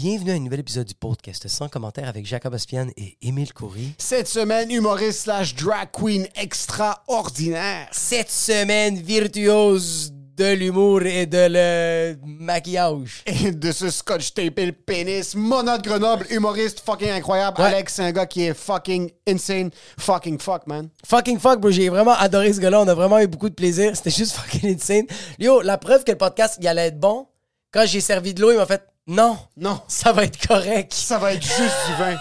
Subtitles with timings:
[0.00, 3.94] Bienvenue à un nouvel épisode du podcast sans commentaire avec Jacob Aspian et Émile Coury.
[3.98, 7.88] Cette semaine, humoriste slash drag queen extraordinaire.
[7.90, 13.24] Cette semaine virtuose de l'humour et de le maquillage.
[13.26, 15.34] Et de ce scotch taper le pénis.
[15.34, 17.60] Mona de Grenoble, humoriste fucking incroyable.
[17.60, 17.66] Ouais.
[17.66, 19.70] Alex, c'est un gars qui est fucking insane.
[19.98, 20.90] Fucking fuck, man.
[21.04, 21.72] Fucking fuck, bro.
[21.72, 22.82] J'ai vraiment adoré ce gars-là.
[22.82, 23.96] On a vraiment eu beaucoup de plaisir.
[23.96, 25.06] C'était juste fucking insane.
[25.40, 27.26] Yo, la preuve que le podcast, il allait être bon,
[27.72, 30.92] quand j'ai servi de l'eau, il m'a fait non, Non, ça va être correct.
[30.92, 32.16] ça va être juste du vin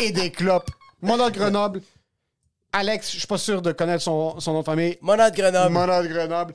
[0.00, 0.70] et des clopes.
[1.02, 1.82] Mona de Grenoble.
[2.72, 4.98] Alex, je suis pas sûr de connaître son, son nom de famille.
[5.00, 5.72] Mona de Grenoble.
[5.72, 6.54] Mona de Grenoble.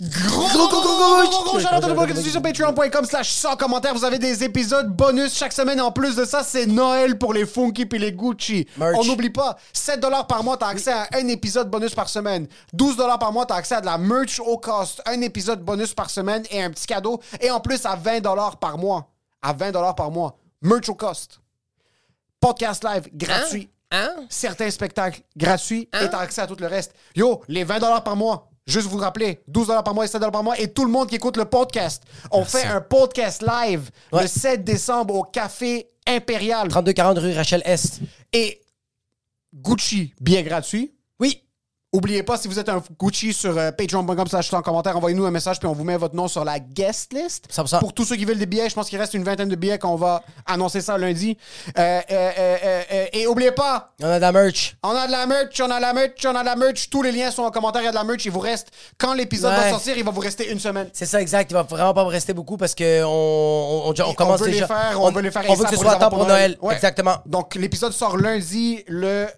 [0.00, 3.94] Gros, gros, gros, gros, gros, Gros sur patreon.com slash sans commentaire.
[3.94, 5.80] Vous avez des épisodes bonus chaque semaine.
[5.80, 8.66] En plus de ça, c'est Noël pour les Funky puis les Gucci.
[8.76, 8.96] Merch.
[8.98, 12.48] On n'oublie pas, 7 par mois, t'as accès à un épisode bonus par semaine.
[12.72, 15.00] 12 par mois, t'as accès à de la merch au cost.
[15.06, 17.20] Un épisode bonus par semaine et un petit cadeau.
[17.40, 18.20] Et en plus, à 20
[18.58, 19.10] par mois.
[19.42, 20.36] À 20 par mois.
[20.62, 21.40] Merch au cost.
[22.40, 23.70] Podcast live gratuit.
[23.90, 24.10] Hein?
[24.28, 26.94] Certains spectacles gratuits et t'as accès à tout le reste.
[27.14, 28.50] Yo, les 20 par mois.
[28.66, 30.58] Juste vous rappeler, 12 par mois et 7 par mois.
[30.58, 32.02] Et tout le monde qui écoute le podcast.
[32.30, 34.22] On fait un podcast live Ouais.
[34.22, 36.68] le 7 décembre au Café Impérial.
[36.68, 38.00] 3240 rue Rachel Est.
[38.32, 38.62] Et
[39.54, 40.94] Gucci, bien gratuit.
[41.20, 41.43] Oui.
[41.94, 45.30] Oubliez pas, si vous êtes un Gucci sur euh, patreon.com slash en commentaire, envoyez-nous un
[45.30, 47.46] message puis on vous met votre nom sur la guest list.
[47.52, 47.78] 100%.
[47.78, 49.78] Pour tous ceux qui veulent des billets, je pense qu'il reste une vingtaine de billets
[49.78, 51.38] qu'on va annoncer ça lundi.
[51.78, 52.32] Euh, euh,
[52.90, 54.76] euh, et oubliez pas, On a de la merch.
[54.82, 56.90] on a de la merch, on a de la merch, on a de la merch.
[56.90, 58.24] Tous les liens sont en commentaire, il y a de la merch.
[58.24, 60.90] Il vous reste, quand l'épisode va sortir, il va vous rester une semaine.
[60.92, 61.52] C'est ça, exact.
[61.52, 64.46] Il va vraiment pas me rester beaucoup parce que on, on, on, on commence veut
[64.46, 64.62] déjà.
[64.62, 66.58] les faire, on, veut les faire On veut que ce soit à temps pour Noël.
[66.60, 66.74] Ouais.
[66.74, 67.18] Exactement.
[67.24, 69.28] Donc, l'épisode sort lundi le.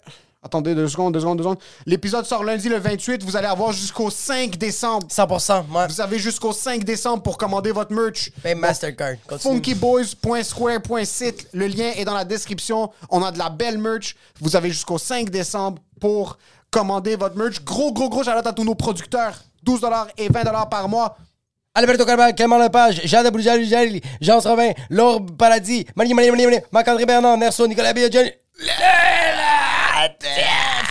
[0.47, 1.59] Attendez, deux secondes, deux secondes, deux secondes.
[1.87, 3.25] L'épisode sort lundi le 28.
[3.25, 5.09] Vous allez avoir jusqu'au 5 décembre.
[5.09, 5.65] 100%.
[5.69, 8.31] Moi, Vous avez jusqu'au 5 décembre pour commander votre merch.
[8.45, 9.15] même Mastercard.
[9.29, 9.57] Continue.
[9.57, 11.49] funkyboys.square.site.
[11.53, 12.93] Le lien est dans la description.
[13.11, 14.15] On a de la belle merch.
[14.41, 16.39] Vous avez jusqu'au 5 décembre pour
[16.71, 17.65] commander votre merch.
[17.65, 19.35] Gros, gros, gros shout à tous nos producteurs.
[19.65, 19.81] 12
[20.17, 21.17] et 20 par mois.
[21.75, 27.05] Alberto Carval, Clément Lepage, Jade Boujali, Jean Robin, Laure Paradis, Marie Marie Marie Marie, Marc-André
[27.05, 28.31] Bernard, Nerso, Nicolas Biaggiani.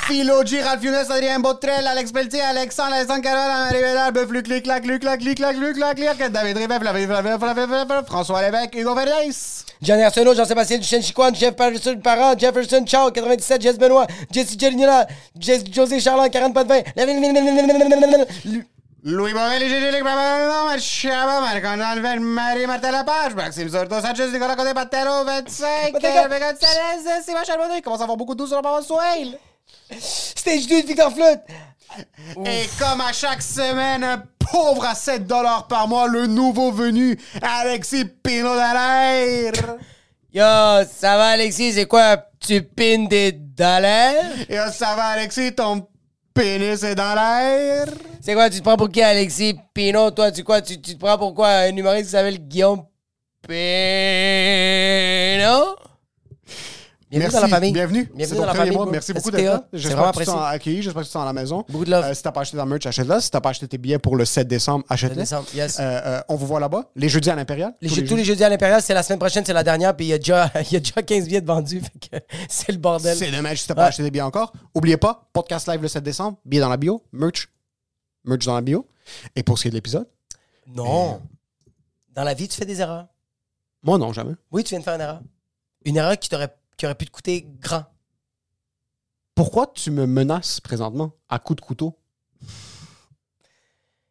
[0.08, 4.48] Philo G, Ralph Younes, Adrien Botrel, Alex Pelletier, Alexandre, Alexandre Carole, Marie Bédard, Beuf, Luc,
[4.48, 8.42] Luc, Lac, Luc, Lac, Luc, Lac, Luc, Lac, Luc, David Rivet, Flavie, Flavie, Flavie, François
[8.42, 9.66] Lévesque, Hugo Verdeis.
[9.82, 15.08] Jean Arsenault, Jean-Sébastien Duchesne Chicoine, Jeff Patterson Parent, Jefferson Chow, 97, Jess Benoît, Jesse Jelinola,
[15.40, 18.66] Jess José Charland, 40 pas de 20.
[19.08, 24.56] Louis Borel, Gégé, Luc, Marc Chaba, Marc-André Alvel, Marie Martin Lapage, Maxime Sorto, Sanchez, Nicolas
[24.56, 26.28] Côté, Patero, 25, Patero.
[26.28, 29.38] Végan Salès, Sylvain Charbonnet, il commence à avoir beaucoup de douze sur la parole Swale.
[30.00, 31.42] Stage 2 de Victor Flute.
[32.48, 35.28] Et comme à chaque semaine, un pauvre à 7
[35.70, 39.76] par mois, le nouveau venu, Alexis Pino Dallaire.
[40.34, 40.44] Yo,
[40.92, 42.18] ça va Alexis, c'est quoi?
[42.40, 44.16] Tu pines des dollars?
[44.50, 45.88] Là, ça va, Alexis, ton
[46.36, 47.88] pénis est dans l'air.
[48.22, 49.56] C'est quoi, tu te prends pour qui Alexis?
[49.74, 50.12] Pino?
[50.12, 50.62] Toi, tu quoi?
[50.62, 51.48] Tu, tu te prends pour quoi?
[51.48, 52.84] Un humoriste qui s'appelle Guillaume
[53.48, 53.56] Pino?
[57.16, 57.72] Bienvenue Merci, dans la famille.
[57.72, 58.12] Bienvenue.
[58.14, 58.76] Bienvenue dans la famille.
[58.76, 58.88] mois.
[58.92, 59.68] Merci beaucoup d'être là.
[59.72, 60.82] J'espère que tu t'en accueilli.
[60.82, 61.64] J'espère que tu t'en à la maison.
[61.70, 62.04] Beaucoup de love.
[62.04, 63.22] Euh, si t'as pas acheté ta merch, achète-la.
[63.22, 64.84] Si t'as pas acheté tes billets pour le 7 décembre,
[65.54, 65.80] yes.
[65.80, 66.90] Euh, euh, on vous voit là-bas.
[66.96, 67.74] Les jeudis à l'Impérial.
[67.82, 70.10] Les tous les jeudis à l'Impérial, c'est la semaine prochaine, c'est la dernière, puis il
[70.10, 71.82] y, a déjà- y a déjà 15 billets de vendus,
[72.50, 73.16] c'est le bordel.
[73.16, 73.88] C'est dommage si t'as pas Ouais.
[73.88, 74.52] acheté des billets encore.
[74.74, 77.48] Oubliez pas, podcast live le 7 décembre, billets dans la bio, merch
[78.26, 78.88] merch dans la bio.
[79.38, 80.08] Et pour ce qui est de l'épisode,
[80.68, 81.22] Non.
[82.14, 83.08] Dans la vie, tu fais des erreurs.
[83.84, 84.34] moi non, jamais.
[84.52, 85.22] Oui, tu viens de faire une erreur.
[85.86, 87.86] Une erreur qui, t'aurait, qui aurait pu te coûter grand.
[89.34, 91.98] Pourquoi tu me menaces présentement à coups de couteau?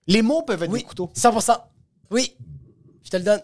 [0.06, 1.10] Les mots peuvent être Oui, des couteaux.
[1.14, 1.56] 100%.
[2.10, 2.36] Oui,
[3.02, 3.42] je te le donne.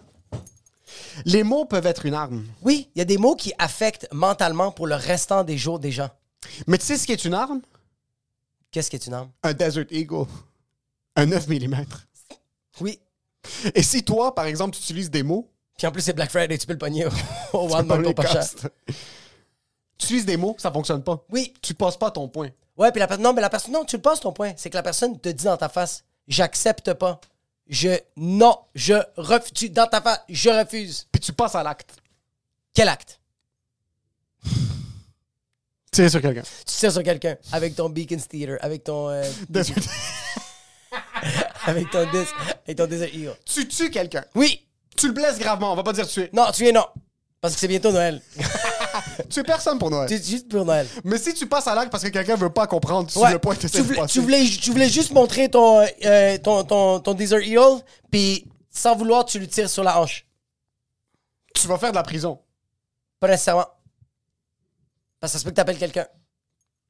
[1.24, 2.44] Les mots peuvent être une arme.
[2.62, 5.90] Oui, il y a des mots qui affectent mentalement pour le restant des jours des
[5.90, 6.10] gens.
[6.66, 7.60] Mais tu sais ce qui est une arme?
[8.70, 9.30] Qu'est-ce qui est une arme?
[9.42, 10.26] Un Desert Eagle.
[11.16, 11.84] Un 9 mm.
[12.80, 13.00] Oui.
[13.74, 15.50] Et si toi, par exemple, tu utilises des mots,
[15.80, 17.08] Puis en plus, c'est Black Friday, tu peux le pogner au,
[17.52, 18.44] tu Walmart pour pas cher.
[19.96, 21.24] Tu utilises des mots, ça fonctionne pas.
[21.30, 21.54] Oui.
[21.62, 22.50] Tu passes pas ton point.
[22.76, 23.24] Ouais, puis la personne.
[23.24, 23.72] Non, mais la personne.
[23.72, 24.52] Non, tu le passes ton point.
[24.58, 27.18] C'est que la personne te dit dans ta face J'accepte pas.
[27.66, 27.98] Je.
[28.18, 29.72] Non, je refuse.
[29.72, 31.06] Dans ta face, je refuse.
[31.10, 31.94] Puis tu passes à l'acte.
[32.74, 33.18] Quel acte?
[35.92, 36.42] Tirer sur quelqu'un.
[36.42, 39.08] Tu tires sur quelqu'un avec ton Beacons Theater, avec ton.
[39.08, 39.24] euh,
[41.64, 42.18] avec ton dis,
[42.66, 43.34] avec ton Eagle.
[43.46, 44.26] tu tues quelqu'un.
[44.34, 44.66] Oui.
[45.00, 45.72] Tu le blesses gravement.
[45.72, 46.28] On va pas dire tuer.
[46.32, 46.84] Non, tu es non.
[47.40, 48.20] Parce que c'est bientôt Noël.
[49.30, 50.08] Tu es personne pour Noël.
[50.08, 50.86] tu es juste pour Noël.
[51.04, 53.32] Mais si tu passes à l'acte parce que quelqu'un veut pas comprendre sur Ouais.
[53.32, 56.64] le point que tu, tu voulais, tu, voulais, tu voulais juste montrer ton, euh, ton,
[56.64, 60.26] ton, ton Desert Eagle, puis sans vouloir, tu lui tires sur la hanche.
[61.54, 62.40] tu vas faire de la prison.
[63.20, 63.66] Pas nécessairement.
[65.20, 66.06] Parce que ça se peut que t'appelles quelqu'un.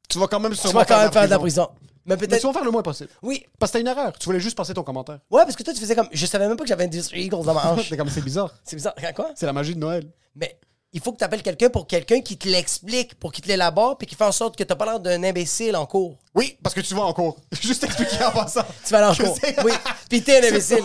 [0.09, 1.69] Tu vas quand même Tu sûrement vas quand même faire de la prison.
[2.11, 2.47] Mais Mais tu peut-être.
[2.47, 3.11] vas faire le moins possible.
[3.23, 3.47] Oui.
[3.59, 4.13] Parce que t'as une erreur.
[4.19, 5.21] Tu voulais juste passer ton commentaire.
[5.31, 6.09] Ouais, parce que toi, tu faisais comme.
[6.13, 7.89] Je savais même pas que j'avais un Desert Eagle dans ma hanche.
[7.89, 8.53] C'est comme c'est bizarre.
[8.65, 8.95] c'est bizarre.
[9.15, 9.31] Quoi?
[9.35, 10.05] C'est la magie de Noël.
[10.35, 10.59] Mais
[10.93, 13.97] il faut que tu appelles quelqu'un pour quelqu'un qui te l'explique, pour qu'il te l'élabore,
[13.97, 16.17] puis qui fait en sorte que t'as pas l'air d'un imbécile en cours.
[16.35, 17.37] Oui, parce que tu vas en cours.
[17.61, 18.63] Juste expliquer en passant.
[18.85, 19.39] Tu vas aller en cours.
[19.65, 19.73] Oui.
[20.09, 20.83] Puis t'es un imbécile.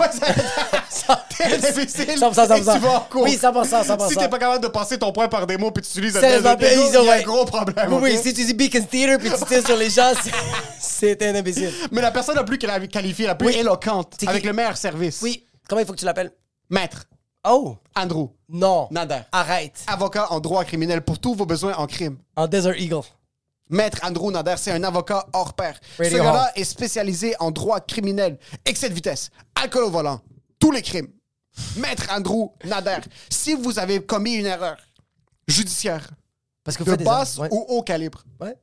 [1.37, 2.19] T'es un imbécile.
[2.19, 2.55] 100%, 100%.
[2.57, 3.23] Et tu vas en cours.
[3.23, 4.09] Oui, 100%, 100%.
[4.09, 6.57] Si t'es pas capable de passer ton point par des mots puis tu utilises Eagle,
[6.61, 7.93] ils il y a auraient- un gros problème.
[7.93, 10.11] Oui, oui, si tu dis Beacon Theater puis tu tires sur les gens,
[10.79, 11.71] c'est- un imbécile.
[11.91, 15.19] Mais la personne la plus quali- qualifiée, la plus éloquente, avec le meilleur service.
[15.21, 15.45] Oui.
[15.67, 16.31] Comment il faut que tu l'appelles?
[16.69, 17.05] Maître
[17.47, 17.77] Oh!
[17.95, 18.87] Andrew Non.
[18.91, 19.21] Nader.
[19.31, 19.83] Arrête.
[19.87, 22.17] Avocat en droit criminel pour tous vos besoins en crime.
[22.35, 23.01] En Desert Eagle.
[23.69, 25.79] Maître Andrew Nader, c'est un avocat hors pair.
[25.97, 30.21] Radio Ce gars-là est spécialisé en droit criminel, excès de vitesse, alcool au volant,
[30.59, 31.07] tous les crimes.
[31.77, 32.99] Maître Andrew Nader,
[33.29, 34.77] si vous avez commis une erreur
[35.47, 36.09] judiciaire
[36.63, 37.53] Parce que vous de faites des basse erreurs.
[37.53, 38.55] ou haut calibre, Ouais.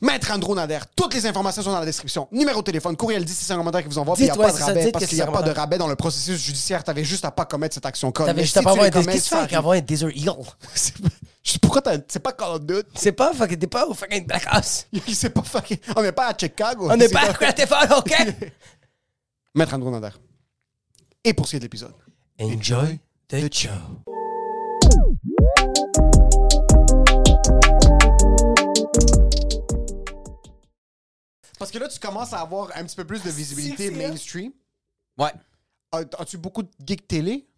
[0.00, 2.28] Maître Andrew Nader, toutes les informations sont dans la description.
[2.30, 4.36] Numéro de téléphone, dites si c'est un commentaire qui vous envoie, puis il n'y a
[4.36, 5.96] pas de c'est ça, rabais, parce qu'il n'y a c'est pas de rabais dans le
[5.96, 6.84] processus judiciaire.
[6.84, 8.26] T'avais juste à pas commettre cette action-code.
[8.26, 10.32] T'avais Mais juste à pas avoir un Desert Eagle?
[10.74, 10.94] C'est-
[11.60, 12.88] Pourquoi t'as- c'est pas Call of Duty?
[12.94, 13.58] C'est pas fucking.
[13.58, 14.86] T'es pas au fucking Black Ops.
[15.08, 15.78] Il s'est pas fucking.
[15.96, 16.88] On n'est pas à Chicago.
[16.90, 18.12] On n'est C'est pas à Grand OK?
[19.54, 20.14] Maître Andrew Nader.
[21.24, 21.94] Et pour ce qui est de l'épisode.
[22.40, 23.70] Enjoy the show.
[31.58, 34.08] Parce que là, tu commences à avoir un petit peu plus de visibilité c'est vrai.
[34.08, 34.52] mainstream.
[35.18, 35.32] Ouais.
[35.92, 37.48] As- As-tu beaucoup de geek télé?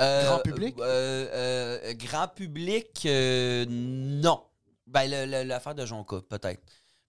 [0.00, 0.76] Euh, Grand public?
[0.78, 4.44] euh, euh, grand public, euh, non.
[4.86, 5.08] Ben,
[5.44, 6.62] l'affaire de Jonca, peut-être.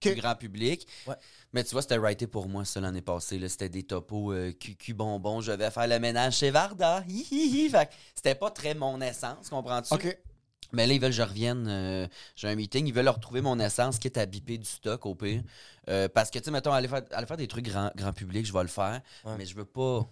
[0.03, 0.88] Grand public.
[1.06, 1.15] Ouais.
[1.53, 3.38] Mais tu vois, c'était writé pour moi, ça, l'année passée.
[3.38, 3.50] là.
[3.50, 5.41] C'était des topos euh, cucu bonbons.
[5.41, 7.03] Je vais faire le ménage chez Varda.
[7.07, 7.69] Hi, hi, hi.
[7.69, 9.94] Fait que c'était pas très mon essence, comprends-tu?
[9.94, 10.17] OK.
[10.71, 11.66] Mais là, ils veulent que je revienne.
[11.68, 12.86] euh, J'ai un meeting.
[12.88, 15.42] Ils veulent retrouver mon essence, quitte à biper du stock au pire.
[15.89, 18.45] Euh, parce que, tu sais, mettons, aller faire, aller faire des trucs grand, grand public,
[18.45, 19.01] je vais le faire.
[19.25, 19.33] Ouais.
[19.38, 20.07] Mais je veux pas.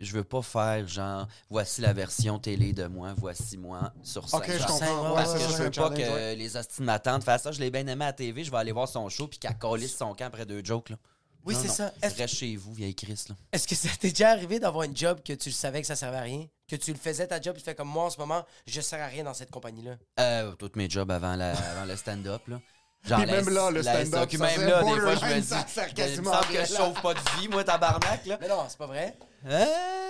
[0.00, 4.40] Je veux pas faire genre, voici la version télé de moi, voici moi sur scène.
[4.40, 5.08] OK, je comprends.
[5.10, 7.52] Ouais, Parce que je veux pas que les hosties de ma tante fassent ça.
[7.52, 9.56] Je l'ai bien aimé à la TV, je vais aller voir son show puis qu'elle
[9.56, 10.90] calisse son camp après deux jokes.
[10.90, 10.96] Là.
[11.44, 11.92] Oui, c'est ça.
[12.02, 13.22] Est-ce Reste chez vous, vieille Chris.
[13.28, 13.34] Là.
[13.52, 15.96] est-ce que ça t'est déjà arrivé d'avoir une job que tu le savais que ça
[15.96, 16.46] servait à rien?
[16.68, 19.02] Que tu le faisais ta job, tu fais comme moi en ce moment, je sers
[19.02, 19.96] à rien dans cette compagnie-là?
[20.20, 22.40] Euh, tous mes jobs avant, la- avant le stand-up.
[22.48, 22.60] Là.
[23.06, 25.40] Genre Puis même là, le stand-up, SAQ, ça même serait là, des fois, je me
[25.40, 26.76] dis, ça sert il me quasiment semble à que je rien.
[26.86, 28.24] sauve pas de vie, moi, tabarnak.
[28.24, 28.38] Là.
[28.40, 29.14] Mais non, c'est pas vrai.
[29.46, 30.03] Euh, T'es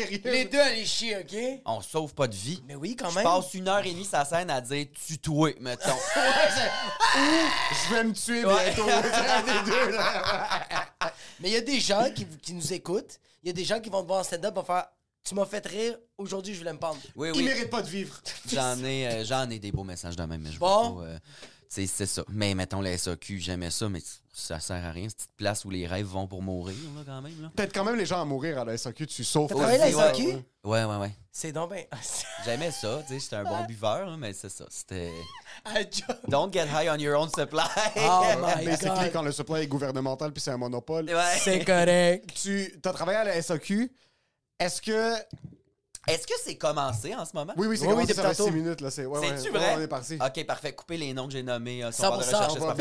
[0.00, 0.20] sérieux?
[0.24, 1.60] Les deux, allez chier, OK?
[1.64, 2.62] On sauve pas de vie.
[2.66, 3.24] Mais oui, quand Je même.
[3.24, 5.96] passe une heure et demie sa scène à dire tutoie, mettons.
[7.16, 8.86] Je vais me tuer bientôt.
[9.66, 10.82] Des deux, là.
[11.40, 13.18] Mais il y a des gens qui, qui nous écoutent.
[13.42, 14.86] Il y a des gens qui vont te voir en stand-up et vont faire
[15.24, 16.98] Tu m'as fait rire, aujourd'hui je voulais me pendre.
[17.14, 17.44] Oui, Il oui.
[17.44, 18.20] mérite pas de vivre.
[18.52, 20.96] J'en ai, euh, j'en ai des beaux messages de même, mais je Bon.
[20.96, 21.02] pas.
[21.04, 21.18] euh,
[21.68, 22.24] c'est c'est ça.
[22.28, 24.00] Mais mettons la SAQ, j'aimais ça, mais
[24.32, 25.04] ça sert à rien.
[25.08, 27.42] C'est une petite place où les rêves vont pour mourir, là, quand même.
[27.42, 27.50] Là.
[27.56, 29.48] Peut-être quand même les gens à mourir à la SAQ, tu sauves.
[29.48, 30.22] T'as travaillé à la Ouais, SAQ?
[30.26, 30.44] ouais.
[30.64, 31.12] Ouais, ouais, ouais.
[31.30, 31.84] C'est donc ben.
[32.44, 34.64] J'aimais ça, tu sais, j'étais un bon buveur, mais c'est ça.
[34.68, 35.12] C'était.
[36.28, 37.64] Don't get high on your own supply.
[37.96, 38.24] Oh
[38.58, 39.12] my Basically, god.
[39.12, 41.06] quand le supply est gouvernemental puis c'est un monopole.
[41.06, 41.38] Ouais.
[41.40, 42.30] C'est correct.
[42.34, 43.90] Tu as travaillé à la SAQ.
[44.58, 45.14] Est-ce que
[46.08, 47.52] Est-ce que c'est commencé en ce moment?
[47.56, 48.50] Oui, oui, c'est Oui, oui, commencé, depuis ça fait tantôt.
[48.50, 48.80] 6 minutes.
[48.80, 48.90] là.
[48.90, 49.74] C'est ouais, ouais, vrai?
[49.76, 50.18] on est parti.
[50.24, 50.72] Ok, parfait.
[50.72, 51.82] Coupez les noms que j'ai nommés.
[51.82, 52.72] euh, sur la barre de 100%, recherche, On va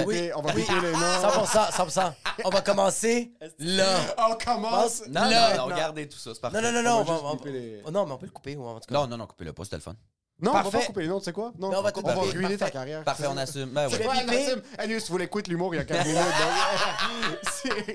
[0.51, 0.99] on biper les noms.
[0.99, 2.13] 100%, 100%.
[2.43, 3.97] On va commencer là.
[4.29, 5.01] On commence.
[5.07, 5.73] Non, Là, non, non, non.
[5.75, 6.61] regardez tout ça, c'est parfait.
[6.61, 8.25] Non, non, non, non, On on va on- couper les- oh, non, mais on peut
[8.27, 8.93] le couper, ou en tout cas.
[8.93, 9.95] Non, non, non, coupez-le pas, c'était le fun.
[10.41, 11.53] Non, on va pas couper les noms, tu sais quoi?
[11.57, 12.31] Non, Non, on va on tout va couper.
[12.31, 12.71] ruiner ta Parfait.
[12.73, 13.03] carrière.
[13.05, 13.69] Parfait, on assume.
[13.69, 14.01] Ben, Je ouais.
[14.03, 14.45] vais Ouais, biper.
[14.45, 14.61] Nassim,
[14.99, 16.19] si vous voulez quitter l'humour il y a 4 minutes.
[16.21, 17.93] donc, c'est-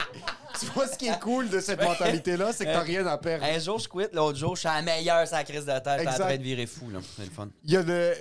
[0.58, 3.44] tu vois, ce qui est cool de cette mentalité-là, c'est que t'as rien à perdre.
[3.44, 5.82] Un jour, je quitte, l'autre jour, je suis la meilleure sur la crise de tête.
[5.84, 6.18] T'es en Exact.
[6.18, 7.00] train de virer fou, là.
[7.16, 7.48] C'est le fun.
[7.64, 8.14] Il y a de...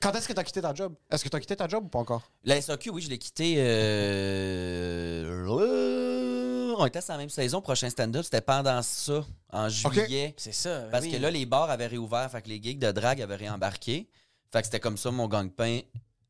[0.00, 0.94] Quand est-ce que t'as quitté ta job?
[1.10, 2.22] Est-ce que t'as quitté ta job ou pas encore?
[2.44, 3.56] La SAQ, oui, je l'ai quitté.
[3.58, 5.44] euh,
[6.80, 7.60] On était sur la même saison.
[7.60, 10.34] Prochain stand-up, c'était pendant ça, en juillet.
[10.36, 10.86] C'est ça.
[10.90, 11.12] Parce oui.
[11.12, 14.08] que là, les bars avaient réouvert, fait que les gigs de drague avaient réembarqué.
[14.52, 15.80] Fait que c'était comme ça mon gang-pain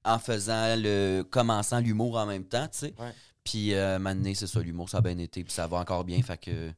[0.04, 1.22] en faisant le.
[1.22, 2.94] commençant l'humour en même temps, tu sais.
[2.98, 3.12] Ouais.
[3.44, 6.20] Puis euh, maintenant, c'est ça, l'humour, ça a bien été, puis ça va encore bien,
[6.22, 6.72] fait que.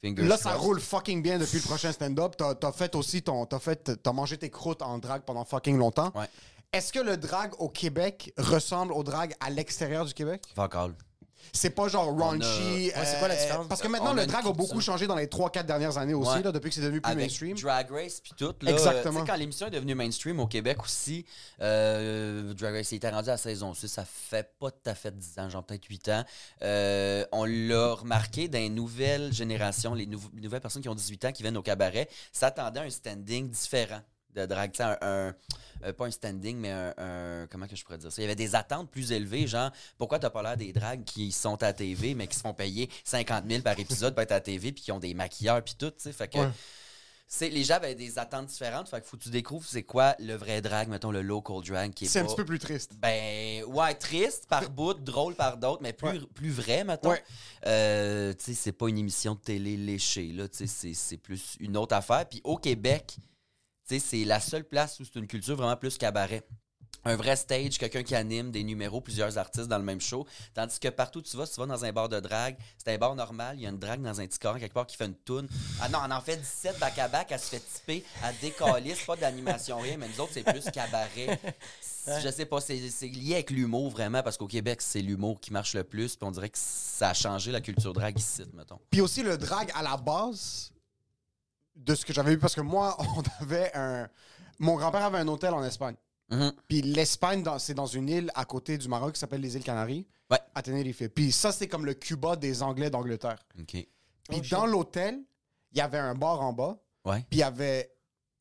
[0.00, 0.64] Fingers Là, ça crossed.
[0.64, 2.34] roule fucking bien depuis le prochain stand-up.
[2.36, 3.46] T'as as fait aussi ton.
[3.46, 4.00] T'as fait.
[4.02, 6.12] T'as mangé tes croûtes en drague pendant fucking longtemps.
[6.14, 6.28] Ouais.
[6.72, 10.42] Est-ce que le drag au Québec ressemble au drag à l'extérieur du Québec?
[10.54, 10.94] Fuck all.
[11.52, 12.90] C'est pas genre raunchy.
[12.94, 13.66] Ouais, c'est quoi la différence?
[13.68, 16.30] Parce que maintenant, a le drag a beaucoup changé dans les 3-4 dernières années aussi,
[16.30, 16.42] Ouais.
[16.42, 17.56] là, depuis que c'est devenu plus Avec mainstream.
[17.56, 18.54] Drag Race puis tout.
[18.62, 19.20] Là, Exactement.
[19.20, 21.24] euh, quand l'émission est devenue mainstream au Québec aussi,
[21.60, 25.38] euh, Drag Race était rendu à saison 6, ça fait pas tout à fait 10
[25.38, 26.24] ans, genre peut-être 8 ans.
[26.62, 30.94] Euh, on l'a remarqué dans les nouvelles générations, les, nouveau- les nouvelles personnes qui ont
[30.94, 34.00] 18 ans qui viennent au cabaret, s'attendaient à un standing différent
[34.38, 34.72] de drag.
[34.72, 35.34] Tu sais, un, un-
[35.84, 38.20] euh, pas un standing, mais un, un- Comment que je pourrais dire ça?
[38.20, 41.30] Il y avait des attentes plus élevées, genre, pourquoi t'as pas l'air des drags qui
[41.32, 44.40] sont à TV, mais qui se font payer 50 000 par épisode pour être à
[44.40, 46.12] TV, puis qui ont des maquilleurs, puis tout, tu sais?
[46.12, 46.38] Fait que.
[46.38, 46.48] Ouais.
[47.30, 50.16] C'est, les gens avaient des attentes différentes, fait que faut que tu découvres c'est quoi
[50.18, 52.92] le vrai drag, mettons le local drag qui est C'est un petit peu plus triste.
[52.96, 56.20] ben, ouais, triste par bout, drôle par d'autres, mais plus, Ouais.
[56.34, 57.10] plus vrai, mettons.
[57.10, 57.22] Ouais.
[57.66, 60.48] Euh, tu sais, c'est pas une émission de télé léchée, là.
[60.48, 62.24] Tu sais, c'est- c'est plus une autre affaire.
[62.26, 63.18] Puis au Québec,
[63.88, 66.46] c'est la seule place où c'est une culture vraiment plus cabaret.
[67.04, 70.26] Un vrai stage, quelqu'un qui anime des numéros, plusieurs artistes dans le même show.
[70.52, 72.92] Tandis que partout où tu vas, si tu vas dans un bar de drague, c'est
[72.92, 75.06] un bar normal, il y a une drague dans un petit quelque part qui fait
[75.06, 75.48] une toune.
[75.80, 79.04] Ah non, on en fait 17 back à back, elle se fait tiper, elle décalisse,
[79.06, 81.38] pas d'animation, rien, mais nous autres, c'est plus cabaret.
[82.20, 85.74] Je sais pas, c'est lié avec l'humour vraiment, parce qu'au Québec, c'est l'humour qui marche
[85.74, 88.80] le plus, puis on dirait que ça a changé la culture drague ici, mettons.
[88.90, 90.72] Puis aussi le drag à la base
[91.78, 94.08] de ce que j'avais vu, parce que moi, on avait un.
[94.58, 95.94] Mon grand-père avait un hôtel en Espagne.
[96.30, 96.52] Mhm.
[96.68, 99.64] Puis l'Espagne, dans- c'est dans une île à côté du Maroc qui s'appelle les îles
[99.64, 100.38] Canaries, Ouais.
[100.54, 101.08] à Tenerife.
[101.08, 103.38] Puis ça, c'est comme le Cuba des Anglais d'Angleterre.
[103.66, 103.88] Puis
[104.30, 105.20] Oh, dans l'hôtel,
[105.72, 107.20] il y avait un bar en bas, Ouais.
[107.30, 107.90] puis il y avait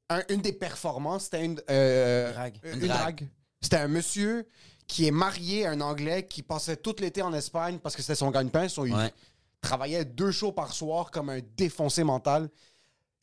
[0.10, 2.60] un- une des performances, c'était une, euh, Drague.
[2.64, 2.90] une, Une drague.
[3.00, 3.30] drague.
[3.62, 4.46] C'était un monsieur
[4.86, 8.16] qui est marié à un Anglais qui passait tout l'été en Espagne parce que c'était
[8.16, 8.68] son gagne-pain.
[8.68, 9.14] So, il Ouais.
[9.62, 12.04] travaillait deux shows par soir comme un défoncé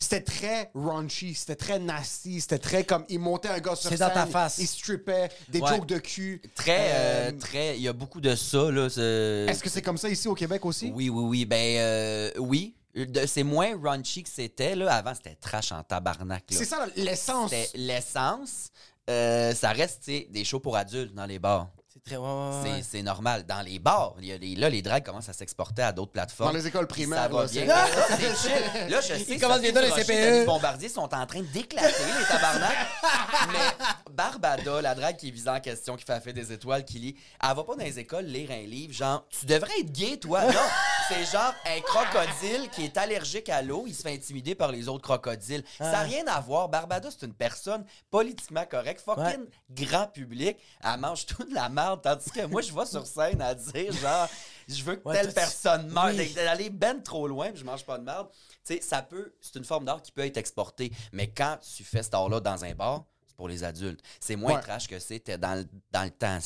[0.00, 3.98] C'était très raunchy, c'était très nasty, c'était très comme il montait un gars sur scène,
[3.98, 4.58] dans ta face.
[4.58, 5.68] il strippait, des Ouais.
[5.68, 6.42] jokes de cul.
[6.54, 7.76] Très, euh, Euh, très.
[7.76, 8.86] Il y a beaucoup de ça, là.
[8.86, 10.90] Est-ce que c'est comme ça ici au Québec aussi?
[10.94, 11.44] Oui, oui, oui.
[11.46, 12.74] Ben, euh, oui.
[12.94, 14.94] De- C'est moins raunchy que c'était, là.
[14.94, 16.56] Avant, c'était trash en tabarnak, là.
[16.58, 17.50] C'est ça l'essence.
[17.50, 18.68] C'était l'essence.
[19.10, 21.68] Euh, ça reste, tu sais, des shows pour adultes dans les bars.
[22.06, 22.16] C'est très.
[22.18, 22.82] ouais, ouais, C'est- ouais.
[22.82, 23.44] C'est normal.
[23.46, 26.12] Dans les bars, il y a les- là, les drags commencent à s'exporter à d'autres
[26.12, 26.52] plateformes.
[26.52, 27.64] Dans les écoles primaires, Ça va là, bien.
[27.64, 28.90] Là, c'est chill.
[28.90, 30.20] Là, je sais Ils que commencent Sophie bientôt les Durocher, CPE.
[30.30, 32.76] David Bombardier sont en train d'éclater, les tabarnak.
[33.52, 36.98] Mais Barbada, la drague qui est visée en question, qui fait fête des étoiles, qui
[36.98, 40.18] lit, elle va pas dans les écoles lire un livre genre, tu devrais être gay,
[40.18, 40.42] toi.
[40.44, 40.60] Non,
[41.08, 44.88] c'est genre un crocodile qui est allergique à l'eau, il se fait intimider par les
[44.88, 45.64] autres crocodiles.
[45.78, 46.68] Ça n'a rien à voir.
[46.68, 50.58] Barbada, c'est une personne politiquement correcte, fucking grand public.
[50.84, 51.68] Elle mange toute la
[52.02, 54.28] tandis que moi, je vais sur scène à dire genre,
[54.68, 56.32] je veux que Ouais, telle personne meure, Oui.
[56.34, 58.28] d'aller ben trop loin, puis je mange pas de merde.
[58.64, 61.84] Tu sais, ça peut, c'est une forme d'art qui peut être exportée, mais quand tu
[61.84, 64.00] fais cet art-là dans un bar, c'est pour les adultes.
[64.20, 64.60] C'est moins Ouais.
[64.62, 66.38] trash que c'était dans, le- dans le temps.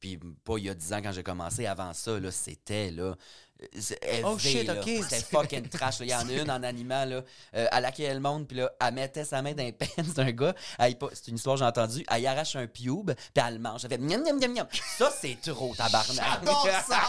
[0.00, 3.14] Puis pas il y a 10 ans quand j'ai commencé, avant ça, là, c'était là.
[4.24, 4.80] Oh, shit, là.
[4.80, 4.88] ok.
[5.08, 6.00] C'était fucking trash.
[6.00, 7.22] Il y en a une en animant, là,
[7.54, 10.30] euh, à laquelle le monde, puis là, elle mettait sa main dans les pens d'un
[10.30, 10.54] gars.
[10.78, 12.04] Elle C'est une histoire que j'ai entendue.
[12.10, 13.84] Elle y arrache un pube, puis elle le mange.
[13.84, 14.66] Elle fait miam, miam, miam, miam.
[14.98, 16.40] Ça, c'est trop, tabarnak.
[16.40, 17.00] J'adore ça!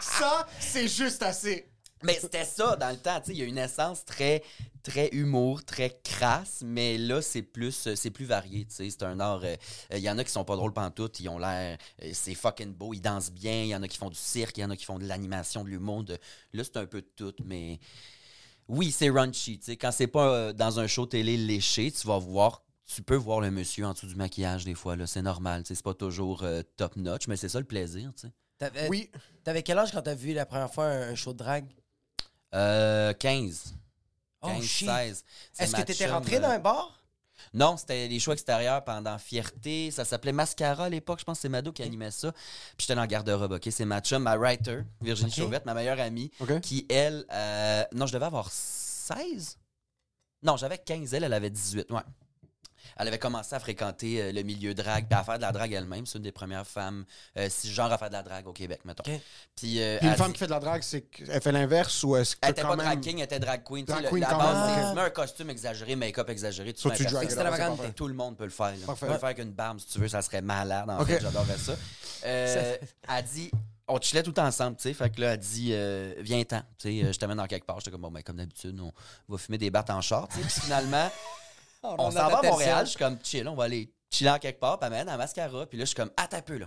[0.00, 1.68] ça, c'est juste assez.
[2.04, 4.42] Mais c'était ça dans le temps, tu sais, il y a une essence très
[4.82, 9.02] très humour, très crasse, mais là c'est plus euh, c'est plus varié, tu sais, c'est
[9.02, 9.56] un art euh,
[9.90, 12.74] il y en a qui sont pas drôles pantoute, ils ont l'air euh, c'est fucking
[12.74, 14.70] beau, ils dansent bien, il y en a qui font du cirque, il y en
[14.70, 16.18] a qui font de l'animation, de l'humour, de
[16.52, 17.80] là c'est un peu de tout, mais
[18.68, 22.06] oui, c'est raunchy, tu sais, quand c'est pas euh, dans un show télé léché, tu
[22.06, 25.22] vas voir tu peux voir le monsieur en dessous du maquillage des fois là, c'est
[25.22, 28.26] normal, tu sais, c'est pas toujours euh, top notch, mais c'est ça le plaisir, tu
[28.26, 28.32] sais.
[28.58, 29.10] T'avais, Oui.
[29.42, 31.66] T'avais quel âge quand t'as vu la première fois un, un show de drague?
[32.54, 33.74] Euh 15.
[34.42, 34.88] Oh, 15, shit.
[34.88, 35.24] 16.
[35.52, 37.00] C'est Est-ce que t'étais chum, rentré dans un bar?
[37.52, 39.90] Non, c'était les shows extérieurs pendant Fierté.
[39.90, 41.20] Ça s'appelait Mascara à l'époque.
[41.20, 42.32] Je pense que c'est Mado qui animait ça.
[42.32, 42.40] Puis
[42.80, 43.68] j'étais dans le garde-robe, OK?
[43.70, 45.36] C'est ma chum, ma writer, Virginie Ok.
[45.36, 46.30] Chauvette, ma meilleure amie,
[46.62, 47.24] qui, elle...
[47.32, 49.58] euh, non, je devais avoir 16?
[50.42, 51.14] Non, j'avais 15.
[51.14, 51.90] Elle, elle avait 18.
[51.90, 52.00] Ouais.
[52.96, 55.72] Elle avait commencé à fréquenter euh, le milieu drague, puis à faire de la drague
[55.72, 56.06] elle-même.
[56.06, 57.04] C'est une des premières femmes,
[57.36, 59.02] euh, si genre à faire de la drague au Québec, mettons.
[59.04, 61.52] Puis, euh, Puis une elle femme dit- qui fait de la drague, c'est qu'elle fait
[61.52, 62.86] l'inverse ou est-ce que elle était quand pas même...
[62.86, 63.84] drag king, elle était drag queen.
[63.84, 64.88] Drag le- queen la quand base, même, c'est ok.
[64.90, 67.92] tu mets un costume exagéré, make-up exagéré, tu So, mets tu parfait.
[67.92, 68.72] Tout le monde peut le faire.
[68.72, 68.86] Là.
[68.86, 69.00] Parfait.
[69.00, 70.88] Tu peux le faire avec une barbe si tu veux, ça serait malade.
[70.88, 71.08] En Ok.
[71.08, 71.72] fait, j'adorerais ça.
[72.26, 72.76] Euh,
[73.08, 73.50] elle dit,
[73.86, 74.94] on chillait tout ensemble, tu sais.
[74.94, 76.60] Fait que là, elle dit, euh, viens-t'en.
[76.78, 77.78] Tu sais, euh, je t'amène dans quelque part.
[77.80, 78.92] J'étais comme, bon, ben, comme d'habitude, on
[79.28, 80.30] va fumer des battes en short.
[80.30, 80.42] tu sais.
[80.42, 81.10] Puis finalement,
[81.84, 82.86] Oh, on s'en va à Montréal.
[82.86, 84.78] Je suis comme, chill, on va aller chiller en quelque part.
[84.78, 85.66] Puis elle m'amène à Mascara.
[85.66, 86.66] Puis là, je suis comme, attends un peu, là.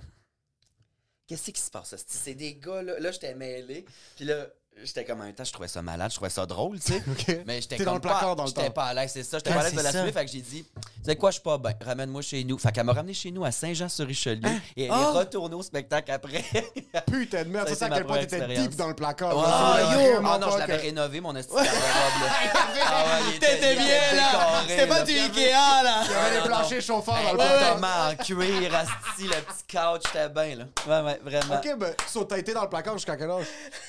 [1.25, 1.95] Qu'est-ce qui se passe?
[2.07, 2.99] C'est des gars, là.
[2.99, 3.83] Là, j'étais mêlé.
[4.15, 4.47] Puis là,
[4.83, 7.03] j'étais comme même temps, je trouvais ça malade, je trouvais ça drôle, tu sais.
[7.11, 7.39] OK.
[7.45, 9.37] Mais j'étais comme dans le placard pas, dans le J'étais pas à l'aise, c'est ça.
[9.37, 10.11] J'étais Ah, pas à l'aise de l'assumer.
[10.11, 11.73] Fait que j'ai dit, tu sais quoi, je suis pas bien.
[11.83, 12.57] Ramène-moi chez nous.
[12.57, 14.49] Fait qu'elle m'a ramené chez nous à Saint-Jean-sur-Richelieu.
[14.75, 15.11] Et elle Ah!
[15.13, 16.43] est retournée au spectacle après.
[17.11, 19.33] Putain de merde, c'est ça à quel point t'étais deep dans le placard.
[19.37, 19.93] Ah, là.
[20.11, 20.21] yo!
[20.25, 22.83] Ah non, je l'avais que- rénové, mon esti de garde-robe, là.
[22.85, 24.63] Ah ouais, il était- T'étais était bien, là!
[24.67, 25.51] C'était pas du Ikea,
[25.83, 26.03] là!
[26.05, 27.57] Il y avait des planchers chauffants dans le placard.
[27.59, 30.65] Totalement en cuir, asti, le petit couch, j'étais bien, là.
[30.87, 31.55] Ouais, ouais, vraiment.
[31.55, 31.93] Ok, ben,
[32.27, 33.45] t'as été dans le placard jusqu'à quel âge?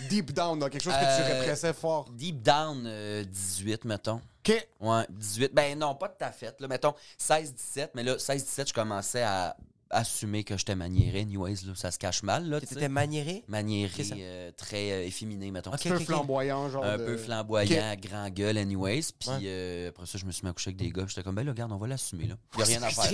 [0.08, 2.08] Deep down, là, quelque chose que tu Euh, répressais fort.
[2.10, 4.20] Deep down, euh, 18, mettons.
[4.46, 4.68] Ok.
[4.80, 5.52] Ouais, 18.
[5.54, 6.60] Ben non, pas de ta fête.
[6.60, 6.68] Là.
[6.68, 9.56] Mettons 16-17, mais là, 16-17, je commençais à
[9.90, 11.20] assumer que j'étais maniéré.
[11.20, 12.48] Anyways, là, ça se cache mal.
[12.48, 13.44] Là, tu T'étais maniéré?
[13.48, 15.72] Maniéré, euh, très euh, efféminé, mettons.
[15.72, 16.84] Un peu flamboyant, genre.
[16.84, 18.00] Un de- peu flamboyant, Ok.
[18.00, 19.02] grand gueule, anyways.
[19.18, 19.38] Puis Ouais.
[19.44, 21.04] euh, après ça, je me suis mis à coucher avec des gars.
[21.08, 22.34] J'étais comme, ben là, regarde, on va l'assumer, là.
[22.56, 23.04] Il a rien à faire.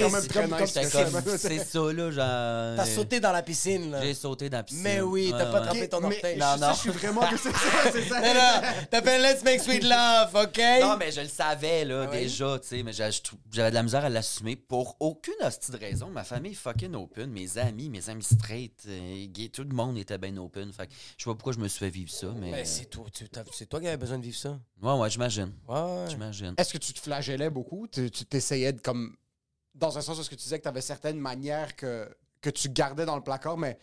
[1.39, 2.77] C'est ça, là, genre.
[2.77, 4.03] T'as sauté dans la piscine, là.
[4.03, 4.83] J'ai sauté dans la piscine.
[4.83, 6.39] Mais oui, t'as pas trempé ton orteil.
[6.39, 6.73] Non, non.
[6.75, 8.21] je suis vraiment que c'est ça, c'est ça.
[8.91, 10.61] T'as fait Let's Make Sweet Love, OK?
[10.81, 14.05] Non, mais je le savais, là, Ah déjà, tu sais, mais j'avais de la misère
[14.05, 16.09] à l'assumer pour aucune hostie de raison.
[16.09, 20.19] Ma famille fucking open, mes amis, mes amis straight, euh, gays, tout le monde était
[20.19, 20.73] bien open.
[20.73, 22.51] Fait que je sais pas pourquoi je me suis fait vivre ça, mais.
[22.51, 24.59] Ben, c'est toi, tu- t'as- c'est toi qui avais besoin de vivre ça.
[24.83, 25.53] Ouais, ouais, j'imagine.
[25.69, 26.07] Ouais.
[26.09, 26.55] J'imagine.
[26.57, 27.87] Est-ce que tu te flagellais beaucoup?
[27.87, 29.17] Tu tu t'essayais de comme.
[29.75, 32.09] Dans un sens où ce que tu disais que tu avais certaines manières que,
[32.41, 33.77] que tu gardais dans le placard, mais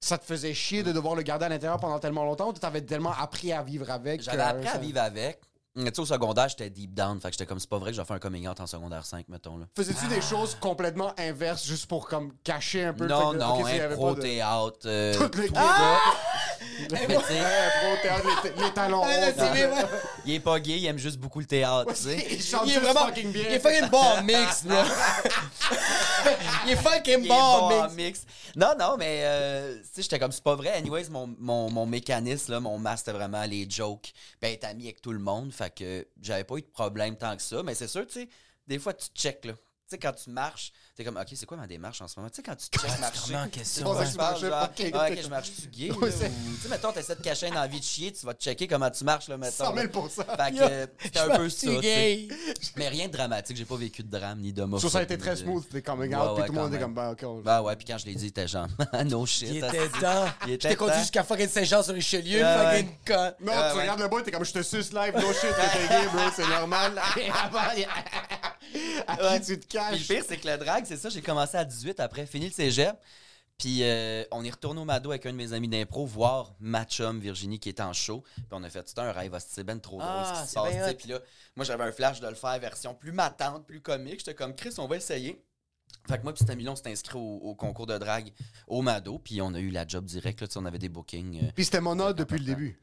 [0.00, 2.66] ça te faisait chier de devoir le garder à l'intérieur pendant tellement longtemps ou tu
[2.66, 4.20] avais tellement appris à vivre avec?
[4.20, 5.40] J'avais que appris à ça- vivre avec.
[5.74, 7.18] Tu sais, au secondaire, j'étais deep down.
[7.18, 8.66] Fait que j'étais comme, c'est pas vrai que je vais faire un coming out en
[8.66, 9.64] secondaire 5, mettons, là.
[9.74, 13.42] Faisais-tu des choses complètement inverses juste pour comme cacher un peu le Non, fait que-
[13.42, 14.78] non, ok, s'il y avait impro, pas de- théâtre.
[14.84, 15.58] euh, Toutes les gays.
[16.90, 19.86] Mais tu sais, Impro, théâtre, les, les talons Ah, là, hauts, c'est dans- vrai.
[20.26, 22.26] il est pas gay, il aime juste beaucoup le théâtre, tu sais.
[22.30, 23.06] Il chante Il est juste vraiment.
[23.06, 23.42] fucking bien.
[23.48, 24.76] Il est fucking bon en mix, bro.
[26.66, 27.94] il est fucking Il est bon en bon en mix.
[27.96, 28.22] mix.
[28.56, 30.72] Non, non, mais euh, tu sais, j'étais comme, c'est pas vrai.
[30.72, 34.12] Anyways, mon, mon, mon mécanisme, là, mon masque, c'était vraiment les jokes.
[34.40, 35.52] Ben, être ami avec tout le monde.
[35.52, 37.62] Fait que j'avais pas eu de problème tant que ça.
[37.62, 38.28] Mais c'est sûr, tu sais,
[38.66, 39.54] des fois, tu check, là.
[39.92, 42.30] Tu sais, quand tu marches, t'es comme, OK, c'est quoi ma démarche en ce moment?
[42.30, 43.20] Tu sais, quand tu check marcher.
[43.34, 44.04] remets en question, ça ouais.
[44.06, 45.18] que je parle, Je genre, marchais pas, ah, ok.
[45.22, 45.88] Je gay?
[45.88, 48.32] Là, c'est- ou, tu sais, mettons, t'essaies de cacher une envie de chier, tu vas
[48.32, 49.64] te checker comment tu marches, là, mettons.
[49.66, 49.82] 100 là.
[49.92, 52.28] 000 Fait que euh, c'était un peu ça, Je tu gay.
[52.76, 55.18] Mais rien de dramatique, j'ai pas vécu de drame ni de Ça, ça a été
[55.18, 57.76] très smooth, les coming out, puis tout le monde était comme, ben, ok, Bah ouais,
[57.76, 58.68] puis quand je l'ai dit, t'es genre,
[59.04, 59.48] no shit.
[59.52, 59.76] Il asti.
[59.76, 60.24] était temps.
[60.46, 63.32] Il était J'étais conduit jusqu'à fucking Saint-Jean-sur-Richelieu, Ah fucking con.
[63.40, 65.88] Non, Ah, tu regardes le boy, t'es comme, je te suce live, no shit, t'es
[65.88, 66.98] gay, bro, c'est normal.
[69.06, 71.56] à qui tu te Puis le pire, c'est que le drag, c'est ça, j'ai commencé
[71.56, 72.96] à 18 après, fini le cégep.
[73.58, 76.84] Puis euh, on est retourné au Mado avec un de mes amis d'impro voir ma
[76.84, 78.22] chum Virginie qui était en show.
[78.34, 80.52] Puis on a fait tout un rêve, c'est ben trop drôle Ah, ce qui se
[80.54, 80.94] c'est passe.
[80.94, 81.20] Puis là,
[81.54, 84.18] moi j'avais un flash de le faire version plus matante, plus comique.
[84.18, 85.44] J'étais comme Chris, on va essayer.
[86.08, 88.32] Fait que moi puis cet ami-là, on s'est inscrit au, au concours de drague
[88.66, 89.18] au Mado.
[89.20, 91.44] Puis on a eu la job direct, là, tu sais, on avait des bookings.
[91.44, 92.80] euh, Puis c'était mon ode depuis le début.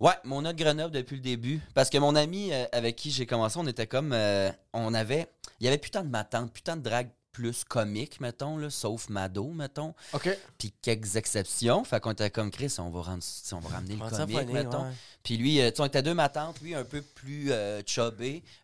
[0.00, 1.60] Ouais, mon autre Grenoble depuis le début.
[1.74, 4.12] Parce que mon ami euh, avec qui j'ai commencé, on était comme.
[4.12, 5.26] euh, on avait.
[5.60, 9.52] Il y avait putain de matante, putain de drague plus comique, mettons, là, sauf Mado,
[9.52, 9.94] mettons.
[10.12, 10.28] OK.
[10.58, 11.84] Puis quelques exceptions.
[11.84, 13.22] Fait qu'on était comme Chris, on va, rendre,
[13.52, 14.82] on va ramener le comique, funny, mettons.
[14.82, 14.92] ouais.
[15.22, 17.80] Puis lui, euh, tu sais, on était deux matantes, lui un peu plus euh.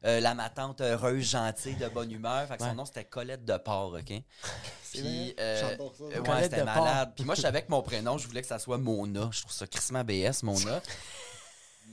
[0.04, 2.48] Euh, la matante heureuse, gentille, de bonne humeur.
[2.48, 4.22] Fait que son nom c'était Colette de Porc, OK?
[4.92, 7.12] Puis, euh, euh, ouais, Colette c'était malade.
[7.14, 9.28] Puis moi, je savais que mon prénom, je voulais que ça soit Mona.
[9.32, 10.82] Je trouve ça crissement BS, Mona.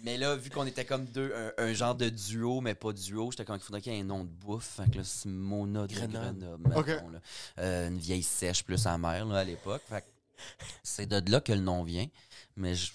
[0.04, 3.32] Mais là, vu qu'on était comme deux, un, un genre de duo, mais pas duo,
[3.32, 4.78] j'étais comme qu'il faudrait qu'il y ait un nom de bouffe.
[4.78, 6.58] Fait que là, c'est Mona de Grenoble.
[6.60, 7.20] Mettons, là.
[7.60, 9.82] Euh, une vieille sèche plus amère là, à l'époque.
[9.88, 10.08] Fait que
[10.84, 12.08] c'est de là que le nom vient.
[12.56, 12.92] Mais je,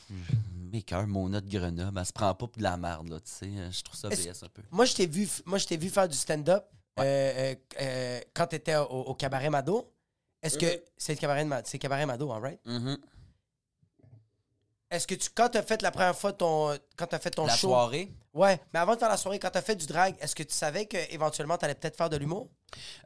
[0.72, 3.30] mes cœurs, Mona de Grenoble, elle se prend pas pour de la merde, là, tu
[3.30, 3.50] sais.
[3.70, 4.62] Je trouve ça BS un peu.
[4.70, 6.64] Moi, je t'ai vu, moi, je vu faire du stand-up
[6.98, 9.92] euh, euh, euh, quand t'étais au, au Cabaret Mado.
[10.42, 11.18] Est-ce que c'est le
[11.78, 12.60] Cabaret, Mado, hein, right?
[12.64, 12.98] Mhm.
[14.88, 17.57] Est-ce que tu, quand t'as fait la première fois ton, quand t'as fait ton La
[17.57, 20.35] show, soirée, Ouais, mais avant de faire la soirée, quand t'as fait du drag, est-ce
[20.37, 22.49] que tu savais qu'éventuellement t'allais peut-être faire de l'humour?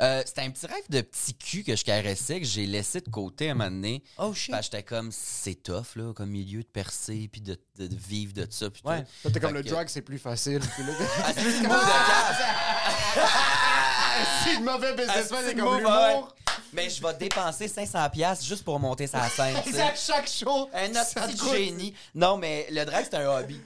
[0.02, 3.08] Euh, c'était un petit rêve de petit cul que je caressais, que j'ai laissé de
[3.08, 4.02] côté à un moment donné.
[4.18, 4.50] Oh shit.
[4.50, 7.96] Parce que j'étais comme, c'est tough, là, comme milieu de percer, puis de, de- de
[7.96, 8.68] vivre de ça.
[8.70, 9.04] Puis Ouais.
[9.22, 10.60] T'es comme Fait le que- drug, c'est plus facile.
[10.74, 10.92] Puis là,
[11.24, 13.24] Ah, c'est de cave.
[14.44, 16.34] c'est le mauvais businessman, Ah, c'est comme l'humour.
[16.72, 19.56] Mais je vais dépenser 500$ piastres juste pour monter sa scène.
[19.64, 20.68] C'est à chaque show.
[20.72, 21.94] Un ça petit génie.
[22.14, 23.60] Non, mais le drag, c'est un hobby.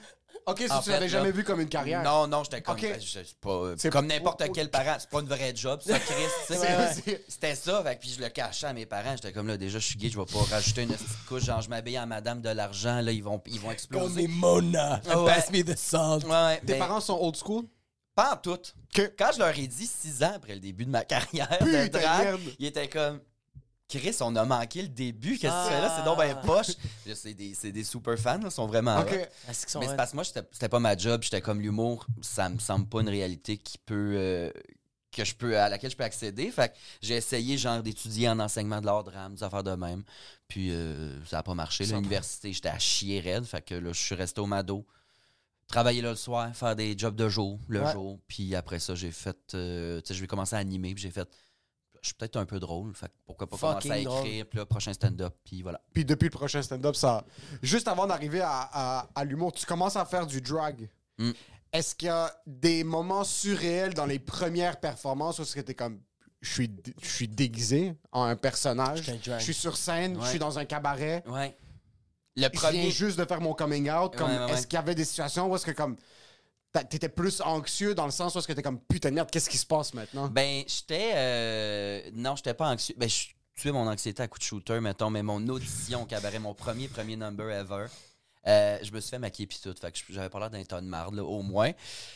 [0.47, 2.03] Ok, si En tu l'avais jamais vu comme une carrière.
[2.03, 2.77] Non, non, j'étais comme.
[2.77, 4.97] Je- c'est pas, C'est comme n'importe quel parent.
[4.99, 6.13] C'est pas une vraie job, ça, Chris.
[7.27, 9.15] C'était ça, fait puis je le cachais à mes parents.
[9.15, 11.45] J'étais comme là, déjà, je suis gay, je vais pas rajouter une petite couche.
[11.45, 14.27] Genre, je m'habille en madame de l'argent, là, ils vont, ils vont exploser.
[14.27, 15.01] Mona.
[15.09, 15.33] Ah ouais.
[15.33, 16.23] Pass me the salt.
[16.25, 17.63] Ouais, ouais, Tes mais parents sont old school?
[18.15, 18.57] Pas en tout.
[18.93, 21.65] Que- Quand je leur ai dit six ans après le début de ma carrière de
[21.65, 22.41] Putain, drague, merde.
[22.59, 23.19] ils étaient comme.
[23.87, 25.37] Chris, on a manqué le début.
[25.37, 25.93] Qu'est-ce que tu fais là?
[25.97, 26.69] C'est donc ben poche.
[27.05, 28.97] Là, C'est des, c'est des super fans, là, ils sont vraiment.
[28.99, 29.11] Ok.
[29.11, 29.49] hot.
[29.51, 31.21] Est-ce qu'ils sont Mais c'est parce que moi, c'était pas ma job.
[31.21, 32.07] J'étais comme l'humour.
[32.21, 34.13] Ça me semble pas une réalité qui peut.
[34.17, 34.51] euh,
[35.11, 36.49] que je peux, à laquelle je peux accéder.
[36.51, 40.03] Fait que j'ai essayé, genre, d'étudier en enseignement de l'art drame, des affaires de même.
[40.49, 41.85] Puis euh, ça a pas marché.
[41.85, 43.45] L'université, j'étais à chier raide.
[43.45, 44.85] Fait que là, je suis resté au Mado.
[45.67, 47.91] Travailler là le soir, faire des jobs de jour, le Ouais.
[47.91, 48.19] jour.
[48.27, 49.37] Puis après ça, j'ai fait.
[49.55, 50.93] euh, tu sais, je vais commencer à animer.
[50.93, 51.27] Puis j'ai fait.
[52.01, 52.93] Je suis peut-être un peu drôle.
[52.93, 54.27] Fait pourquoi pas Fucking commencer à drôle.
[54.27, 54.45] écrire.
[54.47, 55.33] Puis là, prochain stand-up.
[55.43, 55.81] Puis voilà.
[55.91, 57.25] Puis depuis le prochain stand-up, ça.
[57.63, 60.87] Juste avant d'arriver à, à- à l'humour, tu commences à faire du drag.
[61.17, 61.31] Mm.
[61.73, 65.99] Est-ce qu'il y a des moments surréels dans les premières performances où t'es comme.
[66.41, 69.01] Je suis, je suis déguisé en un personnage?
[69.23, 71.23] Je suis sur scène, je suis dans un cabaret.
[71.27, 71.57] Ouais.
[72.35, 72.91] Le Je viens premier.
[72.91, 74.15] juste de faire mon coming out.
[74.15, 74.51] Comme, Ouais, ouais, ouais.
[74.53, 75.95] Est-ce qu'il y avait des situations où est-ce que comme.
[76.71, 79.29] t'a- T'étais plus anxieux dans le sens où est-ce que t'es comme putain de merde,
[79.31, 80.27] qu'est-ce qui se passe maintenant?
[80.27, 81.11] Ben, j'étais.
[81.15, 82.95] euh, non, j'étais pas anxieux.
[82.97, 86.39] Ben, je tuais mon anxiété à coup de shooter, mettons, mais mon audition au cabaret,
[86.39, 87.85] mon premier, premier number ever.
[88.47, 89.73] euh, je me suis fait maquiller puis tout.
[89.79, 91.71] Fait que j'avais pas l'air d'un tas de marde, là, au moins.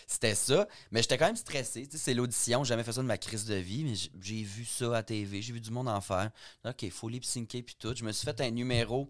[0.06, 0.68] C'était ça.
[0.92, 1.88] Mais j'étais quand même stressé.
[1.92, 2.64] C'est l'audition.
[2.66, 5.42] J'ai jamais fait ça de ma crise de vie, mais j'ai vu ça à TV.
[5.42, 6.30] J'ai vu du monde en faire.
[6.66, 7.96] OK, faut lip syncer puis tout.
[7.96, 9.10] Je me suis fait un numéro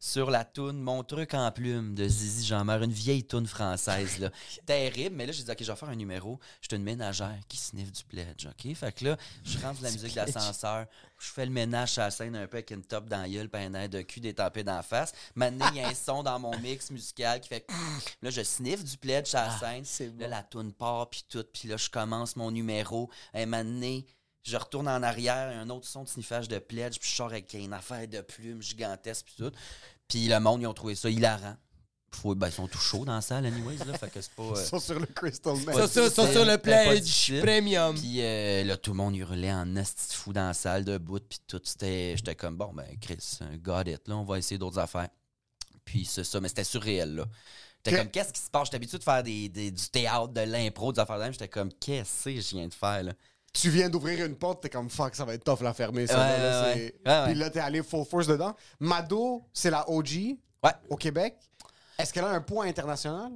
[0.00, 4.30] sur la toune Mon truc en plume de Zizi Jean-Mer, une vieille toune française, là.
[4.66, 6.38] Terrible, mais là, j'ai dit, OK, je vais faire un numéro.
[6.60, 8.74] Je suis une ménagère qui sniffe du pledge, OK?
[8.74, 10.86] Fait que là, je rentre de la musique d'ascenseur,
[11.18, 13.48] je fais le ménage sur la scène un peu avec une top dans la gueule,
[13.48, 15.12] puis un air de cul détapé d'en face.
[15.34, 17.66] Maintenant, il y a un son dans mon mix musical qui fait
[18.22, 19.84] là, je sniffe du pledge sur la scène.
[19.84, 20.30] c'est Là, bon.
[20.30, 23.10] la toune part, puis tout, puis là, je commence mon numéro.
[23.34, 24.06] Moment donné,
[24.44, 27.52] je retourne en arrière, un autre son de sniffage de pledge, puis je sors avec
[27.54, 29.52] une affaire de plumes gigantesque, puis tout.
[30.08, 31.56] Puis le monde, ils ont trouvé ça hilarant.
[32.10, 34.42] Faut, ben, ils sont tout chauds dans la salle, anyways, là, fait que c'est pas...
[34.44, 35.74] euh, Ils sont sur le Crystal Man.
[35.86, 37.94] Ça, ça, sur le pledge premium.
[37.94, 41.20] Puis euh, là, tout le monde hurlait en esti de fou dans la salle, debout,
[41.20, 42.14] puis tout, c'était...
[42.16, 45.08] J'étais comme, bon, ben, Chris, euh, got it, là, on va essayer d'autres affaires.
[45.84, 47.26] Puis c'est ça, mais c'était surréel, là.
[47.84, 48.64] J'étais Que- comme, qu'est-ce qui se passe?
[48.68, 51.32] J'étais habitué de faire des, des- du théâtre, de l'impro, des affaires de même.
[51.32, 53.12] J'étais comme, qu'est-ce que je viens de faire, là?
[53.52, 56.06] Tu viens d'ouvrir une porte, t'es comme fuck, ça va être tough la fermer.
[56.06, 56.94] Ça, Ouais, là, ouais, c'est- ouais.
[57.06, 57.24] Ouais, ouais.
[57.26, 58.54] Puis là, t'es allé full force dedans.
[58.78, 60.36] Mado, c'est la OG
[60.90, 61.36] au Québec.
[61.98, 63.32] Est-ce qu'elle a un point international?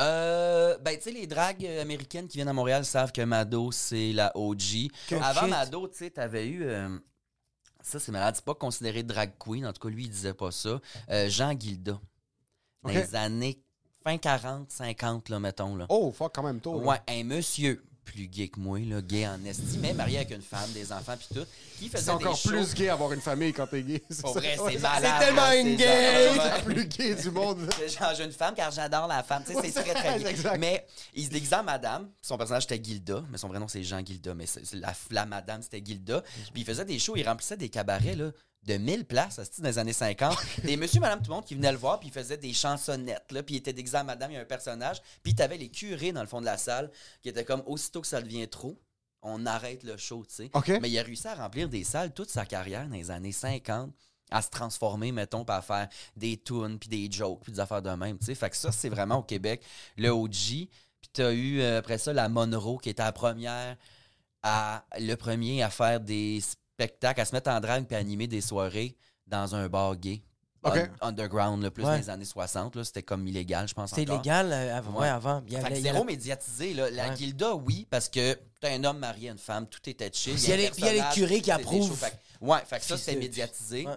[0.00, 4.12] Euh, ben, tu sais, les dragues américaines qui viennent à Montréal savent que Mado, c'est
[4.12, 4.88] la OG.
[5.20, 5.50] Avant shit.
[5.50, 6.64] Mado, tu sais, t'avais eu.
[6.64, 6.98] euh,
[7.82, 8.34] ça, c'est malade.
[8.34, 9.66] C'est pas considéré drag queen.
[9.66, 10.80] En tout cas, lui, il disait pas ça.
[11.10, 12.00] Euh, Jean Guilda.
[12.82, 13.62] Dans les années
[14.02, 15.76] fin 40, 50, là, mettons.
[15.76, 15.86] Là.
[15.88, 16.80] Oh, fuck, quand même tôt.
[16.80, 16.86] là.
[16.86, 20.42] Ouais, un monsieur plus gay que moi, là, gay en estime, mais marié avec une
[20.42, 21.46] femme, des enfants, puis tout,
[21.78, 22.48] qui faisait C'est encore des shows.
[22.50, 24.02] plus gay avoir une famille quand t'es gay.
[24.20, 25.20] Pour vrai, c'est malade.
[25.20, 26.30] tellement une gay.
[26.34, 27.68] C'est plus gay du monde.
[27.78, 29.42] C'est genre, j'ai une femme car j'adore la femme.
[29.46, 30.26] Tu sais, c'est très, très.
[30.30, 30.58] Exact.
[30.58, 32.10] Mais il se déguisait en madame.
[32.20, 33.22] Son personnage, c'était Gilda.
[33.30, 34.34] Mais son vrai nom, c'est Jean Gilda.
[34.34, 36.22] Mais la, la madame, c'était Gilda.
[36.52, 37.16] Puis il faisait des shows.
[37.16, 38.30] Il remplissait des cabarets, là
[38.62, 40.36] de 1000 places, dans les années 50.
[40.64, 43.32] Des monsieur, madame, tout le monde qui venaient le voir, puis il faisait des chansonnettes,
[43.32, 45.02] là, puis il était déguisé en madame, il y a un personnage.
[45.22, 46.90] Puis t'avais les curés dans le fond de la salle,
[47.22, 48.80] qui étaient comme, aussitôt que ça devient trop,
[49.22, 50.78] on arrête le show, tu sais.
[50.80, 53.92] Mais il a réussi à remplir des salles toute sa carrière dans les années 50
[54.30, 57.90] à se transformer, mettons, par faire des tunes, puis des jokes, puis des affaires de
[57.90, 58.34] même, tu sais.
[58.34, 59.62] Fait que ça, c'est vraiment au Québec,
[59.96, 60.32] le OG.
[60.32, 63.76] Puis t'as eu, euh, après ça, la Monroe, qui était la première
[64.42, 66.40] à, le premier à faire des
[66.82, 70.22] spectacles, à se mettre en drague puis à animer des soirées dans un bar gay.
[70.64, 71.90] Un- underground, le plus Ouais.
[71.90, 75.00] dans les années 60, là, c'était comme illégal, je pense C'était illégal euh, avant.
[75.00, 75.08] Ouais.
[75.08, 75.42] Avant.
[75.48, 76.72] Il y Fait que zéro médiatisé.
[76.72, 76.88] Là.
[76.90, 77.16] La Ouais.
[77.16, 80.34] Gilda, oui, parce que t'as un homme marié à une femme, tout était chill.
[80.34, 81.96] Puis il y a les- y a curés qui approuvent.
[81.96, 83.86] Fait que- ouais, fait que ça, c'était c'est- médiatisé.
[83.88, 83.96] Ouais.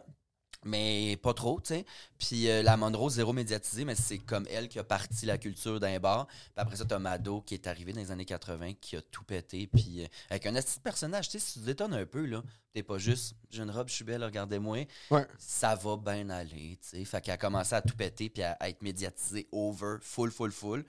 [0.68, 1.86] Mais pas trop, tu sais.
[2.18, 5.80] Puis euh, la Monroe, zéro médiatisé, mais c'est comme elle qui a parti la culture
[5.80, 6.26] d'un bar.
[6.26, 9.24] Puis après ça, t'as Mado qui est arrivé dans les années 80, qui a tout
[9.24, 9.68] pété.
[9.68, 12.42] Puis euh, avec un petit personnage, tu sais, si tu te détonnes un peu, là,
[12.76, 14.86] T'es pas juste, j'ai une robe, je suis belle, regardez-moi.
[15.10, 15.26] Ouais.
[15.38, 17.06] Ça va bien aller, tu sais.
[17.06, 20.52] Fait qu'elle a commencé à tout péter puis à, à être médiatisée over, full, full,
[20.52, 20.86] full.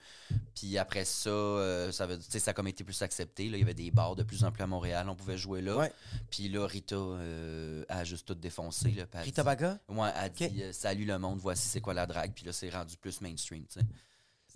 [0.53, 3.47] Puis après ça, euh, ça, veut, tu sais, ça a comme été plus accepté.
[3.47, 3.55] Là.
[3.55, 5.77] Il y avait des bars de plus en plus à Montréal, on pouvait jouer là.
[5.77, 5.93] Ouais.
[6.29, 8.91] Puis là, Rita euh, a juste tout défoncé.
[8.91, 9.79] Là, puis Rita dit- Baga?
[9.87, 12.33] Ouais, elle dit euh, Salut le monde, voici c'est quoi la drague.
[12.33, 13.85] Puis là, c'est rendu plus mainstream, tu sais.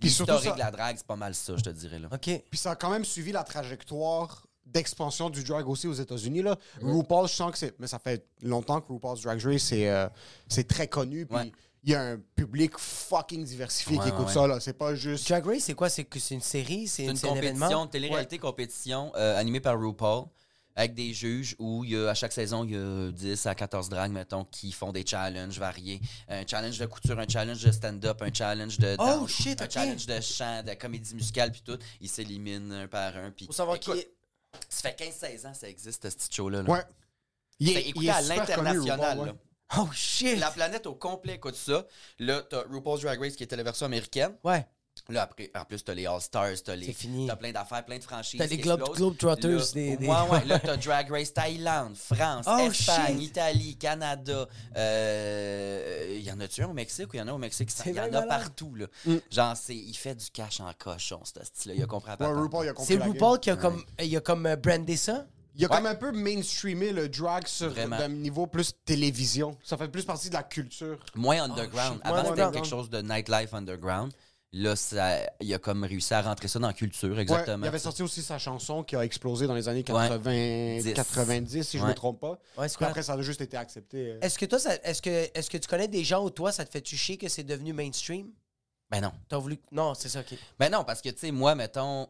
[0.01, 1.99] L'historique ça- de la drague, c'est pas mal ça, je te dirais.
[1.99, 2.09] Là.
[2.11, 2.29] OK.
[2.49, 6.41] Puis ça a quand même suivi la trajectoire d'expansion du drag aussi aux États-Unis.
[6.41, 6.57] Là.
[6.81, 7.73] RuPaul, je sens que c'est.
[7.79, 10.07] Mais ça fait longtemps que RuPaul's Drag Race, c'est euh,
[10.47, 11.25] c'est très connu.
[11.25, 11.51] Puis Ouais.
[11.83, 14.33] il y a un public fucking diversifié Ouais, qui écoute ouais.
[14.33, 14.47] ça.
[14.47, 14.59] là.
[14.59, 15.27] C'est pas juste.
[15.27, 15.89] Drag Race, c'est quoi?
[15.89, 16.87] C'est que c'est une série?
[16.87, 17.65] C'est C'est une c'est un événement?
[17.67, 20.25] compétition, télé-réalité compétition euh, animée par RuPaul
[20.73, 23.53] avec des juges où il y a, à chaque saison, il y a 10 à
[23.55, 25.99] 14 drags, mettons, qui font des challenges variés.
[26.29, 30.05] Un challenge de couture, un challenge de stand-up, un challenge de Oh, shit, un challenge
[30.05, 31.77] de chant, de comédie musicale, puis tout.
[31.99, 33.31] Ils s'éliminent un par un.
[33.31, 34.13] Puis, Faut savoir qui est.
[34.69, 36.63] Ça fait 15-16 ans que ça existe, ce petit show-là.
[36.63, 36.69] là.
[36.69, 36.83] Ouais.
[37.59, 39.19] Il est, écouté il est à l'international.
[39.19, 39.33] Ouais.
[39.77, 40.39] Oh, shit!
[40.39, 41.85] La planète au complet écoute ça.
[42.19, 44.35] Là, t'as RuPaul's Drag Race qui était la version américaine.
[44.43, 44.65] Ouais.
[45.09, 46.85] Là, après, en plus, t'as les All-Stars, t'as les.
[46.87, 47.27] C'est fini.
[47.27, 48.37] T'as plein d'affaires, plein de franchises.
[48.39, 48.93] T'as les qui Globe-.
[48.95, 50.45] Globetrotters, Là, des- des- Ouais, ouais.
[50.45, 53.29] Là, t'as Drag Race Thaïlande, France, Oh, Espagne, shit.
[53.29, 54.47] Italie, Canada.
[54.77, 57.69] Euh, Il y en a-tu un au Mexique ou il y en a au Mexique?
[57.85, 58.85] Il y en a partout, là.
[59.29, 61.75] Genre, c'est, il fait du cash en cochon, ce style-là.
[61.77, 62.27] Il a compris à Ouais.
[62.41, 65.25] RuPaul, il a compris C'est RuPaul qui a comme, il a comme euh, brandé ça?
[65.55, 65.75] Il a Ouais.
[65.75, 67.97] comme un peu mainstreamé le drag sur Vraiment.
[67.97, 69.57] d'un niveau plus télévision.
[69.63, 70.97] Ça fait plus partie de la culture.
[71.15, 71.95] Moins underground.
[71.95, 74.13] shit, Avant, c'était quelque chose de nightlife underground.
[74.53, 77.63] Là, ça, il a comme réussi à rentrer ça dans la culture, Ouais, exactement.
[77.65, 80.09] il avait sorti aussi sa chanson qui a explosé dans les années Ouais.
[80.09, 80.93] 80, Dix.
[80.93, 81.91] 90, si je ne Ouais.
[81.91, 82.37] me trompe pas.
[82.57, 82.87] Ouais, quoi?
[82.87, 84.11] après, ça a juste été accepté.
[84.11, 84.19] euh.
[84.21, 86.65] Est-ce que toi, ça- est-ce que, est-ce que tu connais des gens ou toi, ça
[86.65, 88.29] te fait toucher que c'est devenu mainstream?
[88.89, 89.13] Ben non.
[89.29, 89.57] T'as voulu.
[89.71, 90.37] Non, c'est ça, ok.
[90.59, 92.09] Ben non, parce que, tu sais, moi, mettons,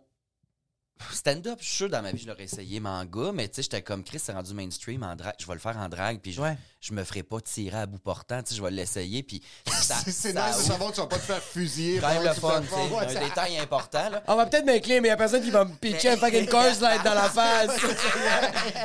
[1.12, 3.82] stand-up, je suis sûr, dans ma vie, je l'aurais essayé manga, mais tu sais, j'étais
[3.82, 5.34] comme Chris, c'est rendu mainstream en drague.
[5.40, 6.58] Je vais le faire en drague, puis je, Ouais.
[6.80, 9.96] je me ferai pas tirer à bout portant, tu sais, je vais l'essayer, puis ça,
[10.06, 12.00] C'est nice de savoir que tu vas pas te faire fusiller.
[12.00, 12.76] quand même le fun, tu sais.
[12.96, 14.24] Ouais, un détail important, là.
[14.28, 16.48] On va peut-être m'incliner, mais il y a personne qui va me pitcher un fucking
[16.48, 17.72] Coors Light dans la face.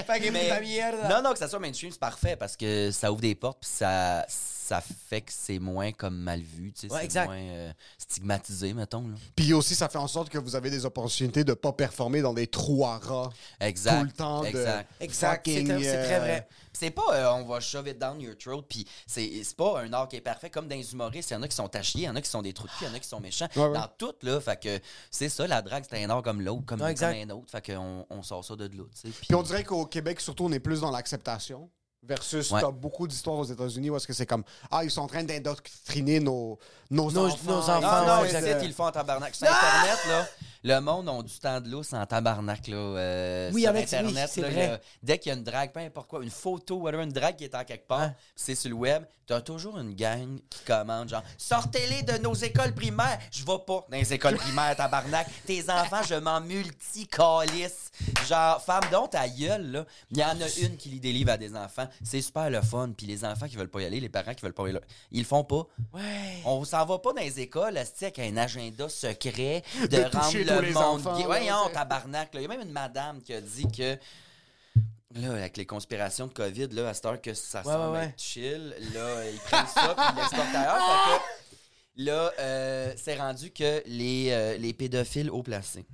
[0.06, 0.92] fucking Mais-.
[1.08, 3.70] Non, non, que ça soit mainstream, c'est parfait, parce que ça ouvre des portes, puis
[3.72, 4.24] ça,
[4.66, 7.26] ça fait que c'est moins comme mal vu, tu sais, Ouais, c'est exact.
[7.26, 9.14] moins euh, stigmatisé, mettons, là.
[9.34, 12.34] Puis aussi, ça fait en sorte que vous avez des opportunités de pas performer dans
[12.34, 14.00] des trous à rats Exact.
[14.00, 14.40] tout le temps.
[14.42, 14.88] de Exact.
[15.00, 16.48] Exact, c'est c'est très euh, vrai.
[16.72, 19.90] C'est pas euh, on va shove it down your throat puis c'est c'est pas un
[19.94, 21.80] art qui est parfait comme dans les humoristes il y en a qui sont à
[21.80, 22.98] chier il y en a qui sont des trous de cul il y en a
[22.98, 23.72] qui sont méchants Ouais, ouais.
[23.72, 24.78] dans tout là fait que
[25.10, 27.18] c'est ça la drague c'est un art comme l'autre comme, Ouais, exact.
[27.18, 29.42] comme un autre fait qu'on on sort ça de l'autre tu sais puis Puis on
[29.42, 31.70] dirait qu'au Québec, surtout, on est plus dans l'acceptation.
[32.02, 32.60] Versus, Ouais.
[32.60, 35.24] t'as beaucoup d'histoires aux États-Unis où est-ce que c'est comme Ah, ils sont en train
[35.24, 36.56] d'indoctriner nos,
[36.88, 37.36] nos, Nos- enfants.
[37.46, 38.58] nos non enfants, non ouais, exact.
[38.62, 40.28] ils le font en tabarnak sur internet là
[40.68, 44.36] le monde a du temps de lousse en tabarnak là euh, Oui, sur avec- internet
[44.36, 44.80] là, vrai.
[45.02, 47.44] dès qu'il y a une drague peu importe quoi une photo whatever une drague qui
[47.44, 48.14] est en quelque part Hein?
[48.34, 52.72] c'est sur le web t'as toujours une gang qui commande genre sortez-les de nos écoles
[52.74, 55.26] primaires je vais pas dans les écoles primaires tabarnak.
[55.46, 57.90] Tes enfants je m'en multicalisse.
[58.28, 59.86] Genre femme donc ta gueule là.
[60.10, 61.88] Il y en a une qui lit des livres à des enfants.
[62.04, 64.42] C'est super le fun puis les enfants qui veulent pas y aller les parents qui
[64.42, 65.66] veulent pas y aller ils le font pas.
[65.94, 66.42] Ouais.
[66.44, 70.24] on s'en va pas dans les écoles asti, avec un agenda secret de, De rendre
[70.26, 71.24] toucher le les monde enfants, gay.
[71.24, 72.30] Voyons, tabarnak.
[72.34, 73.96] Il y a même une madame qui a dit que
[75.14, 77.98] Là, avec les conspirations de COVID, là, à cette heure que ça Ouais, semble ouais,
[78.00, 78.04] ouais.
[78.06, 81.20] être chill, là, ils prennent ça puis ils l'exportent ailleurs.
[81.96, 85.86] Que, là, euh, c'est rendu que les, euh, les pédophiles haut placés,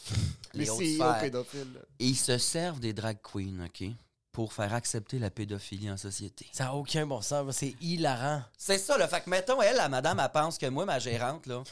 [0.54, 1.78] Les hautes sphères, pédophiles.
[1.98, 3.86] ils se servent des drag queens, OK,
[4.32, 6.46] pour faire accepter la pédophilie en société.
[6.52, 7.54] Ça n'a aucun bon sens.
[7.54, 8.42] C'est hilarant.
[8.56, 9.08] C'est ça, là.
[9.08, 11.62] Fait que, mettons, elle, la madame, elle pense que moi, ma gérante, là,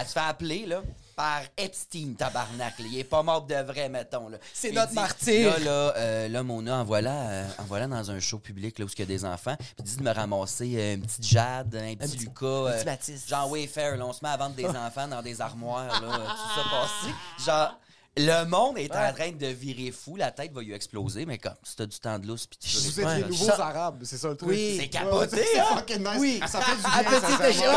[0.00, 0.82] elle se fait appeler, là,
[1.16, 2.78] par Epstein, tabarnak.
[2.78, 2.84] là.
[2.90, 4.38] Il est pas mort de vrai, mettons, là.
[4.52, 5.50] C'est notre dit, martyr.
[5.50, 8.84] Là, là, euh, là, Mona, en voilà, euh, en voilà dans un show public, là,
[8.84, 9.56] où il y a des enfants.
[9.58, 12.46] Puis dit de me ramasser euh, une petite Jade, un petit, petit- Lucas.
[12.46, 13.28] un petit euh, Baptiste.
[13.28, 14.06] genre Wayfair, là.
[14.06, 16.08] On se met à vendre des enfants dans des armoires, là.
[16.08, 17.14] euh, tout ça passé.
[17.46, 17.78] Genre...
[18.16, 21.54] Le monde est en train de virer fou, la tête va lui exploser, mais comme,
[21.64, 24.04] si t'as du temps de lousse, puis tu veux Vous êtes les nouveaux Ça- arabes,
[24.04, 24.50] c'est ça le truc.
[24.50, 24.74] Oui.
[24.76, 25.64] C'est Ouais, capoté, c'est hein?
[25.74, 26.16] fucking nice.
[26.20, 26.40] Oui.
[26.46, 27.70] Ça fait du bien, échelle.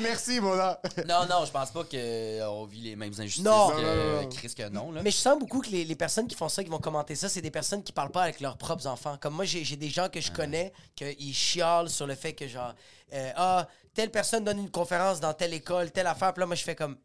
[0.00, 0.80] Merci, Mona.
[1.06, 3.70] Non, non, je pense pas qu'on vit les mêmes injustices Non.
[3.70, 3.82] que Non,
[4.16, 4.28] non, non.
[4.30, 4.92] Chris que non.
[4.92, 5.02] Là.
[5.02, 7.28] Mais je sens beaucoup que les, les personnes qui font ça, qui vont commenter ça,
[7.28, 9.16] c'est des personnes qui parlent pas avec leurs propres enfants.
[9.20, 12.46] Comme moi, j'ai j'ai des gens que je connais, qu'ils chialent sur le fait que,
[12.48, 12.74] genre,
[13.12, 16.32] euh, ah, telle personne donne une conférence dans telle école, telle affaire.
[16.32, 16.96] Puis là, moi, je fais comme,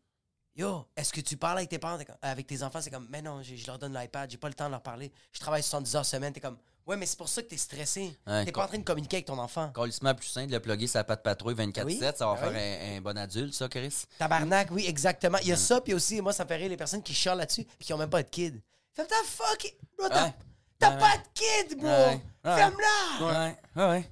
[0.56, 2.82] yo, est-ce que tu parles avec tes parents, avec tes enfants?
[2.82, 5.12] C'est comme, mais non, je leur donne l'iPad, j'ai pas le temps de leur parler.
[5.32, 6.34] Je travaille 70 heures semaine.
[6.34, 8.14] T'es comme, ouais, mais c'est pour ça que t'es stressé.
[8.28, 9.70] Ouais, t'es pas en train de communiquer avec ton enfant.
[9.74, 12.52] Colissement plus simple de le plugger sa patte patrouille 24-7, Oui, ça va ben faire
[12.52, 12.94] oui.
[12.94, 14.04] un, un bon adulte, ça, Chris.
[14.18, 15.38] Tabarnak, oui, exactement.
[15.42, 17.38] Il y a ça, puis aussi, moi, ça me fait rire les personnes qui chialent
[17.38, 18.62] là-dessus, puis qui ont même pas de kid.
[18.98, 20.34] What the fuck, bro, t'as- Ouais.
[20.78, 22.22] T'as Ouais, pas de kid, bro!
[22.42, 23.26] Ferme-la!
[23.26, 24.10] Ouais, ouais, ouais.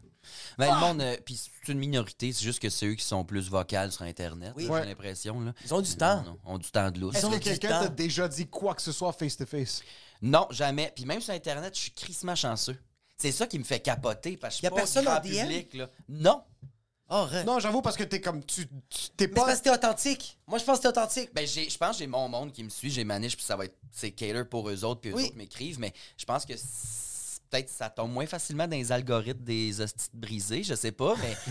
[0.57, 3.23] Ben, le monde, euh, puis c'est une minorité, c'est juste que c'est eux qui sont
[3.23, 4.65] plus vocales sur Internet, Oui.
[4.65, 4.81] là, Ouais.
[4.83, 5.39] j'ai l'impression.
[5.39, 5.53] là.
[5.63, 6.23] Ils ont du temps.
[6.23, 7.15] Non, non, ont du temps de lousse.
[7.15, 7.93] Est-ce que quelqu'un t'a temps?
[7.93, 9.81] déjà dit quoi que ce soit face-to-face?
[10.21, 10.91] Non, jamais.
[10.95, 12.77] Puis même sur Internet, je suis crissement chanceux.
[13.17, 15.17] C'est ça qui me fait capoter, parce que je Y a suis pas personne grand
[15.17, 15.41] en DM?
[15.47, 15.89] public, là.
[16.09, 16.43] Non.
[17.09, 17.45] Oh, arrête.
[17.45, 18.43] Non, j'avoue, parce que t'es comme.
[18.43, 19.45] Tu tu- t'es Mais c'est pas.
[19.45, 20.37] parce que t'es authentique.
[20.45, 21.29] Moi, je pense que t'es authentique.
[21.33, 23.45] Ben, j'ai- je pense que j'ai mon monde qui me suit, j'ai ma niche, puis
[23.45, 23.77] ça va être.
[23.91, 25.25] C'est cater pour eux autres, puis eux Oui.
[25.27, 26.65] autres m'écrivent, mais je pense que c'est-
[27.49, 31.35] peut-être ça tombe moins facilement dans les algorithmes des hosties brisés, je sais pas, mais.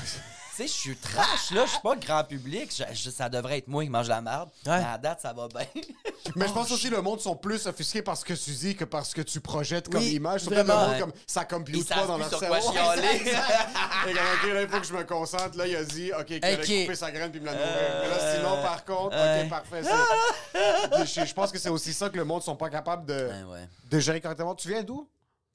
[0.56, 2.74] Tu sais, je suis trash, là, je suis pas grand public.
[2.74, 4.48] je- je- ça devrait être moi qui mange la merde.
[4.64, 4.78] Ouais.
[4.78, 5.66] Mais à date, ça va bien.
[6.34, 8.84] Mais je pense aussi le monde sont plus offusqués par ce que tu dis que
[8.84, 10.40] parce que tu projettes comme Oui, image.
[10.44, 10.72] Surtout vraiment.
[10.72, 11.00] le monde Ouais.
[11.00, 12.54] comme ça compute pas dans leur sur cerveau.
[12.56, 15.58] Et comme, ok, là, il faut que je me concentre.
[15.58, 17.66] Là, il a dit, ok, qu'il allait couper sa graine puis me la nourrir.
[18.02, 19.82] Mais là, sinon, par contre, ok, parfait.
[21.04, 23.52] je, je pense que c'est aussi ça que le monde sont pas capables de, Ouais,
[23.52, 23.68] ouais.
[23.90, 24.54] de gérer correctement.
[24.54, 25.06] Tu viens d'où?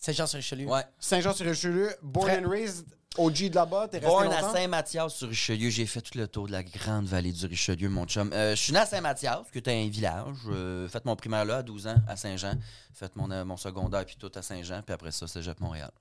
[0.02, 0.68] Saint-Jean-sur-Richelieu.
[0.68, 0.84] Ouais.
[1.00, 2.86] Saint-Jean-sur-Richelieu, born Frère- and raised,
[3.18, 4.50] OG de là-bas, t'es resté Born longtemps?
[4.50, 5.70] à Saint-Mathias sur Richelieu.
[5.70, 8.32] J'ai fait tout le tour de la grande vallée du Richelieu, mon chum.
[8.34, 10.36] Euh, je suis né à Saint-Mathias, qui était un village.
[10.50, 12.54] Euh, fait mon primaire là à 12 ans à Saint-Jean.
[12.94, 14.82] Fait mon, euh, mon secondaire puis tout à Saint-Jean.
[14.82, 15.92] Puis après ça, Cégep Montréal.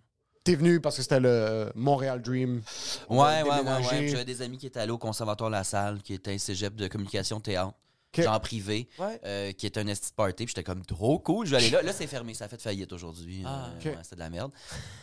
[0.44, 2.62] T'es venu parce que c'était le Montréal Dream.
[3.10, 3.88] Ouais, ouais, ouais, déménager.
[3.98, 4.08] ouais.
[4.08, 6.88] J'avais des amis qui étaient allés au Conservatoire La Salle, qui était un cégep de
[6.88, 7.74] communication théâtre.
[8.12, 8.24] Ok.
[8.24, 9.20] Genre privé, Ouais.
[9.24, 11.80] euh, qui était un esti party, puis j'étais comme trop cool, je vais aller là.
[11.82, 13.44] Là, c'est fermé, ça a fait faillite aujourd'hui.
[13.46, 13.68] Ah.
[13.86, 14.50] Euh, ouais, c'était de la merde.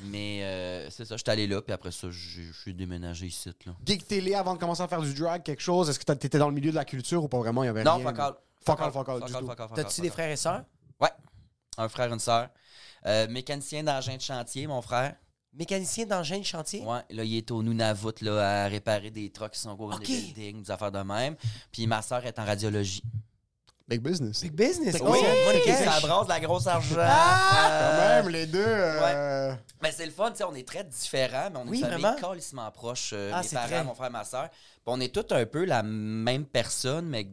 [0.02, 3.50] Mais euh, c'est ça, j'étais allé là, puis après ça, je suis déménagé ici.
[3.66, 3.72] Là.
[3.86, 5.90] Geek télé avant de commencer à faire du drag, quelque chose.
[5.90, 7.64] Est-ce que t'étais dans le milieu de la culture ou pas vraiment?
[7.64, 8.08] Il y avait Non, rien?
[8.08, 8.34] fuck all.
[8.66, 10.66] Fuck all, fuck all, Fuck T'as-tu des frères et sœurs?
[11.00, 11.12] Ouais.
[11.78, 12.50] Un frère, une sœur.
[13.06, 15.16] Euh, mécanicien d'engin de chantier, mon frère.
[15.58, 16.82] Mécanicien d'engin de chantier?
[16.82, 19.94] Ouais, là, il est au Nunavut là, à réparer des trucks qui sont au cours
[19.96, 20.02] Ok.
[20.02, 21.36] des buildings, des affaires de même.
[21.72, 23.02] Puis ma sœur est en radiologie.
[23.88, 24.42] Big business.
[24.44, 24.94] Big business.
[24.96, 26.96] Big money ça brasse de la grosse argent.
[26.96, 27.02] Quand
[27.72, 28.60] Euh, même, les deux.
[28.62, 31.88] euh, Mais c'est le fun, tu sais, on est très différents, mais on Oui, est
[31.90, 32.20] famille vraiment.
[32.20, 33.12] calissement proche.
[33.14, 33.84] euh, Ah, mes parents, très.
[33.86, 34.50] mon frère, ma soeur.
[34.50, 37.28] Puis on est tous un peu la même personne, mais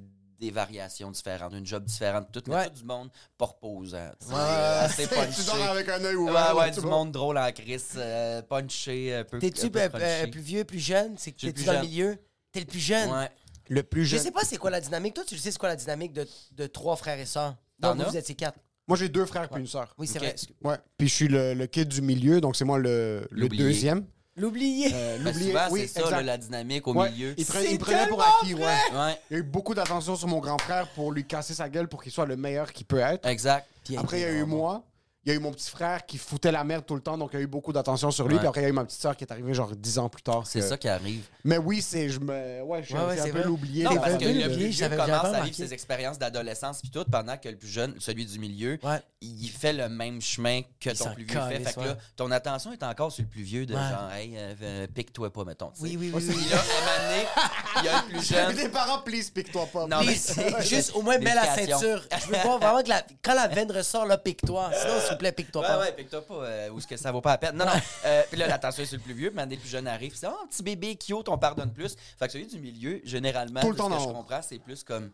[0.44, 2.68] des variations différentes, une job différente, tout, mais Ouais.
[2.68, 4.10] tout du monde pas reposant.
[4.20, 4.32] tu sais.
[4.32, 5.44] Ouais, ouais, assez tu punché.
[5.46, 6.54] dors avec un œil Ouais, ouvert.
[6.56, 6.90] ouais, là, du tu vois.
[6.90, 9.38] monde drôle en crise, euh, punché, un peu.
[9.38, 10.04] T'es-tu euh, crunchy.
[10.04, 11.14] euh, plus vieux, plus jeune?
[11.18, 11.88] C'est que Je t'es-tu plus dans le jeune.
[11.88, 12.18] milieu?
[12.52, 13.10] T'es le plus jeune?
[13.10, 13.30] Ouais.
[13.68, 14.20] Le plus Je jeune.
[14.26, 15.14] sais pas c'est quoi la dynamique.
[15.14, 17.56] Toi, tu sais c'est quoi la dynamique de, de trois frères et sœurs?
[17.82, 18.58] Non, vous, vous étiez quatre.
[18.86, 19.94] Moi, j'ai deux frères puis une sœur.
[19.96, 20.34] Oui, c'est vrai.
[20.62, 20.76] Ouais.
[20.98, 24.06] Puis je suis le, le kid du milieu, donc c'est moi le, deuxième.
[24.36, 24.90] L'oublier.
[24.92, 27.10] Euh, L'oublié, souvent, oui, c'est ça, là, la dynamique au Ouais.
[27.10, 27.34] milieu.
[27.36, 28.62] Il, pre- C'est il prenait pour acquis, ouais.
[28.62, 31.68] Ouais, Il y a eu beaucoup d'attention sur mon grand frère pour lui casser sa
[31.68, 33.26] gueule pour qu'il soit le meilleur qu'il peut être.
[33.26, 33.66] exact.
[33.84, 34.82] Puis Après, il y a eu moi.
[35.26, 37.30] Il y a eu mon petit frère qui foutait la merde tout le temps, donc
[37.32, 38.34] il y a eu beaucoup d'attention sur lui.
[38.34, 38.40] Ouais.
[38.40, 40.08] Puis après, il y a eu ma petite sœur qui est arrivée genre 10 ans
[40.10, 40.42] plus tard.
[40.46, 41.24] C'est que- ça qui arrive.
[41.44, 42.10] Mais oui, c'est.
[42.10, 42.62] Je me.
[42.62, 43.84] Ouais, je suis Ouais, ouais, un peu l'oublié.
[43.84, 44.32] Non, des parce que le plus
[44.70, 45.02] vieux, commence jamais
[45.38, 48.78] à vivre ses expériences d'adolescence puis tout, pendant que le plus jeune, celui du milieu,
[48.82, 49.00] Ouais.
[49.22, 51.60] il fait le même chemin que Il ton plus vieux fait.
[51.60, 53.80] Fait que là, ton attention est encore sur le plus vieux de Ouais.
[53.80, 55.72] genre, hey, euh, euh, pique-toi pas, mettons.
[55.80, 56.22] Oui, oui, oui.
[56.50, 58.54] Là, à il y a le plus jeune.
[58.54, 59.86] Tes parents, please, pique-toi pas.
[59.86, 62.02] Non, mais juste au moins mets la ceinture.
[62.20, 64.70] Je veux voir vraiment que la- quand la veine ressort, là, pique-toi.
[64.78, 65.80] Sinon, s'il vous plaît, pique-toi Ouais, pas.
[65.80, 67.56] ouais, pique-toi pas, euh, où est-ce que ça vaut pas la peine.
[67.56, 67.72] Non, non.
[68.06, 70.14] Euh, puis là, l'attention est sur le plus vieux, puis maintenant, les plus jeunes arrivent.
[70.14, 71.94] C'est, oh, petit bébé cute, on pardonne plus.
[72.18, 74.58] Fait que celui du milieu, généralement, Tout le ce temps que dans je comprends, c'est
[74.58, 75.10] plus comme.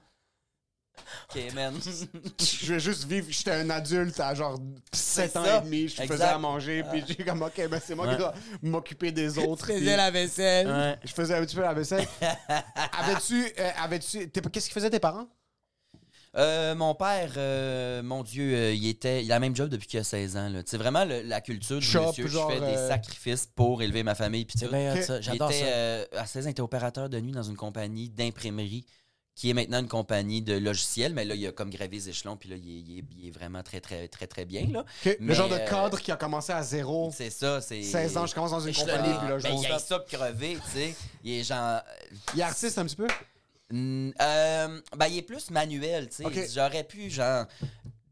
[1.34, 1.74] Ok, man.
[2.40, 3.26] Je vais juste vivre.
[3.30, 4.58] J'étais un adulte à genre
[4.92, 5.58] 7 ans ça.
[5.58, 5.88] et demi.
[5.88, 6.82] Je faisais à manger.
[6.90, 8.12] Puis j'ai comme, OK, ben c'est moi Ouais.
[8.12, 9.64] qui dois m'occuper des autres.
[9.66, 10.66] Puis- faisais la vaisselle.
[10.68, 10.98] Ouais.
[11.04, 12.06] Je faisais un petit peu la vaisselle.
[12.98, 13.46] avais-tu.
[13.58, 15.26] euh, avais-tu t'es- Qu'est-ce qu'ils faisaient tes parents?
[16.36, 19.88] Euh, mon père, euh, mon Dieu, euh, il était, il a le même job depuis
[19.88, 20.48] qu'il a 16 ans.
[20.64, 22.28] C'est vraiment le- la culture du Shop, monsieur.
[22.28, 24.44] genre, je fais des sacrifices pour élever ma famille.
[24.44, 25.66] Puis J'adore était, ça.
[25.66, 28.86] euh, à 16 ans, il était opérateur de nuit dans une compagnie d'imprimerie
[29.34, 31.14] qui est maintenant une compagnie de logiciels.
[31.14, 32.36] Mais là, il a comme gravé les échelons.
[32.36, 34.68] Puis là, il est, il est- il est vraiment très, très, très, très bien.
[34.70, 34.80] Là.
[35.04, 37.10] Ok, Mais, le genre de euh, cadre qui a commencé à zéro.
[37.12, 37.82] C'est ça, c'est...
[37.82, 38.92] 16 ans, je commence dans une Échelonné.
[38.98, 39.18] compagnie.
[39.18, 40.94] Puis là, je Ben, il a ça de crever, tu sais.
[41.24, 41.80] Il est genre...
[42.34, 43.08] Il est artiste un petit peu?
[43.70, 46.48] Mm, euh, ben, il est plus manuel, tu sais.
[46.52, 47.46] J'aurais pu, genre,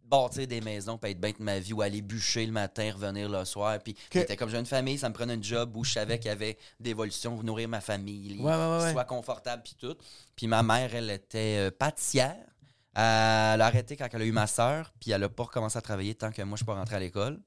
[0.05, 3.29] bâtir des maisons, puis être bien de ma vie, ou aller bûcher le matin, revenir
[3.29, 3.79] le soir.
[3.83, 6.29] Puis, j'étais comme j'ai une famille, ça me prenait un job où je savais qu'il
[6.29, 8.93] y avait d'évolution, nourrir ma famille, Ouais, ouais, ouais, qu'il ouais.
[8.93, 9.97] soit confortable, puis tout.
[10.35, 12.37] Puis ma mère, elle était euh, pâtissière.
[12.95, 15.83] Elle a arrêté quand elle a eu ma soeur, puis elle a pas recommencé à
[15.83, 17.41] travailler tant que moi, je suis pas rentré à l'école.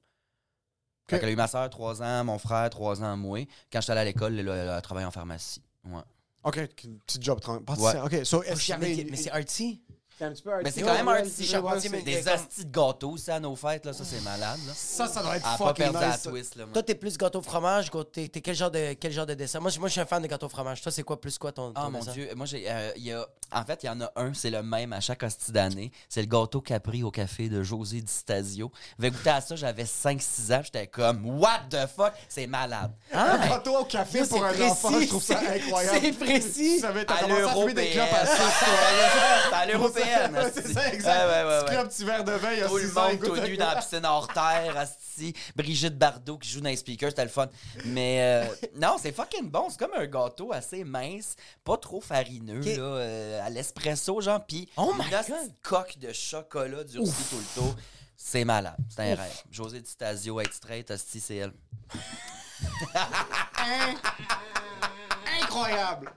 [1.08, 3.40] Quand elle a eu ma soeur, trois ans, mon frère, trois ans, moi.
[3.72, 5.60] Quand j'étais allé à l'école, elle, a- elle a travaillé en pharmacie.
[5.84, 6.00] Ouais.
[6.44, 7.38] OK, une petite job.
[7.40, 8.04] tran- pâtissière.
[8.04, 9.06] OK, so, est-ce qu'il y avait.
[9.10, 9.80] mais c'est artsy.
[10.18, 11.40] C'est un petit peu Mais c'est quand même artsy.
[11.42, 13.92] ouais, charpentier, mais- Des hosties de gâteaux aussi à nos fêtes, là.
[13.92, 14.72] Ça, c'est malade, là.
[14.74, 16.22] Ça, ça doit être À pas fucking perdre la nice.
[16.22, 16.64] twist, là.
[16.66, 16.72] moi.
[16.74, 19.60] Toi, t'es plus gâteau fromage, t'es t'es quel genre de quel genre de dessert?
[19.60, 20.80] Moi, je- moi, je suis un fan de gâteau fromage.
[20.82, 22.12] Toi, c'est quoi plus quoi ton, ton Oh mon dessert?
[22.14, 24.48] dieu, moi j'ai euh, il y a en fait, il y en a un, c'est
[24.50, 28.10] le même à chaque hostie d'année, c'est le gâteau Capri au café de José Di
[28.12, 28.70] Stasio.
[28.98, 32.92] J'avais goûté à ça, j'avais 5 6 ans, j'étais comme what the fuck, c'est malade.
[33.12, 35.98] Un gâteau au café pour un précis, enfant, je trouve ça incroyable.
[36.02, 36.78] c'est précis.
[36.80, 38.36] Ça va t'as À commencé à fumer des clopes à l'européenne.
[38.36, 39.58] 6, toi.
[39.58, 40.11] à l'européenne.
[40.52, 41.26] C'est ça, exact.
[41.26, 41.70] Ouais, ouais, ouais, Petit ouais.
[41.76, 43.08] club, petit verre de vin, il y a Tout le 6 ans.
[43.08, 45.34] monde tout nu dans la piscine hors terre, asti.
[45.56, 47.48] Brigitte Bardot qui joue dans les speakers, c'était le fun.
[47.86, 49.68] Mais euh, non, c'est fucking bon.
[49.70, 54.44] C'est comme un gâteau assez mince, pas trop farineux, là, euh, à l'espresso, genre.
[54.46, 55.24] Puis Oh my God.
[55.62, 57.76] coque de chocolat durci tout le tour.
[58.16, 58.76] C'est malade.
[58.88, 59.42] C'est un rêve.
[59.50, 61.52] José Di Stasio, être straight, asti, c'est elle.
[65.42, 66.12] Incroyable.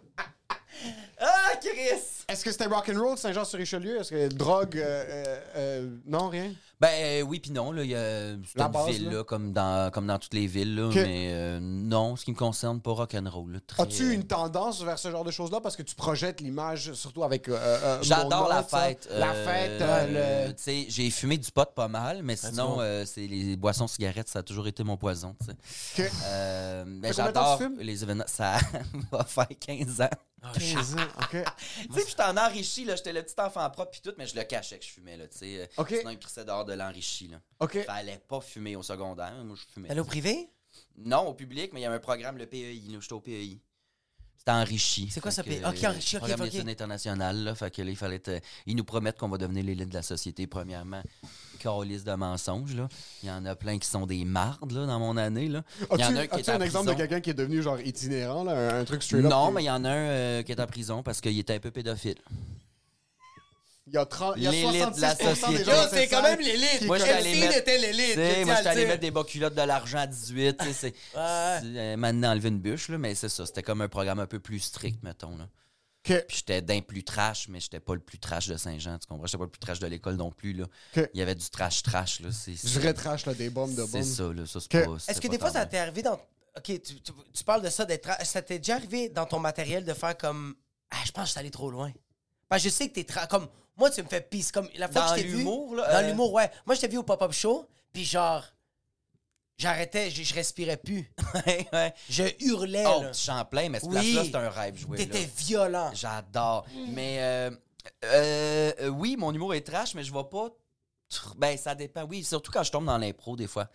[1.19, 2.01] Ah, Chris!
[2.27, 3.99] Est-ce que c'était rock'n'roll, Saint-Jean-sur-Richelieu?
[4.01, 6.51] Est-ce que drogue, euh, euh, euh, non, rien?
[6.81, 9.13] Ben euh, oui puis non là, il y a c'est La une base, ville là.
[9.13, 10.95] là, comme dans comme dans toutes les villes là, Ok.
[10.95, 13.53] mais euh, non, ce qui me concerne pas rock'n'roll.
[13.53, 15.61] là, très, As-tu une tendance vers ce genre de choses-là?
[15.61, 17.47] Parce que tu projettes l'image, surtout avec.
[17.47, 18.77] euh, euh, J'adore la ça.
[18.79, 19.07] fête.
[19.09, 20.53] La euh, fête, euh, euh, le.
[20.53, 24.27] tu sais, j'ai fumé du pot pas mal, mais sinon, euh, c'est les boissons cigarettes,
[24.27, 25.33] ça a toujours été mon poison.
[25.39, 26.07] tu sais.
[26.07, 26.11] Ok.
[26.25, 27.79] Euh, ben, Ça fait combien de temps j'adore que tu fumes?
[27.87, 28.23] les événements.
[28.27, 28.57] Ça
[29.13, 30.09] va faire 15 ans.
[30.53, 31.29] 15 ans, OK.
[31.31, 34.27] tu sais, puis j'étais en enrichi, là, j'étais le petit enfant propre puis tout, mais
[34.27, 35.61] je le cachais que je fumais, là, tu sais.
[35.61, 35.95] euh, Ok.
[35.99, 37.41] Sinon, il crissait dehors de l'enrichi, là.
[37.59, 37.83] OK.
[37.85, 39.89] Fallait pas fumer au secondaire, moi, je fumais.
[39.91, 40.49] Allô, privé?
[40.97, 43.59] Non, au public, mais il y avait un programme, le PEI, là, j'étais au PEI.
[44.47, 45.09] Enrichi.
[45.11, 45.61] C'est quoi Fait ça, PEI?
[45.65, 46.51] Ok, enrichi, ok, Programme ok.
[46.51, 47.55] d'études internationales, là.
[47.55, 50.01] Fait que là, il fallait être- Ils nous promettent qu'on va devenir l'élite de la
[50.03, 51.01] société, premièrement.
[51.59, 52.87] Calice de mensonges, là.
[53.23, 55.63] Il y en a plein qui sont des mardes, là, dans mon année, là.
[55.93, 56.95] Il y en a un As-tu qui as-tu est en un exemple de prison.
[57.07, 59.23] quelqu'un qui est devenu genre itinérant, là, un, un truc straight?
[59.23, 61.55] Non, mais il y en a un euh, qui est en prison parce qu'il était
[61.55, 62.15] un peu pédophile.
[63.87, 65.63] Il y a, 30, il y a L'élite de la 66% des société.
[65.63, 66.37] gens Yo, dans cette salle
[66.79, 68.05] qui Moi, j'étais allé mettre- était l'élite.
[68.05, 70.57] Tu je sais, tiens moi, j'étais allé mettre des bas culottes de l'argent à 18.
[70.57, 70.87] tu sais, c'est.
[71.17, 71.59] Ouais.
[71.61, 73.45] c'est, euh, Maintenant, enlever une bûche, là, mais c'est ça.
[73.45, 75.37] C'était comme un programme un peu plus strict, mettons.
[75.37, 75.47] Là.
[76.09, 76.25] Ok.
[76.27, 79.27] Puis j'étais d'un plus trash, mais j'étais pas le plus trash de Saint-Jean, tu comprends?
[79.27, 80.65] J'étais pas le plus trash de l'école non plus, là.
[80.97, 81.07] Ok.
[81.13, 82.29] Il y avait du trash-trash, là.
[82.31, 84.03] C'est, Du vrai trash, là, des bombes de C'est bombes.
[84.03, 84.45] ça, là.
[84.47, 84.79] Ça, c'est pas.
[84.79, 86.19] Est-ce c'était que pas des fois, tant ça t'est arrivé dans.
[86.57, 87.01] Ok, tu, tu-
[87.33, 88.09] tu parles de ça, d'être.
[88.25, 90.55] Ça t'est déjà arrivé dans ton matériel de faire comme.
[90.89, 91.91] Ah, je pense que je suis allé trop loin.
[92.49, 93.01] Parce que je sais que t'es.
[93.03, 93.47] tra- Comme.
[93.77, 94.51] Moi, tu me fais pisse.
[94.51, 95.37] Comme la fois Dans que je t'ai vu.
[95.37, 96.49] l'humour, là, Dans euh, l'humour, ouais.
[96.65, 98.43] Moi, je t'ai vu au pop-up show, puis genre.
[99.57, 101.09] J'arrêtais, je, je respirais plus.
[101.47, 101.93] ouais, ouais.
[102.09, 103.13] Je hurlais, Oh, là.
[103.13, 103.91] Champlain, mais ce Oui.
[103.93, 104.97] place-là, c'est un rêve joué.
[104.97, 105.91] T'étais violent.
[105.93, 106.65] J'adore.
[106.89, 107.51] Mais euh,
[108.03, 110.49] euh, oui, mon humour est trash, mais je vais pas.
[111.37, 112.03] Ben, ça dépend.
[112.03, 113.69] Oui, surtout quand je tombe dans l'impro, des fois.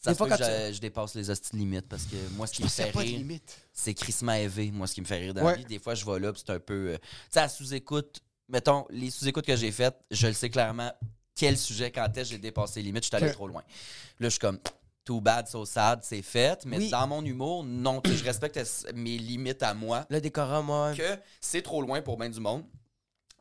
[0.00, 2.62] Ça Des fois, quand je, je dépasse les hosties limites parce que moi, ce qui
[2.64, 3.40] me fait rire,
[3.72, 4.70] c'est crissement élevé.
[4.72, 5.52] Moi, ce qui me fait rire dans Ouais.
[5.52, 6.88] la vie, des fois, je vais là, c'est un peu.
[6.90, 10.90] euh, tu sais, à sous-écoute, mettons, les sous-écoutes que j'ai faites, je le sais clairement
[11.34, 13.62] quel sujet, quand est-ce que j'ai dépassé les limites, je suis allé trop loin.
[14.20, 14.58] Là, je suis comme.
[15.04, 16.64] Too bad, so sad, c'est fait.
[16.64, 16.88] Mais Oui.
[16.88, 18.58] dans mon humour, non, je respecte
[18.94, 20.94] mes limites à moi Le décorum, moi.
[20.94, 22.64] que c'est trop loin pour bien du monde.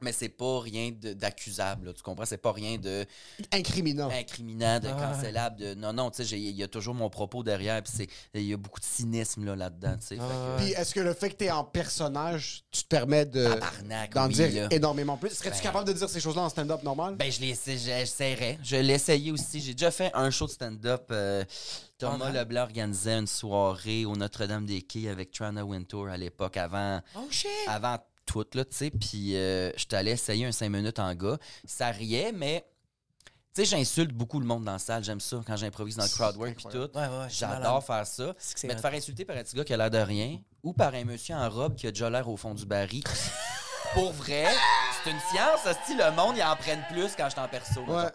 [0.03, 2.25] Mais c'est pas rien d'accusable, là, tu comprends?
[2.25, 3.05] C'est pas rien de
[3.51, 4.09] Incriminant.
[4.09, 5.55] incriminant, de Ah cancellable.
[5.59, 5.73] De...
[5.73, 8.43] Non, non, tu sais, j'ai- il y a toujours mon propos derrière, puis c'est- il
[8.45, 10.15] y a beaucoup de cynisme là, là-dedans, tu sais.
[10.15, 13.49] fait que- Puis est-ce que le fait que t'es en personnage, tu te permets de
[14.13, 14.67] d'en oui, dire là.
[14.71, 15.29] énormément plus?
[15.31, 17.15] Serais-tu Ben- capable de dire ces choses-là en stand-up normal?
[17.15, 18.59] Ben, je l'essa- j'essaierais.
[18.63, 19.59] Je essayé aussi.
[19.59, 21.05] J'ai déjà fait un show de stand-up.
[21.11, 21.43] euh,
[21.97, 22.31] Thomas Ah?
[22.31, 27.47] Leblanc organisait une soirée au Notre-Dame-des-Quais avec Trana Wintour à l'époque, avant, Oh shit!
[27.67, 28.91] avant tout, là, tu sais.
[28.91, 31.37] Puis euh, je t'allais essayer un 5 minutes en gars.
[31.65, 32.65] Ça riait, mais...
[33.53, 35.03] Tu sais, j'insulte beaucoup le monde dans la salle.
[35.03, 36.89] J'aime ça quand j'improvise dans le crowd work puis tout.
[36.97, 37.27] Ouais, ouais.
[37.29, 38.33] J'adore faire ça.
[38.63, 40.95] Mais te faire insulter par un petit gars qui a l'air de rien ou par
[40.95, 43.03] un monsieur en robe qui a déjà l'air au fond du baril.
[43.93, 44.47] Pour vrai,
[45.03, 45.77] c'est une science.
[45.85, 47.81] Si le monde, il en prenne plus quand je suis en perso.
[47.81, 48.09] Ouais.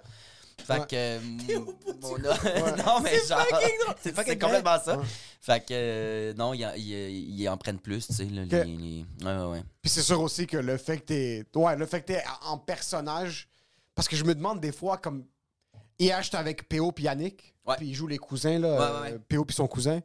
[0.64, 0.94] Fait que.
[0.96, 1.20] euh,
[2.02, 2.18] mon-
[2.84, 3.46] non, mais genre.
[4.02, 5.00] C'est fucking c'est complètement ça.
[5.40, 5.66] Fait que.
[5.72, 8.26] euh, non, ils en- ils- ils en prennent plus, tu sais.
[8.26, 11.44] Puis c'est sûr aussi que le fait que t'es.
[11.54, 13.48] Ouais, le fait que t'es en personnage.
[13.94, 15.24] Parce que je me demande des fois, comme.
[15.98, 16.92] Hier, j'étais avec P.O.
[16.92, 17.54] puis Yannick.
[17.66, 17.74] Ouais.
[17.76, 18.68] Puis ils jouent les cousins, là.
[18.70, 19.18] Ouais, euh, ouais.
[19.28, 19.44] P.O.
[19.44, 20.00] puis son cousin.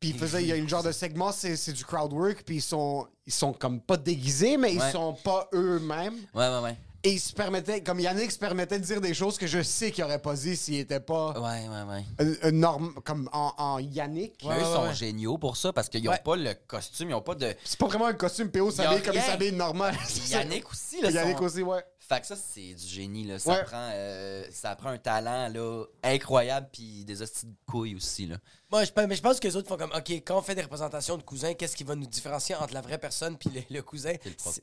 [0.00, 2.42] Puis il faisait, il y a une genre de segment, c'est c'est du crowd work.
[2.44, 4.90] Puis ils sont, ils sont comme pas déguisés, mais ils Ouais.
[4.90, 6.16] sont pas eux-mêmes.
[6.34, 6.76] Ouais, ouais, ouais.
[7.06, 9.92] Et ils se permettaient, comme Yannick se permettait de dire des choses que je sais
[9.92, 12.04] qu'il aurait pas dit s'il était pas Ouais, ouais, ouais.
[12.42, 14.44] un- un norme, comme en, en Yannick.
[14.44, 16.20] Eux sont géniaux pour ça parce qu'ils n'ont Ouais.
[16.24, 17.54] pas le costume, ils n'ont pas de.
[17.64, 18.72] C'est pas vraiment un costume P.O.
[18.72, 19.94] S'habille comme il s'habille normal.
[20.30, 21.10] Yannick aussi, là.
[21.10, 21.84] Yannick aussi, ouais.
[22.08, 23.38] Fait que ça, c'est du génie, là.
[23.38, 23.64] Ça, Ouais.
[23.64, 28.36] prend, euh, ça prend un talent, là, incroyable, puis des hosties de couilles aussi, là.
[28.70, 30.62] Moi, je, mais je pense que les autres font comme, OK, quand on fait des
[30.62, 33.82] représentations de cousins, qu'est-ce qui va nous différencier entre la vraie personne puis le, le
[33.82, 34.12] cousin?
[34.24, 34.60] Le propos.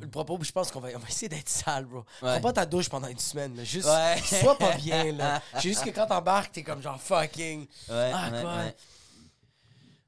[0.00, 1.98] Le propos, je pense qu'on va, on va essayer d'être sale, bro.
[2.22, 2.32] Ouais.
[2.32, 4.16] Prends pas ta douche pendant une semaine, mais juste, Ouais.
[4.22, 5.42] sois pas bien, là.
[5.54, 7.66] C'est juste que quand t'embarques, t'es comme genre fucking.
[7.88, 8.52] Ouais, Ah, ouais, quoi?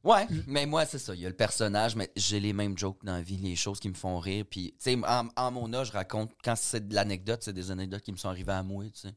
[0.04, 0.26] Ouais.
[0.46, 1.14] Mais moi, c'est ça.
[1.14, 3.80] Il y a le personnage, mais j'ai les mêmes jokes dans la vie, les choses
[3.80, 4.44] qui me font rire.
[4.48, 7.70] Puis, tu sais, en, en mon âge, je raconte, quand c'est de l'anecdote, c'est des
[7.70, 9.14] anecdotes qui me sont arrivées à moi, tu sais.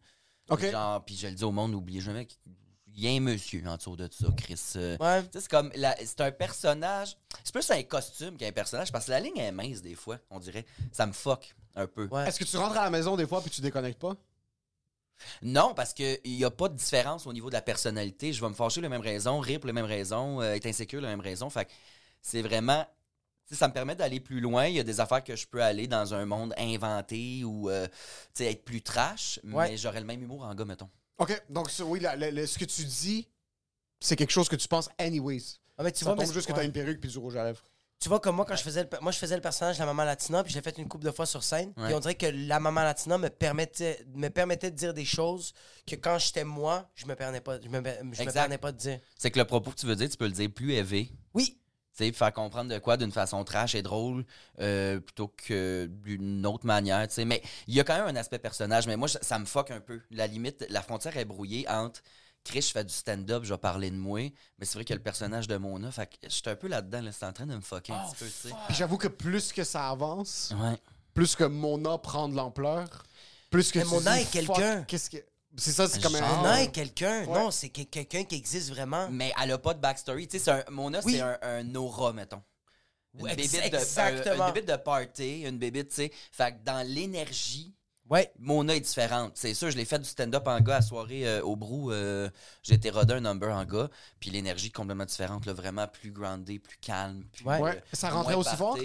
[0.50, 0.70] OK.
[0.72, 2.40] Genre, puis je le dis au monde, n'oubliez jamais qu'il
[2.96, 4.60] y a un monsieur en dessous de ça, Chris.
[4.76, 5.22] Euh, Ouais.
[5.24, 9.06] tu sais, c'est comme, la- c'est un personnage, c'est plus un costume qu'un personnage, parce
[9.06, 10.66] que la ligne est mince des fois, on dirait.
[10.92, 12.08] Ça me fuck un peu.
[12.12, 12.28] Ouais.
[12.28, 14.16] Est-ce que tu rentres à la maison des fois puis tu déconnectes pas?
[15.42, 18.34] Non, parce qu'il n'y a pas de différence au niveau de la personnalité.
[18.34, 20.66] Je vais me fâcher pour les mêmes raisons, rire pour les mêmes raisons, euh, être
[20.66, 21.50] insécure pour les mêmes raisons.
[21.50, 21.72] Fait que
[22.22, 22.86] c'est vraiment.
[23.48, 24.66] tu ça me permet d'aller plus loin.
[24.68, 27.88] Il y a des affaires que je peux aller dans un monde inventé ou euh,
[28.34, 29.70] tu être plus trash, Ouais.
[29.72, 30.90] mais j'aurais le même humour en gars, mettons.
[31.18, 31.42] OK.
[31.50, 33.28] Donc, oui, la- la- la- ce que tu dis,
[34.00, 35.42] c'est quelque chose que tu penses anyways.
[35.78, 36.60] Ah, mais tu ça vois, tombe mais- juste que ouais.
[36.60, 37.64] t'as une perruque puis du rouge à lèvres.
[38.02, 39.86] Tu vois, comme moi, quand je faisais le, moi, je faisais le personnage de la
[39.86, 41.72] maman latina, puis je l'ai fait une couple de fois sur scène.
[41.78, 41.86] Ouais.
[41.86, 45.54] Puis on dirait que la maman latina me permettait, me permettait de dire des choses
[45.86, 48.78] que quand j'étais moi, je me permettais pas, je me, je me permettais pas de
[48.78, 49.00] dire.
[49.20, 51.12] C'est que le propos que tu veux dire, tu peux le dire plus élevé.
[51.36, 51.60] Oui,
[51.96, 54.26] Tu sais, faire comprendre de quoi d'une façon trash et drôle
[54.60, 57.26] euh, plutôt que d'une autre manière, tu sais.
[57.26, 59.70] Mais il y a quand même un aspect personnage, mais moi, ça ça me fuck
[59.70, 60.02] un peu.
[60.10, 62.02] La limite, la frontière est brouillée entre
[62.44, 64.20] Chris, je fais du stand-up, je vais parler de moi,
[64.58, 67.12] mais c'est vrai que le personnage de Mona, fait que j'étais un peu là-dedans, là,
[67.12, 68.56] c'est en train de me fucker un Oh, petit peu, tu sais.
[68.68, 70.76] Puis j'avoue que plus que ça avance, Ouais.
[71.14, 72.88] plus que Mona prend de l'ampleur,
[73.52, 74.84] plus que Mais tu Mona dis, est quelqu'un.
[74.84, 75.18] Qu'est-ce que...
[75.58, 76.22] C'est ça, c'est comme un...
[76.38, 77.26] Mona est quelqu'un.
[77.26, 77.34] Ouais.
[77.40, 79.10] Non, c'est que- quelqu'un qui existe vraiment.
[79.12, 80.28] Mais elle a pas de backstory.
[80.28, 81.14] Tu sais, c'est un- Mona, Oui.
[81.16, 82.42] c'est un, un aura, mettons.
[83.20, 86.12] Une ex- bébite de, un- une bébite de party, une bébite, tu sais.
[86.32, 87.76] Fait que dans l'énergie,
[88.12, 88.32] Ouais.
[88.38, 89.32] Mona est différente.
[89.36, 91.92] C'est sûr, je l'ai fait du stand-up en gars à soirée euh, au Brou.
[91.92, 92.30] euh,
[92.62, 93.90] j'ai été rodé un number en gars.
[94.20, 97.24] Puis l'énergie est complètement différente, là, vraiment plus grounded, plus calme.
[97.32, 97.60] Plus, Ouais.
[97.60, 97.84] Ouais.
[97.94, 98.78] Ça rentrait aussi fort?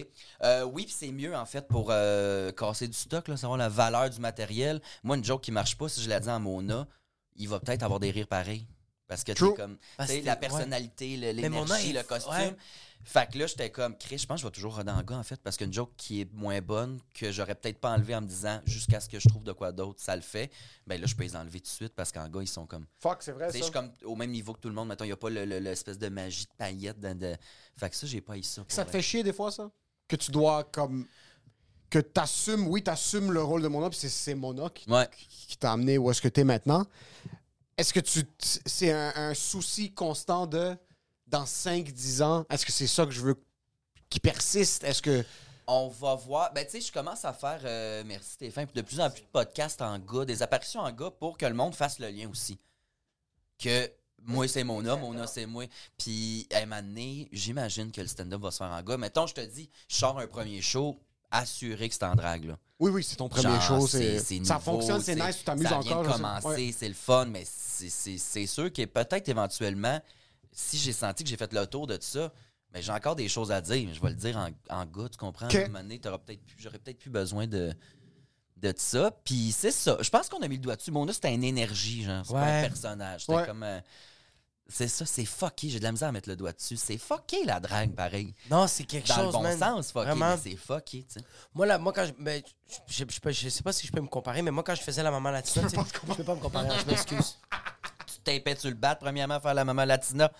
[0.44, 3.68] Euh, oui, puis c'est mieux en fait pour euh, casser du stock, là, savoir la
[3.68, 4.80] valeur du matériel.
[5.02, 6.86] Moi, une joke qui marche pas, si je la dis à Mona,
[7.34, 8.66] il va peut-être avoir des rires pareils.
[9.08, 12.32] Parce que tu comme Parce que- la personnalité, l'énergie, le costume.
[12.32, 12.56] ouais.
[13.04, 15.16] Fait que là, j'étais comme, Chris, je pense que je vais toujours roder en gars,
[15.16, 18.20] en fait, parce qu'une joke qui est moins bonne, que j'aurais peut-être pas enlevé en
[18.20, 20.50] me disant jusqu'à ce que je trouve de quoi d'autre, ça le fait,
[20.88, 22.84] ben là, je peux les enlever tout de suite parce qu'en gars, ils sont comme.
[22.98, 24.88] Fuck, c'est vrai, Tu sais, je suis comme au même niveau que tout le monde.
[24.88, 26.98] Mettons, il n'y a pas le- le- l'espèce de magie de paillettes.
[26.98, 27.36] dans de...
[27.76, 28.64] Fait que ça, j'ai pas eu ça.
[28.66, 29.70] Ça te fait chier des fois, ça?
[30.08, 31.06] Que tu dois, comme...
[31.88, 35.08] Que t'assumes, oui, t'assumes le rôle de Mona, puis c'est- c'est Mona qui, Ouais.
[35.28, 36.84] qui t'a amené où est-ce que t'es maintenant.
[37.78, 38.24] Est-ce que tu...
[38.40, 40.76] C'est un, un souci constant de...
[41.26, 43.34] Dans 5-10 ans, est-ce que c'est ça que je veux
[44.08, 44.84] qui persiste?
[44.84, 45.24] Est-ce que...
[45.68, 46.52] On va voir.
[46.52, 49.26] Ben, tu sais, je commence à faire, euh, merci Stéphane, de plus en plus de
[49.32, 52.56] podcasts en gars, des apparitions en gars pour que le monde fasse le lien aussi.
[53.58, 53.90] Que
[54.22, 55.64] moi, c'est mon homme, mon homme, c'est moi.
[55.98, 58.96] Puis, à un moment donné, j'imagine que le stand-up va se faire en gars.
[58.96, 60.96] Mettons, je te dis, je sors un premier show,
[61.32, 62.58] assuré que c'est en drague, là.
[62.78, 63.86] Oui, oui, c'est ton premier Genre, show.
[63.88, 66.02] c'est- c'est Ça nouveau, fonctionne, c'est nice, tu t'amuses ça encore.
[66.04, 66.74] vient de commencer, Ouais.
[66.78, 70.00] c'est le fun, mais c'est sûr que peut-être éventuellement,
[70.58, 72.32] si j'ai senti que j'ai fait le tour de tout ça,
[72.72, 75.08] mais j'ai encore des choses à dire, mais je vais le dire en, en gars,
[75.10, 75.46] tu comprends?
[75.46, 77.72] À un moment donné, t'auras peut-être plus- j'aurais peut-être plus besoin de,
[78.56, 79.10] de ça.
[79.24, 79.98] Puis c'est ça.
[80.00, 80.90] Je pense qu'on a mis le doigt dessus.
[80.90, 82.24] Mona, c'était une énergie, genre.
[82.24, 83.20] C'est pas un personnage.
[83.20, 83.46] C'était Ouais.
[83.46, 83.62] comme.
[83.62, 83.80] euh,
[84.68, 85.68] c'est ça, c'est fucké.
[85.68, 86.76] J'ai de la misère à mettre le doigt dessus.
[86.76, 88.34] C'est fucké la drague, pareil.
[88.50, 89.58] Non, c'est quelque Dans chose, le bon man.
[89.58, 90.30] sens, fucké, Vraiment.
[90.30, 91.26] mais c'est fucké, tu sais.
[91.54, 92.12] Moi, là, moi, quand je.
[92.20, 94.64] Ben, je, je, je, peux- je sais pas si je peux me comparer, mais moi,
[94.64, 97.38] quand je faisais la maman latina, tu sais, je peux pas me comparer, je m'excuse.
[98.26, 100.30] Tu tapais sur le bat, premièrement, faire la maman latina.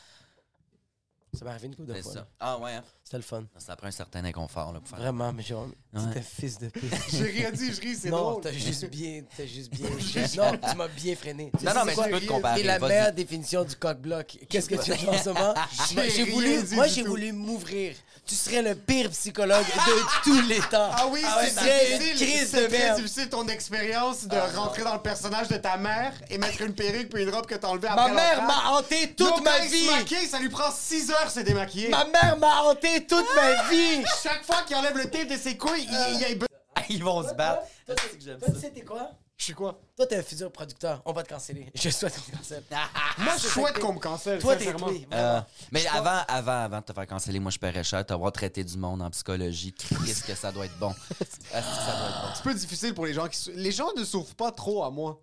[1.33, 2.13] Ça m'est arrivé une couple de C'est fois.
[2.13, 2.29] ça.
[2.41, 2.85] Ah ouais, hein?
[3.07, 3.45] C'était le fun.
[3.57, 4.99] Ça prend un certain inconfort là, pour faire.
[4.99, 5.71] Vraiment, mais j'ai vraiment.
[5.95, 6.13] Ouais.
[6.13, 6.93] T'es fils de pute.
[7.13, 8.43] J'ai rien dit, je ris, c'est non, drôle.
[8.43, 9.23] t'as juste bien.
[9.37, 9.89] T'as juste bien.
[10.37, 11.53] non, tu m'as bien freiné.
[11.63, 12.07] Non, non, mais quoi?
[12.07, 12.61] tu peux te comparer.
[12.61, 14.39] C'est la meilleure définition du coq-bloc.
[14.51, 15.55] Qu'est-ce que tu veux en ce moment?
[15.95, 17.95] Moi, j'ai rien voulu, moi, j'ai voulu m'ouvrir.
[18.27, 20.91] Tu serais le pire psychologue de tous les temps.
[20.93, 22.27] Ah oui, ouais, c'est une difficile.
[22.29, 26.13] crise C'est de très difficile ton expérience de rentrer dans le personnage de ta mère
[26.29, 28.47] et mettre une perruque puis une robe que t'as enlevée Ma après mère l'enfant.
[28.47, 30.27] m'a hanté toute ma vie.
[30.29, 31.89] ça lui prend 6 heures se démaquiller.
[31.89, 34.05] Ma mère m'a hanté toute ma vie.
[34.23, 36.41] Chaque fois qu'il enlève le tape de ses couilles, il, il y a une...
[36.89, 37.63] Ils vont se battre.
[37.87, 38.55] Toi, que j'aime toi, ça.
[38.55, 39.11] tu sais, t'es quoi?
[39.37, 39.79] Je suis quoi?
[39.97, 41.03] Toi, t'es un futur producteur.
[41.05, 41.71] On va te canceller.
[41.75, 42.63] Je souhaite qu'on te cancelle.
[43.19, 44.91] Moi, je souhaite qu'on me cancelle, Toi, t'es sincèrement.
[45.13, 45.41] Euh,
[45.73, 48.77] mais avant, avant, avant de te faire canceller, moi je paierais cher t'avoir traité du
[48.79, 49.73] monde en psychologie.
[49.73, 50.91] Qu'est-ce que ça doit être bon?
[51.21, 52.29] Est-ce que ça doit être bon?
[52.35, 53.39] C'est un peu difficile pour les gens qui...
[53.39, 55.21] sou- Les gens ne s'ouvrent pas trop à moi.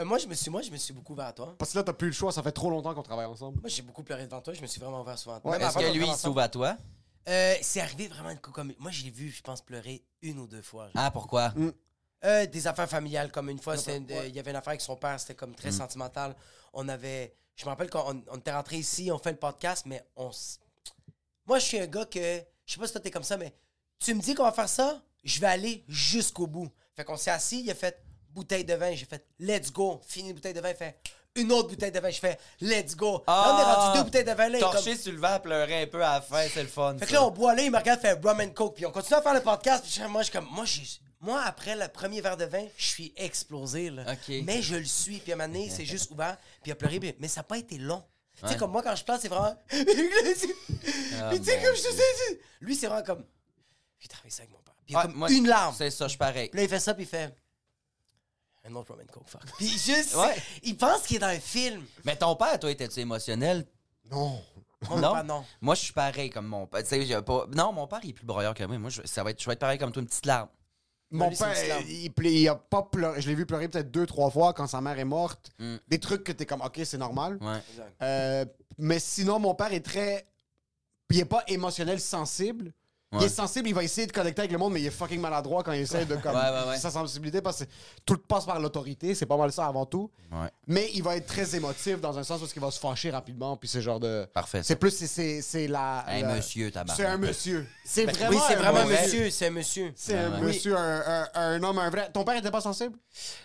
[0.00, 1.54] Euh, moi, je me suis, moi, je me suis beaucoup ouvert à toi.
[1.58, 3.60] Parce que là, t'as plus le choix, ça fait trop longtemps qu'on travaille ensemble.
[3.60, 4.54] Moi, j'ai beaucoup pleuré devant toi.
[4.54, 5.50] Je me suis vraiment ouvert souvent à toi.
[5.50, 6.76] Ouais, Même Est-ce avant que lui, il s'ouvre à toi?
[7.28, 10.38] Euh, c'est arrivé vraiment une co- comme moi je l'ai vu je pense pleurer une
[10.38, 10.84] ou deux fois.
[10.84, 10.92] genre.
[10.96, 11.50] Ah, pourquoi?
[11.50, 11.70] Mm.
[12.24, 14.70] Euh, des affaires familiales, comme une fois, c'est une- euh, il y avait une affaire
[14.70, 16.34] avec son père, c'était comme très sentimental.
[16.72, 17.34] On avait.
[17.56, 20.30] Je me rappelle quand on, on était rentré ici, on fait le podcast, mais on.
[20.30, 20.60] s-
[21.46, 22.40] Moi, je suis un gars que.
[22.64, 23.52] Je sais pas si toi t'es comme ça, mais
[23.98, 26.70] tu me dis qu'on va faire ça, je vais aller jusqu'au bout.
[26.96, 30.28] Fait qu'on s'est assis, il a fait bouteille de vin, j'ai fait let's go, fini
[30.30, 30.96] une bouteille de vin, il fait
[31.36, 33.22] une autre bouteille de vin, je fais let's go.
[33.26, 34.58] là, on est rendu deux bouteilles de vin là.
[34.58, 36.96] Torché comme- sur le vent, pleurer un peu à la fin, c'est le fun.
[36.98, 38.74] fait que là, on boit là, il me regarde faire rum and coke.
[38.76, 39.84] Puis on continue à faire le podcast.
[39.88, 40.82] Puis moi, je comme, moi, j'ai-
[41.20, 43.90] moi, après le premier verre de vin, je suis explosé.
[43.90, 44.04] Là.
[44.44, 45.18] Mais je le suis.
[45.18, 46.36] Puis à un moment donné, c'est juste ouvert.
[46.62, 46.98] Puis il a pleuré.
[47.20, 48.02] Mais ça n'a pas été long.
[48.42, 49.54] Tu sais, comme moi, quand je pleure, c'est vraiment.
[51.22, 52.40] Ah, puis tu sais, comme je te sais.
[52.60, 53.24] Lui, c'est vraiment comme.
[53.98, 54.74] J'ai travaillé ça avec mon père.
[54.86, 55.74] Puis il a Ouais, comme moi, une larme.
[55.76, 56.48] C'est ça, je suis pareil.
[56.48, 57.34] Puis là, il fait ça, puis il fait.
[58.70, 59.42] Un autre rum and coke, fuck.
[59.56, 60.14] Puis juste.
[60.14, 60.36] Ouais.
[60.62, 61.84] Il pense qu'il est dans un film.
[62.04, 63.66] Mais ton père, toi, étais-tu émotionnel?
[64.10, 64.40] Non.
[64.88, 65.12] Mon non.
[65.12, 65.44] père, non.
[65.60, 66.82] Moi, je suis pareil comme mon père.
[66.82, 67.46] Tu sais, j'ai pas...
[67.54, 68.78] Non, mon père, il est plus broyeur que moi.
[68.78, 69.40] Moi, je, ça va être...
[69.40, 70.48] je vais être pareil comme toi, une petite larme.
[71.10, 71.84] Mon lui, c'est une père, slam.
[71.88, 73.20] il, pla- il a pas pleuré.
[73.20, 75.50] Je l'ai vu pleurer peut-être deux, trois fois quand sa mère est morte.
[75.58, 75.76] Mm.
[75.88, 77.38] Des trucs que t'es comme, OK, c'est normal.
[77.40, 77.58] Ouais.
[78.02, 78.44] Euh,
[78.78, 80.26] mais sinon, mon père est très.
[81.10, 82.72] Il est pas émotionnel sensible.
[83.12, 85.20] Il est sensible, il va essayer de connecter avec le monde, mais il est fucking
[85.20, 86.76] maladroit quand il essaie de comme, Ouais, ouais, ouais.
[86.78, 87.70] sa sensibilité parce que
[88.06, 90.08] tout passe par l'autorité, c'est pas mal ça avant tout.
[90.30, 90.48] Ouais.
[90.68, 93.56] Mais il va être très émotif dans un sens où il va se fâcher rapidement,
[93.56, 94.28] puis c'est genre de.
[94.32, 94.62] Parfait.
[94.62, 96.04] C'est plus, c'est- c'est c'est la.
[96.06, 96.96] Un la- monsieur, tabarnak.
[96.96, 97.66] C'est un monsieur.
[97.84, 98.30] C'est vraiment.
[98.30, 99.30] Oui, c'est un vraiment un vrai- monsieur.
[99.30, 99.92] C'est un monsieur.
[99.96, 102.10] C'est un monsieur, un, un- un homme, un vrai.
[102.12, 102.96] Ton père était pas sensible?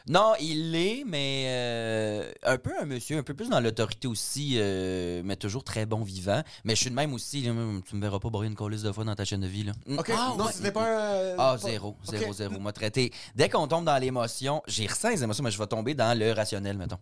[0.08, 4.58] Non, il l'est, mais euh, un peu un monsieur, un peu plus dans l'autorité aussi,
[4.58, 6.44] euh, mais toujours très bon vivant.
[6.66, 9.04] Mais je suis de même aussi, tu me verras pas broyer une colisse de fois
[9.04, 9.55] dans ta chaîne de vie.
[9.64, 9.74] Là.
[9.86, 10.00] Mm.
[10.00, 10.12] OK.
[10.16, 10.52] Ah, non, ouais.
[10.54, 11.32] c'était pas un.
[11.34, 12.60] Ah, pas- zéro, zéro, zéro.
[12.60, 13.12] M'a traité.
[13.36, 16.32] Dès qu'on tombe dans l'émotion, j'ai ressens les émotions, mais je vais tomber dans le
[16.32, 17.00] rationnel, mettons.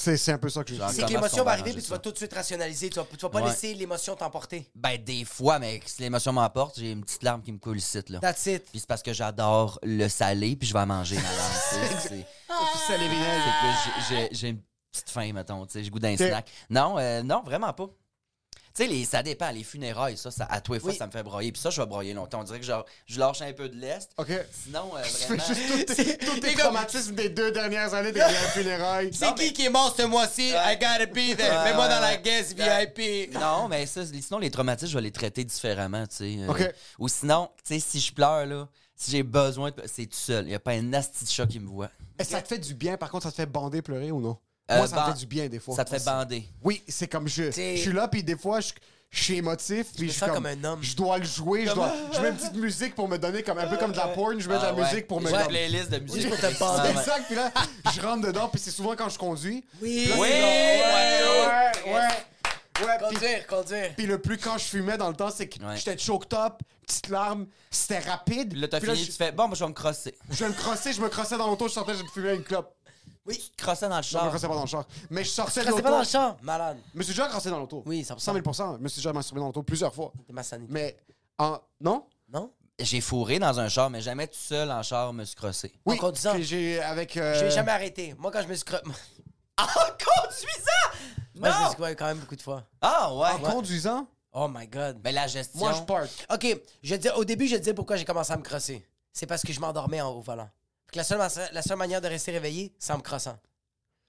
[0.00, 1.98] C'est c'est un peu ça que je C'est que l'émotion va arriver, puis tu vas
[1.98, 2.88] tout de suite rationaliser.
[2.88, 3.48] Tu vas, tu vas pas Ouais.
[3.50, 4.70] laisser l'émotion t'emporter.
[4.76, 7.98] Ben, des fois, mais si l'émotion m'emporte, j'ai une petite larme qui me coule ici,
[8.08, 8.20] là.
[8.20, 8.64] That's it.
[8.70, 11.30] Puis c'est parce que j'adore le salé, puis je vais en manger ma langue.
[12.02, 12.26] tu sais, c'est-
[14.28, 14.60] que j'ai- une
[14.92, 16.48] petite faim, mettons, tu sais, j'ai goût d'un snack.
[16.70, 17.86] Non, euh, non, vraiment pas.
[18.78, 20.96] Tu sais, ça dépend, les funérailles, ça, ça à tous les fois, Oui.
[20.96, 21.50] ça me fait broyer.
[21.50, 22.40] Puis ça, je vais broyer longtemps.
[22.40, 24.08] On dirait que genre, je lâche un peu de l'est.
[24.16, 24.30] OK.
[24.52, 25.44] Sinon, euh, vraiment...
[25.46, 28.20] juste tous tes, traumatismes des deux dernières années des
[28.52, 29.10] funérailles.
[29.12, 30.50] C'est qui qui est mort ce mois-ci?
[30.50, 31.50] I gotta be there.
[31.50, 32.92] Ouais, Mets-moi dans la guest Ouais.
[32.96, 33.34] VIP.
[33.34, 36.36] Non, mais ça, sinon, les traumatismes, je vais les traiter différemment, tu sais.
[36.38, 36.74] euh, OK.
[36.98, 39.82] Ou sinon, tu sais, si je pleure, là, si j'ai besoin, de...
[39.86, 40.44] c'est tout seul.
[40.44, 40.96] Il n'y a pas un de
[41.28, 41.90] chat qui me voit.
[42.18, 42.96] Que ça te fait du bien?
[42.96, 44.36] Par contre, ça te fait bander, pleurer ou non?
[44.70, 45.74] Euh, Moi, ça ban- me fait du bien des fois.
[45.76, 46.44] Ça te fait bander.
[46.62, 48.72] Oui, c'est comme je, je suis là, puis des fois, je,
[49.10, 50.82] je suis émotif, puis me je suis sens comme, comme un homme.
[50.82, 53.56] Je dois le jouer, je, dois, je mets une petite musique pour me donner comme
[53.58, 54.82] un peu comme de la porn, je mets de la Ah ouais.
[54.84, 56.28] musique pour me une comme- playlist de musique.
[56.28, 56.82] pour te Ah, bander.
[56.88, 57.00] C'est ouais.
[57.00, 57.52] exact, puis là,
[57.94, 59.64] je rentre dedans, puis c'est souvent quand je conduis.
[59.80, 60.06] Oui.
[60.06, 62.08] Là, Oui, ouais, ouais, ouais, ouais.
[62.74, 63.94] puis- Conduire, conduire.
[63.96, 65.76] Puis le plus quand je fumais dans le temps, c'est que Ouais.
[65.76, 68.54] j'étais choked up, petite larme, c'était rapide.
[68.54, 70.14] Là, t'as fini, je, tu fais, bon, moi, je vais me crosser.
[70.30, 72.72] je vais me crosser, je me crossais dans l'auto, je sortais, je fumais une clope.
[73.34, 74.28] Tu te crossais dans le Je me char.
[74.30, 74.84] crossais pas dans le char.
[75.10, 75.82] Mais je sortais de l'auto.
[75.82, 76.36] pas dans le champ.
[76.42, 76.78] Malade.
[76.94, 77.82] Je me suis déjà crossé dans l'auto.
[77.86, 78.18] Oui, 100%.
[78.18, 80.12] 100 000 Je me suis déjà masturbé dans l'auto plusieurs fois.
[80.26, 80.72] C'est ma sanité.
[80.72, 80.96] Mais
[81.38, 81.58] en.
[81.80, 82.04] Non?
[82.32, 82.52] Non?
[82.80, 85.72] J'ai fourré dans un char, mais jamais tout seul en char me suis crossé.
[85.84, 86.32] En conduisant.
[86.34, 87.16] que J'ai avec.
[87.16, 88.14] euh, Je vais jamais arrêté.
[88.18, 88.80] Moi, quand je me suis cre...
[89.58, 91.00] En conduisant!
[91.34, 91.66] Moi, je me Non!
[91.66, 92.62] suis croisé quand même beaucoup de fois.
[92.80, 93.28] Ah, ouais.
[93.30, 94.06] En conduisant?
[94.32, 95.00] Oh my God.
[95.02, 95.58] Mais la gestion.
[95.58, 96.08] Moi, je park.
[96.32, 98.86] OK, je dis, au début, je disais pourquoi j'ai commencé à me crosser.
[99.12, 100.48] C'est parce que je m'endormais en- au volant.
[100.88, 103.38] Fait que la seule, ma- la seule manière de rester réveillé, c'est en me crossant.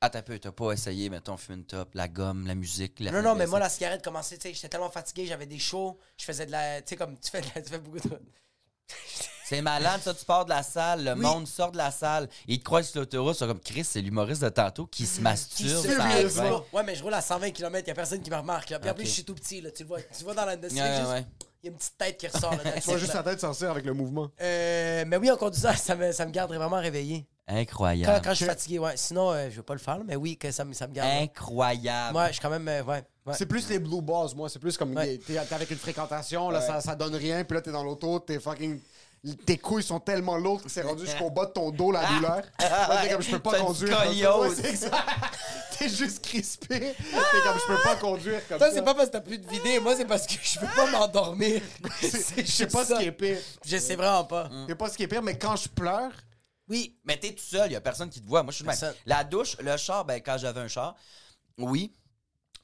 [0.02, 3.12] Ah, t'as peu, t'as pas essayé, mettons, fumer une top, la gomme, la musique, la
[3.12, 6.00] Non, non, mais moi, la cigarette commençait, tu sais, j'étais tellement fatigué, j'avais des shows,
[6.18, 6.82] je faisais de la.
[6.82, 8.10] Tu sais, comme tu fais, de la- tu fais beaucoup de.
[9.50, 11.20] C'est malade, ça, tu pars de la salle, le Oui.
[11.22, 14.44] monde sort de la salle, ils te croient sur l'autoroute, c'est comme Chris, c'est l'humoriste
[14.44, 15.86] de tantôt qui se masturbe.
[16.72, 18.70] Ouais, mais je roule à 120 km, il a personne qui me remarque.
[18.70, 18.80] Là.
[18.80, 20.00] Puis en plus, je suis tout petit, là, tu le vois.
[20.16, 20.54] Tu vois dans la.
[20.54, 21.26] ouais, juste- ouais.
[21.62, 22.52] Il y a une petite tête qui ressort.
[22.52, 24.30] Là, Tu vois juste sa tête sortir avec le mouvement.
[24.40, 27.26] Euh, mais oui, en conduisant, ça me, ça me garde vraiment réveillé.
[27.48, 28.22] Incroyable.
[28.24, 28.94] quand je suis fatigué, ouais.
[28.96, 31.10] Sinon, euh, je vais pas le faire, mais oui, que ça, me- ça me garde.
[31.24, 32.16] Incroyable.
[32.16, 32.68] Ouais, je suis quand même.
[32.68, 33.34] euh, ouais, ouais.
[33.36, 34.48] C'est plus les blue balls, moi.
[34.48, 34.96] C'est plus comme.
[34.96, 35.18] Ouais.
[35.18, 37.84] des- T'es t'es avec une fréquentation, là, ça, ça donne rien, puis là, t'es dans
[37.84, 38.80] l'auto, t'es fucking.
[39.46, 42.42] Tes couilles sont tellement lourdes que c'est rendu jusqu'au bas de ton dos, la douleur.
[42.60, 44.40] Là, t'es comme, je peux pas conduire.
[44.40, 44.96] Ouais, c'est exact.
[45.78, 46.80] T'es juste crispé.
[46.80, 46.94] T'es
[47.44, 48.74] comme, je peux pas conduire comme Toi, ça.
[48.74, 50.90] c'est pas parce que t'as plus de vidéo, moi, c'est parce que je peux pas
[50.92, 51.62] m'endormir.
[52.02, 53.38] C'est- Je sais pas ce qui est pire.
[53.66, 54.50] Je sais vraiment pas.
[54.52, 56.12] Je sais pas ce qui est pire, mais quand je pleure,
[56.70, 56.98] Oui.
[57.04, 58.44] Mais t'es tout seul, y a personne qui te voit.
[58.44, 58.78] Moi, je suis le même.
[58.80, 58.96] Personne.
[59.06, 60.96] La douche, le char, ben, quand j'avais un char,
[61.58, 61.94] oui.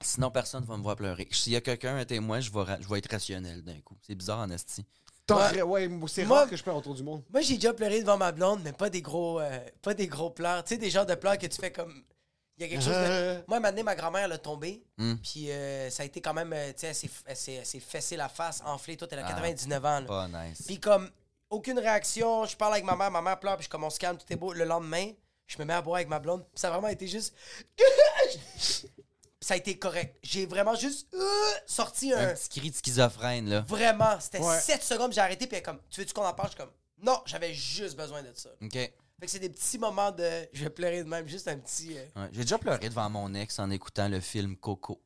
[0.02, 1.28] Sinon, personne va me voir pleurer.
[1.32, 3.98] S'il y a quelqu'un, un témoin, je vais, ra- je vais être rationnel d'un coup.
[4.06, 4.86] C'est bizarre en esti.
[5.26, 7.24] T'en- ouais, c'est Moi- rare que je pleure autour du monde.
[7.32, 10.30] Moi, j'ai déjà pleuré devant ma blonde, mais pas des gros, euh, pas des gros
[10.30, 10.64] pleurs.
[10.64, 12.04] Tu sais, des genres de pleurs que tu fais comme.
[12.58, 13.44] Il y a quelque chose de...
[13.50, 14.82] Moi, maintenant, ma grand-mère, elle a tombé.
[14.98, 15.16] Hmm.
[15.16, 16.54] Puis euh, ça a été quand même.
[16.54, 18.96] euh, tu sais, elle s'est- fessée la face, enflée.
[18.96, 20.00] Toi, elle a Ah, 99 ans.
[20.00, 20.06] là.
[20.06, 20.62] Pas nice.
[20.66, 21.10] Puis comme.
[21.50, 22.46] aucune réaction.
[22.46, 24.26] Je parle avec ma mère, ma mère pleure, puis je comme on se calme, tout
[24.32, 24.52] est beau.
[24.54, 25.12] Le lendemain,
[25.48, 27.36] je me mets à boire avec ma blonde, puis ça a vraiment été juste.
[29.46, 30.18] ça a été correct.
[30.24, 31.24] J'ai vraiment juste euh,
[31.68, 32.30] sorti un.
[32.30, 33.62] Un petit cri de schizophrène, là.
[33.68, 34.60] Vraiment, c'était Ouais.
[34.60, 36.50] 7 secondes, j'ai arrêté, puis elle est comme, tu veux-tu qu'on en parle?
[36.50, 36.74] Je suis comme,
[37.04, 38.50] non, j'avais juste besoin de ça.
[38.62, 38.72] OK.
[38.74, 38.92] Fait
[39.22, 40.48] que c'est des petits moments de.
[40.52, 41.96] Je vais pleurer de même, juste un petit.
[41.96, 42.30] euh, Ouais.
[42.34, 45.00] J'ai déjà pleuré devant mon ex en écoutant le film Coco.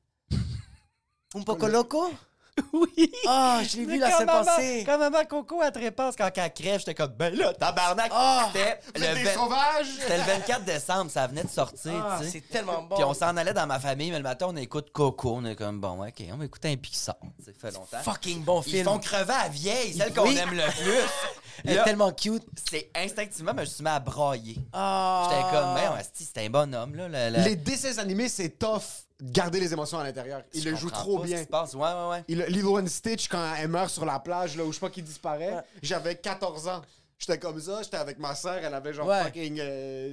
[1.35, 2.11] Un poco loco?
[2.73, 3.11] Oui!
[3.27, 4.83] Ah, je l'ai vu la semaine passée.
[4.85, 8.11] Quand maman Coco, elle te quand elle crève, j'étais comme, ben là, tabarnak!
[8.13, 8.49] Ah!
[8.53, 9.87] C'était le, sauvages!
[9.99, 12.31] c'était le 24 décembre, ça venait de sortir, Ah, tu sais.
[12.31, 12.95] c'est tellement bon.
[12.95, 15.35] Puis on s'en allait dans ma famille, mais le matin, on écoute Coco.
[15.35, 17.15] On est comme, bon, OK, on va écouter un Pixar.
[17.43, 17.99] Ça fait longtemps.
[18.03, 18.85] Fucking bon Ils film.
[18.85, 20.93] font crever à vieille, celle qu'on aime le plus.
[21.65, 22.43] Elle est tellement cute.
[22.69, 24.57] c'est instinctivement, mais je me suis mis à brailler.
[24.73, 25.27] Ah.
[25.29, 27.07] J'étais comme, ben, asti, c'était un bonhomme, là.
[27.09, 28.81] le- le- Les dessins animés, c'est tough
[29.21, 30.41] garder les émotions à l'intérieur.
[30.53, 31.37] Il Je le joue trop pas ce bien.
[31.39, 31.73] qui se passe.
[31.73, 32.23] Ouais, ouais, ouais.
[32.27, 34.89] Il, Lilo and Stitch, quand elle meurt sur la plage, là, où je sais pas
[34.89, 35.61] qui disparaît, Ouais.
[35.81, 36.81] j'avais 14 ans.
[37.21, 39.25] J'étais comme ça, j'étais avec ma soeur, elle avait genre Ouais.
[39.25, 39.59] fucking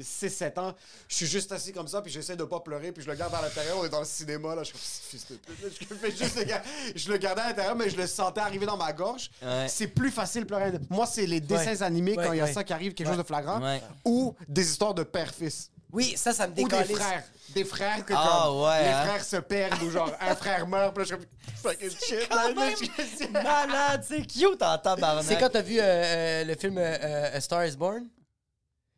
[0.03, 0.75] 6-7 ans.
[1.07, 3.33] Je suis juste assis comme ça, puis j'essaie de pas pleurer, puis je le garde
[3.33, 3.77] à l'intérieur.
[3.79, 4.65] On est dans le cinéma, là.
[4.65, 6.49] Je fais juste le
[6.97, 9.31] Je le gardais à l'intérieur, mais je le sentais arriver dans ma gorge.
[9.41, 9.67] Ouais.
[9.69, 10.73] C'est plus facile de pleurer.
[10.91, 13.23] Moi, c'est les dessins animés quand il y a ça qui arrive, quelque chose de
[13.23, 13.61] flagrant,
[14.05, 15.71] ou des histoires de père-fils.
[15.97, 17.25] Oui, ça, ça me Ou des frères.
[17.55, 19.03] Des frères que Ah, comme ouais, les hein?
[19.07, 22.29] frères se perdent ou genre un frère meurt, puis là, je suis comme fucking shit.
[22.29, 25.25] Quand même malade, c'est cute en tabarnak.
[25.27, 28.07] C'est quand t'as vu euh, euh, le film euh, A Star is Born?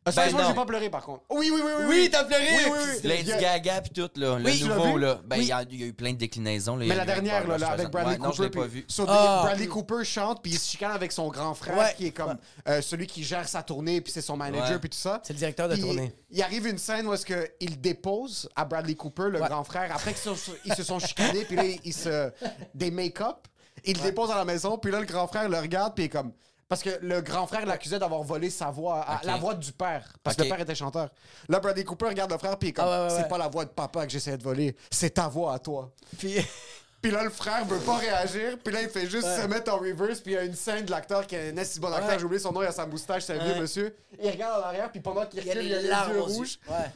[0.05, 1.23] Ah, ça, Ben j'ai pas pleuré par contre.
[1.29, 1.85] Oui, oui, oui, oui.
[1.87, 2.47] Oui, t'as pleuré!
[2.55, 3.07] Oui, oui, oui.
[3.09, 4.39] Lady Gaga puis tout, là.
[4.39, 5.19] Le nouveau, là.
[5.25, 5.45] Ben, il Oui.
[5.47, 6.77] y, a- il y a eu plein de déclinaisons.
[6.77, 6.85] Là.
[6.87, 7.89] Mais la dernière, là, avec.
[7.89, 8.43] Bradley Ouais, Non, je Cooper.
[8.43, 8.85] l'ai pas vu.
[8.87, 9.41] So, Ah.
[9.43, 11.93] Bradley Cooper chante, puis il se chicane avec son grand frère, Ouais.
[11.97, 12.37] qui est comme
[12.67, 15.19] euh, celui qui gère sa tournée, puis c'est son manager, puis tout ça.
[15.23, 16.13] C'est le directeur de tournée.
[16.31, 19.47] Il arrive une scène où est-ce que il dépose à Bradley Cooper, le Ouais.
[19.49, 22.31] grand frère, après qu'ils se- ils se sont chicanés, puis là, ils se...
[22.73, 23.47] des make-up.
[23.85, 26.07] Il le dépose à la maison, puis là, le grand frère le regarde, puis il
[26.07, 26.31] est comme...
[26.69, 30.13] Parce que le grand frère l'accusait d'avoir volé sa voix, à- la voix du père,
[30.23, 31.09] parce que le père était chanteur.
[31.49, 33.39] Là, Bradley Cooper regarde le frère, puis il est comme, Ah ouais, ouais, c'est pas
[33.39, 35.91] la voix de papa que j'essaie de voler, c'est ta voix à toi.
[36.19, 36.35] Puis,
[37.01, 38.57] Puis là, le frère veut pas réagir.
[38.61, 40.19] Puis là, il fait juste se mettre en reverse.
[40.19, 42.09] Puis il y a une scène de l'acteur qui est un si bon acteur.
[42.09, 42.19] Ouais.
[42.19, 43.95] J'ai oublié son nom, il a sa moustache, c'est un vieux monsieur.
[44.21, 46.27] Il regarde en arrière, puis pendant qu'il recule, il y a les larmes yeux aux
[46.27, 46.33] yeux.
[46.33, 46.59] rouges.
[46.69, 46.91] Ouais.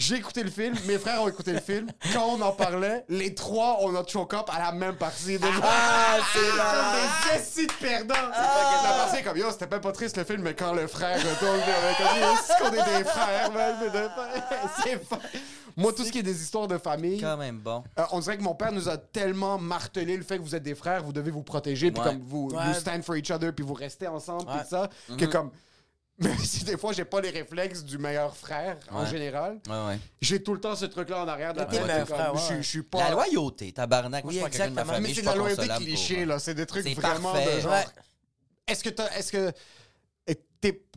[0.00, 1.86] J'ai écouté le film, mes frères ont écouté le film.
[2.14, 5.38] Quand on en parlait, les trois, on a choke up à la même partie.
[5.38, 8.14] De Ah, c'est comme des assis de perdants.
[8.32, 11.60] La partie est comme, yo, c'était pas triste le film, mais quand le frère retourne,
[11.60, 13.74] on est comme, Yo, est-ce qu'on est des frères, man?
[14.82, 15.00] C'est
[15.76, 17.84] Moi, tout ce qui est des histoires de famille, Quand même bon.
[17.98, 20.62] euh, on dirait que mon père nous a tellement martelé le fait que vous êtes
[20.62, 22.72] des frères, vous devez vous protéger, puis comme vous, Ouais.
[22.74, 24.88] stand for each other, puis vous restez ensemble, puis ça,
[25.18, 25.50] que comme...
[26.24, 29.98] Même si des fois, j'ai pas les réflexes du meilleur frère, en général, Ouais, ouais.
[30.20, 31.80] j'ai tout le temps ce truc-là en arrière de la tête.
[31.80, 32.12] je suis-
[32.54, 32.62] ouais.
[32.62, 32.98] Je suis pas...
[32.98, 34.24] La loyauté, tabarnak.
[34.26, 34.84] Oui, exactement.
[34.84, 35.08] famille.
[35.08, 36.38] Mais c'est de la loyauté cliché, là.
[36.38, 37.56] C'est des trucs vraiment parfait.
[37.56, 37.72] de genre...
[37.72, 37.84] Ouais.
[38.66, 39.08] Est-ce que t'as...
[39.16, 39.52] Est-ce que...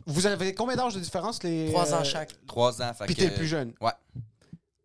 [0.06, 1.68] Vous avez combien d'âge de différence, les...
[1.70, 2.30] Trois ans euh, chaque.
[2.46, 2.92] Trois ans.
[2.92, 3.72] fait Puis t'es le plus jeune.
[3.80, 3.92] Ouais.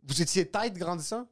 [0.08, 1.28] Vous étiez tête grandissant?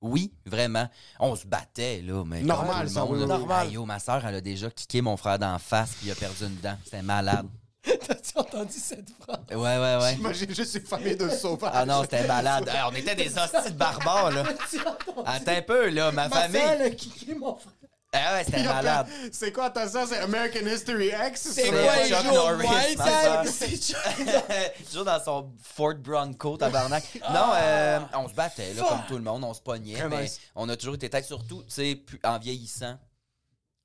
[0.00, 0.88] Oui, vraiment.
[1.20, 3.24] On se battait, là, mais Normal, ça, monde, oui, là.
[3.24, 3.28] oui.
[3.28, 3.86] Normal.
[3.86, 6.56] Ma soeur, elle a déjà kické mon frère d'en face, puis il a perdu une
[6.56, 6.76] dent.
[6.84, 7.46] C'était malade.
[8.06, 9.38] T'as-tu entendu cette phrase?
[9.50, 10.14] Ouais, ouais, ouais.
[10.16, 11.70] J'imagine juste une famille de sauvages.
[11.74, 12.68] Ah non, c'était malade.
[12.68, 14.42] Hey, on était des hosties de barbares, là.
[15.24, 16.60] Attends un peu, là, ma Ma famille.
[16.60, 17.72] soeur, elle a kické mon frère.
[18.12, 19.06] Ah ouais, c'était malade.
[19.32, 20.06] C'est quoi ta sœur?
[20.08, 21.50] C'est American History X?
[21.52, 22.96] C'est quoi, le- Chuck Norris.
[23.52, 27.04] C'est Chuck Toujours dans son Ford Bronco, tabarnak.
[27.30, 30.68] Non, euh, on se battait, là, comme tout le monde, on se pognait, mais on
[30.70, 32.96] a toujours été tête, surtout, tu sais, en vieillissant.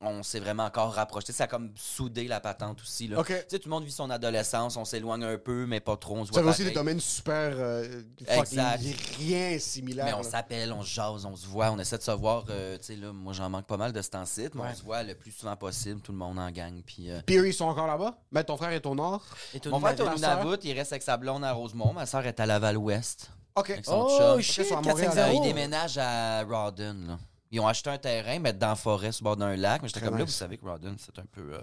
[0.06, 1.32] On s'est vraiment encore rapproché.
[1.32, 3.08] Ça a comme soudé la patente aussi.
[3.08, 3.24] Là.
[3.26, 6.18] Tu sais, tout le monde vit son adolescence, on s'éloigne un peu, mais pas trop.
[6.18, 7.54] On se voit avez aussi des domaines super.
[7.56, 8.78] euh, Exact.
[8.82, 10.06] fucking rien similaire.
[10.06, 12.44] Mais on s'appelle, on se jase, on se voit, on essaie de se voir.
[12.50, 14.68] euh, tu sais, là, moi, j'en manque pas mal de ce temps-ci, mais Ouais.
[14.72, 16.82] on se voit le plus souvent possible, tout le monde en gang.
[16.86, 18.16] Puis, euh, Puis ils sont encore là-bas?
[18.32, 19.24] Mais ton frère est au nord?
[19.54, 20.10] Et mon frère est au?
[20.16, 21.94] Nunavut, il reste avec sa blonde à Rosemont.
[21.94, 23.30] Ma soeur est à Laval-Ouest.
[23.56, 23.70] OK.
[23.70, 24.42] Avec son Oh chum.
[24.42, 25.12] shit, Ils sont à 4 Montréal.
[25.14, 26.96] 5 0 ils déménagent à Rawdon.
[27.08, 27.20] Là.
[27.54, 29.82] Ils ont acheté un terrain, mais dans la forêt, sur le bord d'un lac.
[29.84, 31.60] Mais j'étais comme là, vous savez que Rawdon, c'est un peu euh,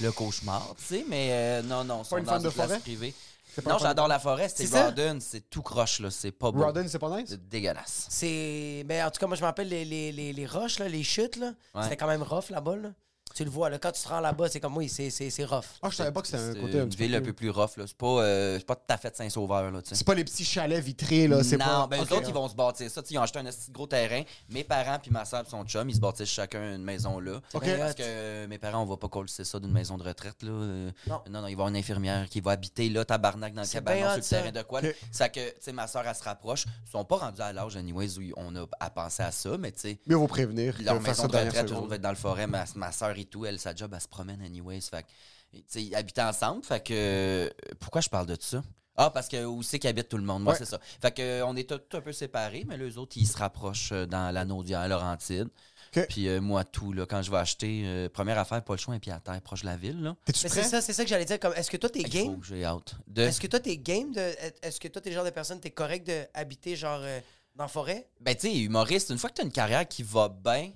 [0.00, 1.04] le cauchemar, tu sais.
[1.08, 2.78] Mais euh, non, non, une dans une place forêt?
[2.80, 3.14] privée.
[3.54, 4.48] C'est Non, j'adore la forêt.
[4.48, 4.86] C'est C'est ça?
[4.86, 6.10] Rawdon, c'est tout croche, là.
[6.10, 6.60] C'est pas beau.
[6.62, 7.28] Rawdon, c'est pas nice?
[7.30, 8.06] C'est dégueulasse.
[8.10, 8.84] C'est.
[8.88, 11.04] Mais en tout cas, moi, je me rappelle les, les, les, les roches, là, les
[11.04, 11.36] chutes.
[11.36, 11.52] là.
[11.74, 11.84] Ouais.
[11.84, 12.76] C'était quand même rough là-bas.
[12.76, 12.88] Là.
[13.36, 15.44] Tu le vois, là, quand tu te rends là-bas, c'est comme oui, c'est, c'est, c'est
[15.44, 15.64] rough.
[15.82, 17.20] Ah, je savais pas que c'était un C'est côté un une petit ville peu un
[17.20, 17.84] peu plus rough, là.
[17.86, 19.94] C'est pas, euh, c'est pas tout à fait de Saint-Sauveur, là, tu sais.
[19.94, 21.44] C'est pas les petits chalets vitrés, là.
[21.44, 21.86] C'est non, pas...
[21.90, 22.10] ben Ok.
[22.10, 23.02] eux autres, ils vont se bâtir ça.
[23.02, 24.22] Tu sais, Ils ont acheté un petit gros terrain.
[24.48, 27.40] Mes parents puis ma soeur et son chum, ils se bâtissent chacun une maison là.
[27.52, 30.42] Parce que euh, mes parents, on va pas coller ça d'une maison de retraite.
[30.42, 30.50] Là.
[30.52, 31.20] Euh, Non.
[31.28, 33.66] non, non, il va y avoir une infirmière qui va habiter là, tabarnak, dans le
[33.66, 34.36] C'est cabanon sur le ça.
[34.38, 34.80] terrain de quoi.
[34.80, 34.94] Ok.
[35.12, 36.64] Ça que, tu sais, ma soeur, elle se rapproche.
[36.86, 39.72] Ils sont pas rendus à l'âge, anyways, où on a à penser à ça, mais
[39.72, 39.98] tu sais.
[40.06, 40.74] Mieux vaut prévenir.
[40.80, 42.46] Leur maison de retraite, autres, va être dans le forêt.
[42.46, 43.44] Ma, ma soeur, tout.
[43.46, 44.80] Elle, sa job, elle se promène anyways.
[44.82, 45.08] Fait que,
[45.58, 46.64] tu sais, ils habitent ensemble.
[46.64, 48.62] Fait que, pourquoi je parle de ça?
[48.98, 50.42] Ah, parce que où c'est qu'habite tout le monde?
[50.42, 50.58] Moi, Ouais.
[50.58, 50.80] c'est ça.
[51.02, 53.92] Fait que, euh, on est tous un peu séparés, mais les autres, ils se rapprochent
[53.92, 55.48] euh, dans la Naudière, Laurentide.
[56.08, 58.92] Puis euh, moi, tout, là, quand je vais acheter, euh, première affaire, pas le choix,
[58.94, 60.16] un pied à terre, proche de la ville, là.
[60.34, 61.38] C'est ça, c'est ça que j'allais dire.
[61.40, 62.38] Comme, est-ce que toi, t'es game?
[62.38, 62.96] que j'ai hâte.
[63.06, 63.22] De...
[63.22, 64.20] Est-ce que toi, t'es game de.
[64.62, 67.20] Est-ce que toi, t'es le genre de personne, t'es correct d'habiter, genre, euh,
[67.54, 68.08] dans la forêt?
[68.20, 70.72] Ben, tu sais, humoriste, une fois que tu as une carrière qui va bien,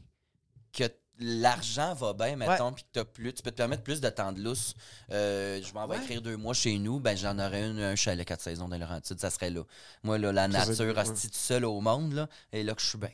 [0.73, 0.85] que
[1.21, 4.33] l'argent va bien, mettons, puis que t'as plus, tu peux te permettre plus de temps
[4.33, 4.75] de lousse.
[5.13, 6.03] Euh, je m'en vais Ouais.
[6.03, 9.21] écrire deux mois chez nous, ben j'en aurais une, un chalet quatre saisons dans Laurentide,
[9.21, 9.63] ça serait là.
[10.03, 12.87] Moi, là, la Ça, nature, hostie, tout seul au monde, là, et là que je
[12.87, 13.11] suis bien.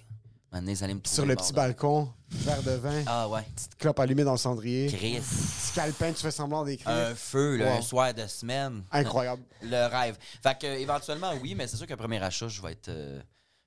[1.05, 1.57] Sur le mort, petit là.
[1.67, 5.21] balcon, verre de vin, Ah ouais, petite clope allumée dans le cendrier, Chris.
[5.21, 6.89] petit calepin, tu fais semblant d'écrire.
[6.89, 7.79] Un feu, là, Wow.
[7.79, 8.83] un soir de semaine.
[8.91, 9.43] Incroyable.
[9.61, 10.17] Le rêve.
[10.43, 13.21] Fait que, éventuellement, oui, mais c'est sûr qu'un premier achat, je vais être euh,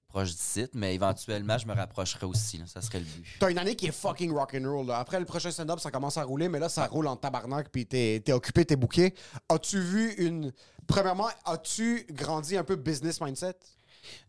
[0.10, 2.58] proche du site, mais éventuellement, je me rapprocherai aussi.
[2.58, 2.66] là.
[2.68, 3.26] Ça serait le but.
[3.40, 4.92] T'as une année qui est fucking rock'n'roll.
[4.92, 7.86] Après le prochain stand-up, ça commence à rouler, mais là, ça roule en tabarnak, puis
[7.86, 9.14] t'es t'es occupé, t'es booké.
[9.48, 10.52] As-tu vu une.
[10.88, 13.54] Premièrement, as-tu grandi un peu business mindset?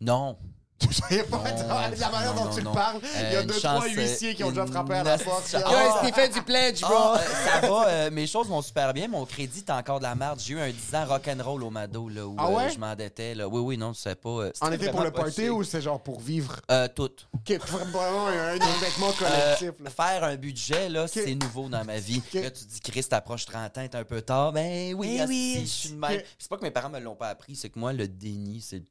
[0.00, 0.36] Non.
[0.90, 1.68] Je savais pas Non,
[1.98, 3.00] la manière non, dont tu le parles.
[3.02, 5.04] Il y a Euh, deux, une trois chance, huissiers qui ont euh, déjà frappé à
[5.04, 5.24] la chance.
[5.26, 5.54] porte.
[5.54, 7.14] Ah, Yo, ah, Stephen du pledge, bro!
[7.14, 9.06] Euh, ça va, euh, mes choses vont super bien.
[9.06, 10.40] Mon crédit est encore de la merde.
[10.42, 12.70] J'ai eu un 10 ans rock'n'roll au Mado, là, où Ah ouais?
[12.72, 13.34] je m'endettais.
[13.34, 13.46] Là.
[13.46, 14.48] Oui, oui, non, tu sais pas.
[14.62, 16.56] En été pour le party ou c'est genre pour vivre?
[16.94, 17.10] Tout.
[17.34, 19.72] Ok, vraiment un, un endettement collectif.
[19.84, 19.90] là.
[19.90, 22.22] faire un budget, là, c'est nouveau dans ma vie.
[22.34, 24.52] Là, tu dis, Chris, t'approches 30 ans, t'es un peu tard.
[24.52, 25.58] Ben oui, Eh oui.
[25.62, 26.20] je suis de même.
[26.38, 28.82] C'est pas que mes parents me l'ont pas appris, c'est que moi, le déni, c'est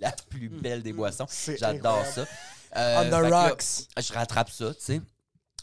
[0.00, 1.24] la plus belle des boissons.
[1.24, 1.28] Mm.
[1.30, 2.24] C'est J'adore ça.
[2.76, 3.62] Euh, On the là, rocks.
[3.98, 5.00] je rattrape ça, tu sais.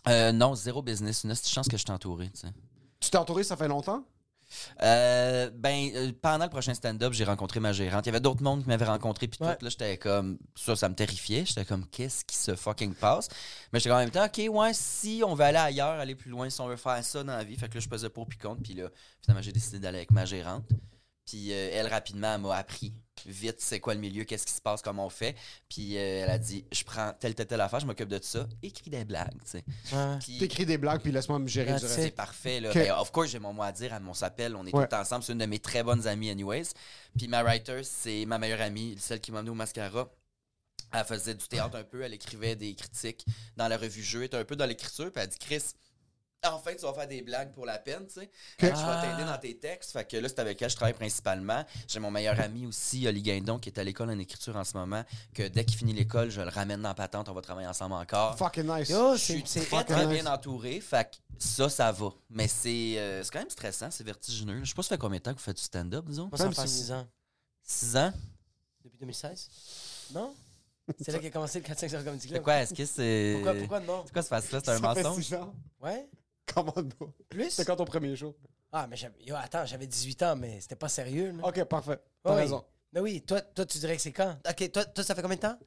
[0.08, 1.24] Euh, non, zéro business.
[1.24, 2.54] Une petite chance que je suis entouré, tu sais.
[3.00, 4.04] Tu t'es entouré, ça fait longtemps?
[4.84, 8.06] Euh, ben, euh, pendant le prochain stand-up, j'ai rencontré ma gérante.
[8.06, 9.56] Il y avait d'autres mondes qui m'avaient rencontré, puis Ouais.
[9.56, 9.66] tout.
[9.66, 10.38] Là, j'étais comme.
[10.56, 11.44] Ça, ça me terrifiait.
[11.46, 13.30] J'étais comme, qu'est-ce qui se fucking passe?
[13.72, 16.50] Mais j'étais en même temps, OK, ouais, si on veut aller ailleurs, aller plus loin,
[16.50, 17.56] si on veut faire ça dans la vie.
[17.56, 18.62] Fait que là, je pesais pour puis contre.
[18.62, 18.90] Puis là,
[19.22, 20.66] finalement, j'ai décidé d'aller avec ma gérante.
[21.26, 22.94] Puis euh, elle, rapidement, elle m'a appris
[23.26, 25.36] vite c'est quoi le milieu, qu'est-ce qui se passe, comment on fait.
[25.70, 28.46] Puis euh, elle a dit, je prends telle, telle, telle affaire, je m'occupe de ça.
[28.62, 29.64] Écris des blagues, tu sais.
[30.20, 32.02] Puis- T'écris des blagues, puis laisse-moi me gérer That's du reste.
[32.02, 32.60] c'est parfait.
[32.60, 32.70] Là.
[32.70, 32.76] Ok.
[32.76, 33.98] Ben, of course, j'ai mon mot à dire.
[34.06, 34.88] On s'appelle, on est Ouais.
[34.88, 35.24] tout ensemble.
[35.24, 36.72] C'est une de mes très bonnes amies, anyways.
[37.18, 40.10] Puis ma writer, c'est ma meilleure amie, celle qui m'a amené au mascara.
[40.92, 43.26] Elle faisait du théâtre un peu, elle écrivait des critiques
[43.58, 45.12] dans la revue Jeu, elle était un peu dans l'écriture.
[45.12, 45.64] Puis elle dit Chris,
[46.46, 48.30] enfin, tu vas faire des blagues pour la peine, tu sais.
[48.58, 49.92] Que Je vais t'aider dans tes textes.
[49.92, 51.64] Fait que là, c'est avec elle que je travaille principalement.
[51.88, 54.76] J'ai mon meilleur ami aussi, Oli Guindon, qui est à l'école en écriture en ce
[54.78, 55.04] moment.
[55.34, 57.94] Que dès qu'il finit l'école, je le ramène dans la patente, on va travailler ensemble
[57.96, 58.38] encore.
[58.38, 58.90] Fucking nice.
[58.90, 60.22] Yo, Je suis c'est c'est très, très nice.
[60.22, 60.80] bien entouré.
[60.82, 62.10] Fait que ça, ça va.
[62.30, 64.60] Mais c'est euh, c'est quand même stressant, c'est vertigineux.
[64.64, 66.30] Je sais pas ça fait combien de temps que vous faites du stand-up, disons?
[66.32, 67.08] Moi, ça fait si 6 ans.
[67.64, 68.14] 6 ans?
[68.84, 69.50] Depuis 2016?
[70.14, 70.34] Non?
[71.00, 72.44] C'est là qu'a commencé le 4-5 Comedy C'est Club.
[72.44, 72.56] quoi?
[72.56, 73.34] Est-ce que c'est.
[73.36, 74.04] Pourquoi, pourquoi non?
[74.06, 74.60] C'est quoi ce face-là?
[74.64, 75.34] C'est un mensonge?
[75.82, 76.10] Ouais?
[76.54, 77.14] Comment non?
[77.30, 77.50] Plus?
[77.52, 78.36] C'est quand ton premier show?
[78.72, 79.16] Ah, mais j'avais...
[79.24, 81.32] Yo, attends, j'avais 18 ans, mais c'était pas sérieux.
[81.32, 81.48] Là.
[81.48, 82.00] Ok, parfait.
[82.24, 82.42] T'as Oui.
[82.42, 82.64] raison.
[82.92, 84.38] Mais oui, toi, toi, tu dirais que c'est quand?
[84.50, 85.58] Ok, toi, toi, ça fait combien de temps?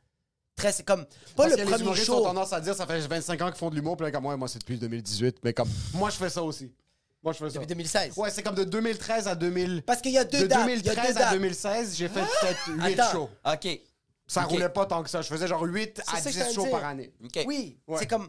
[0.57, 1.05] Très, c'est comme...
[1.05, 2.17] Pas Parce le que les premier humoristes show.
[2.21, 4.23] ont tendance à dire ça fait 25 ans qu'ils font de l'humour, puis là, comme
[4.23, 5.39] moi, moi c'est depuis 2018.
[5.45, 6.73] Mais comme, moi, je fais ça aussi.
[7.23, 7.55] Moi, je fais ça.
[7.55, 8.17] Depuis 2016.
[8.17, 9.83] Ouais, c'est comme de 2013 à 2000.
[9.83, 10.59] Parce qu'il y a deux De dates.
[10.67, 11.33] deux 2013 à dates.
[11.35, 13.13] 2016, j'ai fait peut-être 8 Attends.
[13.13, 13.31] shows.
[13.45, 13.81] OK.
[14.29, 14.51] Ça Ok.
[14.51, 15.23] roulait pas tant que ça.
[15.23, 16.71] Je faisais genre 8 C'est à ça que 10 je viens de shows dire.
[16.73, 17.13] par année.
[17.25, 17.45] OK.
[17.47, 17.99] Oui, Ouais.
[17.99, 18.29] c'est comme...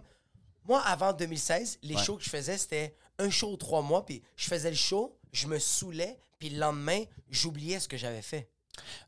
[0.67, 2.03] Moi, avant 2016, les Ouais.
[2.03, 5.15] shows que je faisais, c'était un show aux trois mois, puis je faisais le show,
[5.31, 8.49] je me saoulais, puis le lendemain, j'oubliais ce que j'avais fait.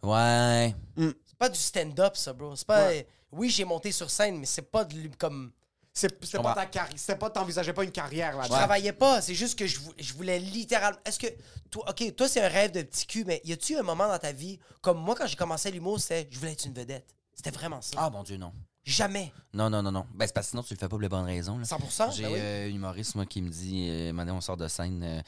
[0.01, 0.73] Ouais.
[0.97, 2.55] C'est pas du stand-up, ça, bro.
[2.55, 2.89] C'est pas...
[3.31, 5.51] Oui, j'ai monté sur scène, mais c'est pas de comme...
[5.93, 6.97] C'est- C'était pas ta carrière.
[6.97, 8.55] C'était pas, t'envisageais pas une carrière Je là-dedans.
[8.55, 10.99] travaillais pas, c'est juste que je, je voulais littéralement.
[11.03, 11.27] Est-ce que.
[11.69, 14.17] Toi, ok, toi, c'est un rêve de petit cul, mais y a-tu un moment dans
[14.19, 17.13] ta vie, comme moi, quand j'ai commencé l'humour, c'était je voulais être une vedette.
[17.33, 17.97] C'était vraiment ça.
[17.97, 18.53] Ah, mon Dieu, non.
[18.89, 19.31] Jamais.
[19.53, 20.05] Non, non, non, non.
[20.13, 21.57] Ben, c'est parce que sinon, tu le fais pas pour les bonnes raisons.
[21.57, 21.63] là.
[21.65, 22.39] 100%, J'ai ben oui.
[22.39, 25.01] euh, un humoriste, moi, qui me dit, euh, maintenant, on sort de scène.
[25.03, 25.21] euh,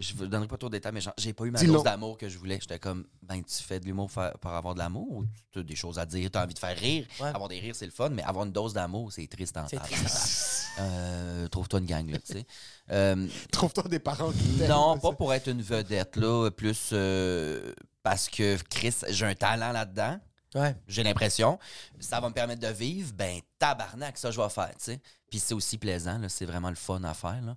[0.00, 2.26] je vous donnerai pas trop de détails, mais j'ai pas eu ma dose d'amour que
[2.28, 2.58] je voulais.
[2.60, 5.76] J'étais comme, ben, tu fais de l'humour pour avoir de l'amour ou tu as des
[5.76, 7.06] choses à dire, tu as envie de faire rire?
[7.20, 7.28] Ouais.
[7.28, 9.66] Avoir des rires, c'est le fun, mais avoir une dose d'amour, c'est triste en.
[10.80, 12.46] Euh, Trouve-toi une gang, là, tu sais.
[12.90, 18.28] Euh, Trouve-toi des parents qui non, pas pour être une vedette, là, plus euh, parce
[18.28, 20.18] que, Chris, j'ai un talent là-dedans.
[20.54, 20.76] Ouais.
[20.86, 21.58] J'ai l'impression.
[22.00, 23.12] Ça va me permettre de vivre.
[23.14, 25.00] Ben, tabarnak, ça, je vais faire, tu sais.
[25.30, 26.28] Puis c'est aussi plaisant, là.
[26.28, 27.56] C'est vraiment le fun à faire, là.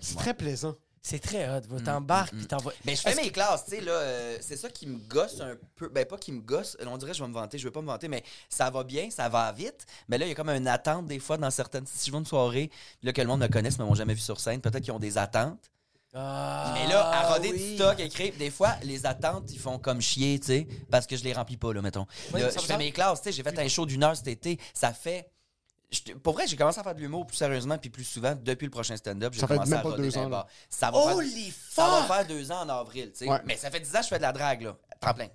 [0.00, 0.74] C'est très plaisant.
[1.00, 1.60] C'est très hot.
[1.68, 1.78] bro.
[1.80, 2.72] T'embarques, puis t'envoies.
[2.84, 3.92] Mais je fais mes classes, tu sais, là.
[3.92, 5.88] euh, c'est ça qui me gosse un peu.
[5.88, 6.76] Ben, pas qui me gosse.
[6.84, 7.56] On dirait que je vais me vanter.
[7.56, 9.86] Je veux pas me vanter, mais ça va bien, ça va vite.
[10.08, 11.86] Mais là, il y a comme une attente, des fois, dans certaines.
[11.86, 12.70] Si je vais une soirée,
[13.02, 14.98] là, que le monde me connaisse, mais m'ont jamais vu sur scène, peut-être qu'ils ont
[14.98, 15.70] des attentes.
[16.14, 17.58] Ah, Mais là, à roder oui.
[17.58, 21.16] du stock, écrire, des fois, les attentes, ils font comme chier, tu sais, parce que
[21.16, 22.06] je les remplis pas, là, mettons.
[22.32, 24.28] Oui, Là, je fais mes classes, tu sais, j'ai fait un show d'une heure cet
[24.28, 25.30] été, ça fait
[25.90, 28.66] je- pour vrai, j'ai commencé à faire de l'humour plus sérieusement puis plus souvent depuis
[28.66, 29.32] le prochain stand-up.
[29.32, 30.46] J'ai Ça fait commencé même à pas roder deux ans, là.
[30.68, 32.06] Ça va, Holy faire, ça va fuck!
[32.16, 33.28] faire deux ans en avril, tu sais.
[33.30, 33.38] Ouais.
[33.46, 34.76] Mais ça fait dix ans que je fais de la drague, là.
[35.00, 35.28] Tremplin.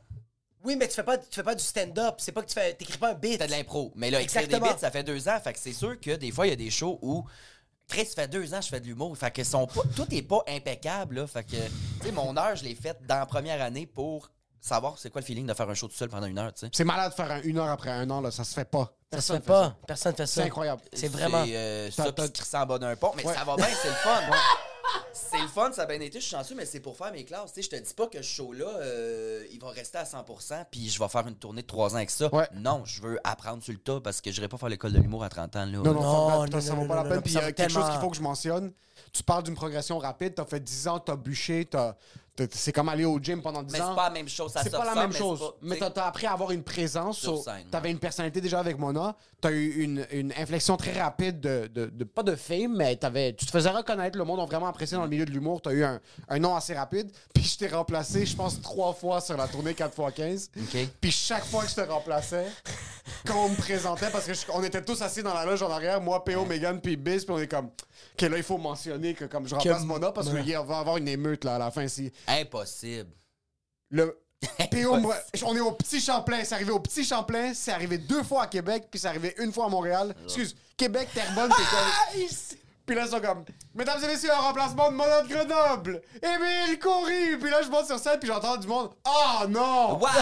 [0.63, 2.15] Oui, mais tu fais pas, tu fais pas du stand-up.
[2.19, 3.31] C'est pas que tu fais, t'écris pas un beat.
[3.33, 3.91] C'était de l'impro.
[3.95, 4.73] Mais là, écrire des Exactement.
[4.73, 5.39] bits, ça fait deux ans.
[5.43, 7.25] Fait que c'est sûr que des fois, il y a des shows où.
[7.87, 9.15] Chris, ça fait deux ans que je fais de l'humour.
[9.17, 11.15] Fait que sont pas, tout est pas impeccable.
[11.15, 11.27] Là.
[11.27, 14.29] Fait que, tu sais, mon heure, je l'ai faite dans la première année pour
[14.59, 16.61] savoir c'est quoi le feeling de faire un show tout seul pendant une heure, tu
[16.61, 16.69] sais.
[16.73, 18.31] C'est malade de faire un une heure après un an, là.
[18.31, 18.93] Ça se fait pas.
[19.11, 19.77] Ça se Personne fait pas.
[19.85, 20.41] Personne fait ça.
[20.41, 20.81] C'est incroyable.
[20.93, 21.43] C'est vraiment.
[21.45, 23.11] C'est euh, ça, puis se crisser en bas d'un pont.
[23.15, 23.33] Mais Ouais.
[23.33, 24.21] ça va bien, c'est le fun.
[25.35, 27.25] C'est le fun, ça a bien été, je suis chanceux, mais c'est pour faire mes
[27.25, 27.53] classes.
[27.53, 30.65] Tu sais, je te dis pas que ce show-là, euh, il va rester à 100%,
[30.69, 32.33] puis je vais faire une tournée de 3 ans avec ça.
[32.33, 32.47] Ouais.
[32.53, 35.23] Non, je veux apprendre sur le tas parce que je pas faire l'école de l'humour
[35.23, 35.65] à 30 ans.
[35.65, 35.71] Là.
[35.71, 37.21] Non, non, Non, non, ça non, vaut pas la peine.
[37.21, 38.71] Puis il y a quelque chose qu'il faut que je mentionne.
[39.11, 41.97] Tu parles d'une progression rapide, t'as fait 10 ans, t'as bûché, t'as- t'as-
[42.51, 43.89] c'est comme aller au gym pendant 10 Mais ans.
[43.89, 44.51] c'est pas la même chose.
[44.51, 45.39] Ça C'est se pas la même mais chose.
[45.39, 47.19] c'est pas- Mais tu t'as appris à avoir une présence.
[47.19, 47.91] Sur so- scène, T'avais ouais.
[47.91, 49.15] une personnalité déjà avec Mona.
[49.39, 53.33] T'as eu une, une inflexion très rapide de, de- de- pas de fame, mais t'avais,
[53.33, 54.17] tu te faisais reconnaître.
[54.17, 55.61] Le monde a vraiment apprécié dans le milieu de l'humour.
[55.61, 57.11] T'as eu un, un nom assez rapide.
[57.33, 60.49] Puis je t'ai remplacé, je pense, trois fois sur la tournée 4x15.
[60.57, 60.87] OK.
[61.01, 62.47] Puis chaque fois que je te remplaçais,
[63.27, 65.69] quand on me présentait, parce que je- on était tous assis dans la loge en
[65.69, 69.13] arrière, moi, PO, Megan, puis Biz, puis on est comme, OK, là, il faut mentionner
[69.13, 70.41] que comme je remplace Que- Mona parce Ouais.
[70.43, 71.87] qu'il va y avoir une émeute là, à la fin.
[71.87, 73.11] Si Impossible.
[73.89, 74.19] le
[75.45, 76.43] on est au Petit Champlain.
[76.43, 79.53] C'est arrivé au Petit Champlain, c'est arrivé deux fois à Québec, puis c'est arrivé une
[79.53, 80.13] fois à Montréal.
[80.25, 82.27] Excuse, Québec, Terrebonne, t'es comme...
[82.85, 86.77] Puis là, ils sont comme, Mesdames et messieurs, un remplacement de Mona de Grenoble, Émile
[86.79, 87.37] Coury.
[87.39, 89.97] Puis là, je monte sur scène, puis j'entends du monde, Ah non!
[89.99, 90.13] Wesh!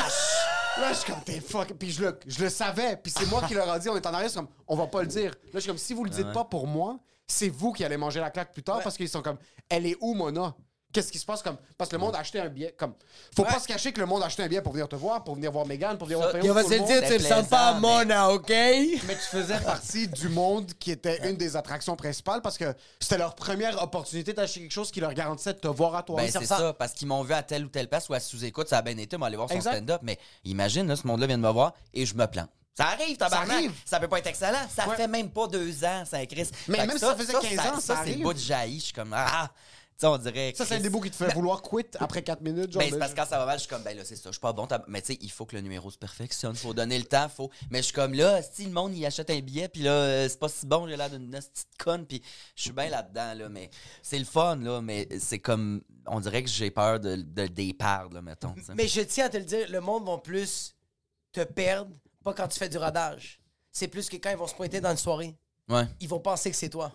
[0.77, 1.73] Là, je suis comme, t'es fuck.
[1.73, 2.97] Puis je le, je le savais.
[2.97, 4.85] Puis c'est moi qui leur a dit, on est en arrière, c'est comme, on va
[4.85, 5.31] pas le dire.
[5.31, 7.97] Là, je suis comme, si vous le dites pas pour moi, c'est vous qui allez
[7.97, 9.37] manger la claque plus tard parce qu'ils sont comme,
[9.67, 10.55] elle est où, Mona?
[10.93, 11.57] Qu'est-ce qui se passe comme.
[11.77, 12.75] Parce que le monde a acheté un billet.
[12.77, 12.93] Comme,
[13.35, 15.23] faut pas se cacher que le monde a acheté un billet pour venir te voir,
[15.23, 16.87] pour venir voir Megan, pour venir voir Ça, Théo, tout vas-y le monde.
[16.87, 18.49] dire, tu le sens pas à mais- Mona, OK?
[18.49, 23.17] Mais tu faisais partie du monde qui était une des attractions principales parce que c'était
[23.17, 26.17] leur première opportunité d'acheter quelque chose qui leur garantissait de te voir à toi.
[26.17, 28.19] Ben, Ça c'est ça, parce qu'ils m'ont vu à telle ou telle place ou à
[28.19, 30.01] sous-écoute, ça a bien été, m'aller voir son stand-up.
[30.03, 32.49] Mais imagine, là, ce monde-là vient de me voir et je me plante.
[32.77, 33.51] Ça arrive, tabarnak.
[33.57, 33.73] arrive.
[33.85, 34.57] Ça peut pas être excellent.
[34.73, 34.95] Ça Ouais.
[34.95, 36.49] fait même pas deux ans, ça Chris.
[36.69, 38.17] Mais Fait même si ça faisait 15 ans, ça Ça, c'est arrive.
[38.19, 38.79] le bout de jaillit.
[38.79, 39.51] Je suis comme, ah,
[40.01, 40.53] sais, on dirait.
[40.55, 40.83] Ça, c'est un Chris.
[40.83, 42.71] des bouts qui te fait vouloir quitter après 4 minutes.
[42.71, 44.03] Genre, Ben, c'est ben, parce que quand ça va mal, je suis comme, ben là,
[44.05, 44.67] c'est ça, je suis pas bon.
[44.67, 46.55] t'as- Mais tu sais, il faut que le numéro se perfectionne.
[46.55, 47.29] Faut donner le temps.
[47.29, 47.49] Faut...
[47.69, 50.27] Mais je suis comme là, si le monde, il achète un billet, puis là, euh,
[50.29, 52.21] c'est pas si bon, j'ai l'air d'une petite conne, puis
[52.55, 53.49] je suis bien là-dedans, là.
[53.49, 53.69] Mais
[54.01, 54.81] c'est le fun, là.
[54.81, 58.53] Mais c'est comme, on dirait que j'ai peur de, de, des perdre, là, mettons.
[58.53, 58.73] tu sais.
[58.75, 60.75] Mais je tiens à te le dire, le monde va plus
[61.31, 61.91] te perdre,
[62.23, 63.39] pas quand tu fais du rodage.
[63.71, 65.37] C'est plus que quand ils vont se pointer dans une soirée,
[65.69, 65.87] Ouais.
[66.01, 66.91] ils vont penser que c'est toi.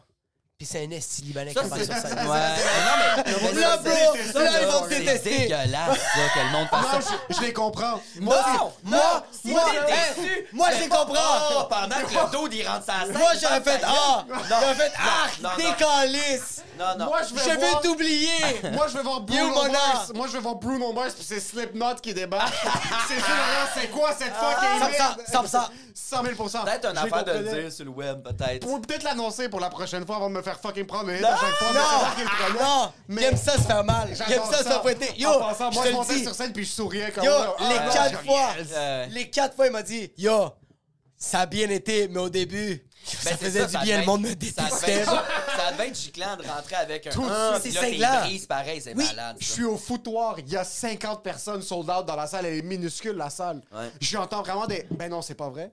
[0.59, 2.13] Puis c'est un esti libanais Ça, qui parle sur scène.
[2.15, 2.25] Ouais.
[2.25, 2.97] Mais non,
[3.27, 3.53] mais.
[3.53, 5.39] mais Là, ça, bro, là, ça, ils vont te C'est détester.
[5.41, 7.15] dégueulasse, ça, que le monde fasse Non, ça.
[7.29, 8.01] je, je les comprends.
[8.21, 11.15] Moi, Non, moi, non, si moi, t'es déçu, moi, je pas- comprends.
[11.59, 13.19] Oh, pendant que le dos, il rentre sa scène.
[13.19, 14.25] Moi, il j'aurais fait Ah!
[14.49, 15.29] J'aurais fait non, Ah!
[15.43, 15.51] non.
[15.59, 16.63] Décalisse!
[16.79, 17.05] Non, non.
[17.05, 18.61] Moi, je vais Je voir- veux t'oublier!
[18.73, 19.63] Moi, je vais voir Bruno.
[19.71, 20.13] Mars.
[20.15, 22.55] Moi, je vais voir Bruno Mars, puis c'est Slipknot qui débarque.
[23.09, 25.21] c'est là, c'est quoi cette fucking Ça, merde?
[25.27, 25.71] ça, ça, ça.
[25.99, 28.61] 100 000 Peut-être les affaire de le dire sur le web, peut-être.
[28.65, 31.25] Pour peut-être l'annoncer pour la prochaine fois avant de me faire fucking prendre le hit
[31.25, 31.69] à chaque fois.
[31.69, 32.59] prenais.
[32.65, 32.93] Non!
[33.09, 34.09] Mais- J'aime ça se faire mal.
[34.29, 35.13] J'aime ça se faire pointer.
[35.17, 35.29] Yo!
[35.31, 36.25] En passant, moi, je montais le dis.
[36.25, 37.33] sur scène puis je souriais comme Yo.
[37.33, 38.69] Ah, les non, quatre je- fois, yes.
[38.75, 39.07] Euh.
[39.11, 40.51] les quatre fois, il m'a dit, yo,
[41.17, 44.01] ça a bien été, mais au début, ça Ben, c'est faisait ça, du ça bien,
[44.01, 45.05] le monde me ça détestait.
[45.05, 47.11] Ça devait être giclant de rentrer avec un.
[47.11, 48.23] Tout Ah, ça, c'est cinglant.
[48.49, 49.37] pareil, c'est Oui, malade.
[49.41, 49.55] Je ça.
[49.55, 52.63] suis au foutoir, il y a 50 personnes sold out dans la salle, elle est
[52.63, 53.63] minuscule la salle.
[53.73, 53.91] Ouais.
[54.01, 55.73] J'entends vraiment des ben non, c'est pas vrai.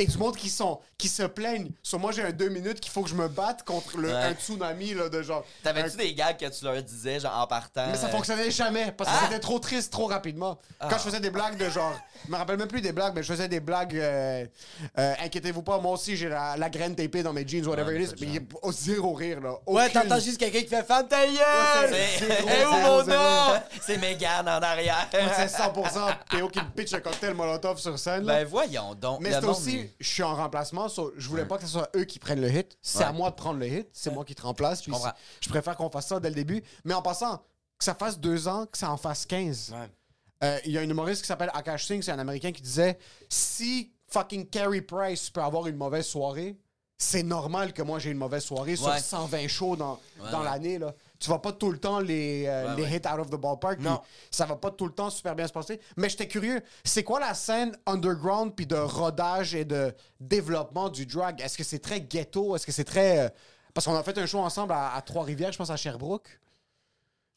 [0.00, 1.70] Et du monde qui sont qui se plaignent.
[1.82, 4.14] Sur moi, j'ai un deux minutes qu'il faut que je me batte contre le, Ouais.
[4.14, 5.44] un tsunami là, de genre.
[5.62, 7.86] T'avais-tu un- des gags que tu leur disais, genre en partant?
[7.90, 9.24] Mais ça euh, fonctionnait jamais parce que Ah!
[9.28, 10.58] c'était trop triste trop rapidement.
[10.80, 11.92] Quand je faisais des blagues de genre,
[12.26, 13.96] je me rappelle même plus des blagues, mais je faisais des blagues.
[13.96, 14.44] euh,
[14.98, 18.02] euh, Inquiétez-vous pas, moi aussi j'ai la, la graine tapée dans mes jeans, whatever Ouais,
[18.04, 18.14] it is.
[18.20, 19.54] Mais il y a oh, zéro rire là.
[19.66, 21.16] Ouais, t'entends juste quelqu'un qui fait Femme ta!
[21.88, 23.60] C'est Zéro, Eh, où zéro, mon nom?
[23.82, 25.08] C'est Megan en arrière.
[25.10, 28.24] C'est 100% Théo qui me pitch un cocktail Molotov sur scène.
[28.24, 28.34] là.
[28.38, 29.20] Ben voyons donc.
[29.20, 32.04] Mais c'est aussi, je suis en remplacement, so, je voulais pas que ce soit eux
[32.04, 32.78] qui prennent le hit.
[32.82, 33.04] C'est Ouais.
[33.04, 33.88] à moi de prendre le hit.
[33.92, 34.82] C'est moi qui te remplace.
[34.82, 34.92] puis
[35.40, 36.62] je préfère qu'on fasse ça dès le début.
[36.84, 37.38] Mais en passant,
[37.78, 39.74] que ça fasse deux ans, que ça en fasse 15.
[40.44, 42.98] Euh, Il y a un humoriste qui s'appelle Akash Singh, c'est un Américain qui disait
[43.28, 46.56] si fucking Carey Price peut avoir une mauvaise soirée,
[46.96, 48.98] c'est normal que moi j'ai une mauvaise soirée sur Ouais.
[49.00, 50.00] 120 shows dans,
[50.32, 50.78] dans l'année.
[50.78, 50.94] là.
[51.20, 52.96] Tu vas pas tout le temps les, euh, Ouais, les ouais.
[52.96, 53.80] hits out of the ballpark.
[53.80, 54.00] Non.
[54.30, 55.80] Ça va pas tout le temps super bien se passer.
[55.96, 61.06] Mais j'étais curieux, c'est quoi la scène underground puis de rodage et de développement du
[61.06, 61.40] drag?
[61.40, 62.54] Est-ce que c'est très ghetto?
[62.54, 63.18] Est-ce que c'est très...
[63.18, 63.28] euh,
[63.74, 66.38] Parce qu'on a fait un show ensemble à, à Trois-Rivières, je pense à Sherbrooke.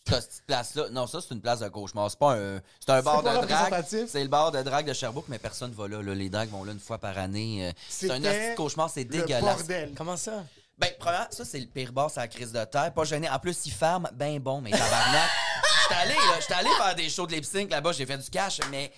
[0.08, 0.90] Cette petite place-là.
[0.90, 2.10] Non, ça, c'est une place de cauchemar.
[2.10, 2.60] C'est pas un.
[2.80, 3.86] C'est un bar de drague.
[4.08, 6.02] C'est le bar de drague de Sherbrooke, mais personne va là.
[6.02, 6.16] là.
[6.16, 7.68] Les dragues vont là une fois par année.
[7.68, 9.44] Euh, C'est un petit cauchemar, c'est dégueulasse.
[9.44, 9.94] bordel.
[9.96, 10.44] Comment ça?
[10.78, 12.94] Ben, premièrement, ça, c'est le pire bar, c'est la crise de terre.
[12.94, 13.30] Pas gêné.
[13.30, 15.30] En plus, il ferme, ben bon, mais tabarnak.
[15.84, 16.40] J'étais allé, là.
[16.40, 18.92] J'étais allé faire des shows de lip sync là-bas, j'ai fait du cash, mais.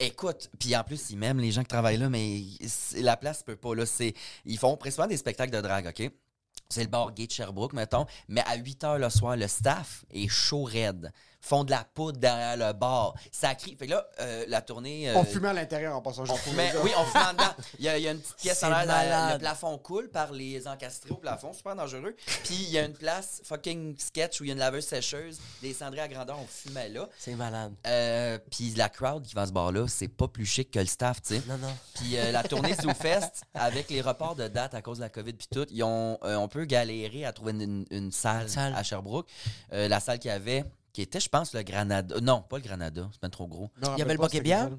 [0.00, 2.42] Écoute, puis en plus, ils m'aiment, les gens qui travaillent là, mais
[2.96, 3.86] la place peut pas, là.
[3.86, 4.12] C'est,
[4.44, 6.10] ils font principalement des spectacles de drague, OK?
[6.68, 8.06] C'est le bar gay de Sherbrooke, mettons.
[8.26, 11.12] Mais à 8 h le soir, le staff est chaud raide.
[11.46, 13.12] Font de la poudre derrière le bar.
[13.30, 13.76] Ça crie.
[13.76, 15.10] Fait que là, euh, la tournée.
[15.10, 16.22] euh, On fumait à l'intérieur en passant.
[16.22, 17.54] on fumait- oui, on fumait en dedans.
[17.78, 20.32] Il y, a, il y a une petite pièce en l'air, le plafond coule par
[20.32, 22.16] les encastrés au plafond, super dangereux.
[22.44, 25.38] Puis il y a une place fucking sketch où il y a une laveuse sécheuse,
[25.60, 27.08] des cendriers à grandeur, on fumait là.
[27.18, 27.74] C'est malade.
[27.86, 30.86] Euh, puis la crowd qui va à ce bar-là, c'est pas plus chic que le
[30.86, 31.42] staff, tu sais.
[31.46, 31.76] Non, non.
[31.96, 35.34] Puis euh, la tournée ZooFest, avec les reports de date à cause de la COVID
[35.34, 38.74] puis tout, ils ont, euh, on peut galérer à trouver une, une salle, Salle.
[38.74, 39.28] à Sherbrooke.
[39.74, 40.64] Euh, la salle qu'il y avait,
[40.94, 42.18] qui était, je pense, le Granada.
[42.20, 43.68] Non, pas le Granada, c'est pas trop gros.
[43.82, 44.70] Il y avait le c'était Bière?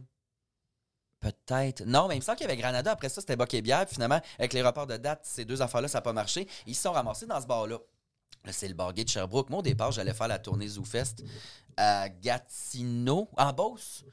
[1.20, 1.84] Peut-être.
[1.86, 2.91] Non, mais il me semble qu'il y avait Granada.
[2.91, 3.86] Après ça, c'était Boc et Bière.
[3.86, 6.47] Puis finalement, avec les reports de date, ces deux affaires-là, ça n'a pas marché.
[6.66, 7.80] Ils se sont ramassés dans ce bar-là.
[8.45, 9.49] Là, c'est le bar gay de Sherbrooke.
[9.49, 11.24] Moi, au départ, j'allais faire la tournée ZooFest
[11.76, 14.05] à Gatineau, en Beauce.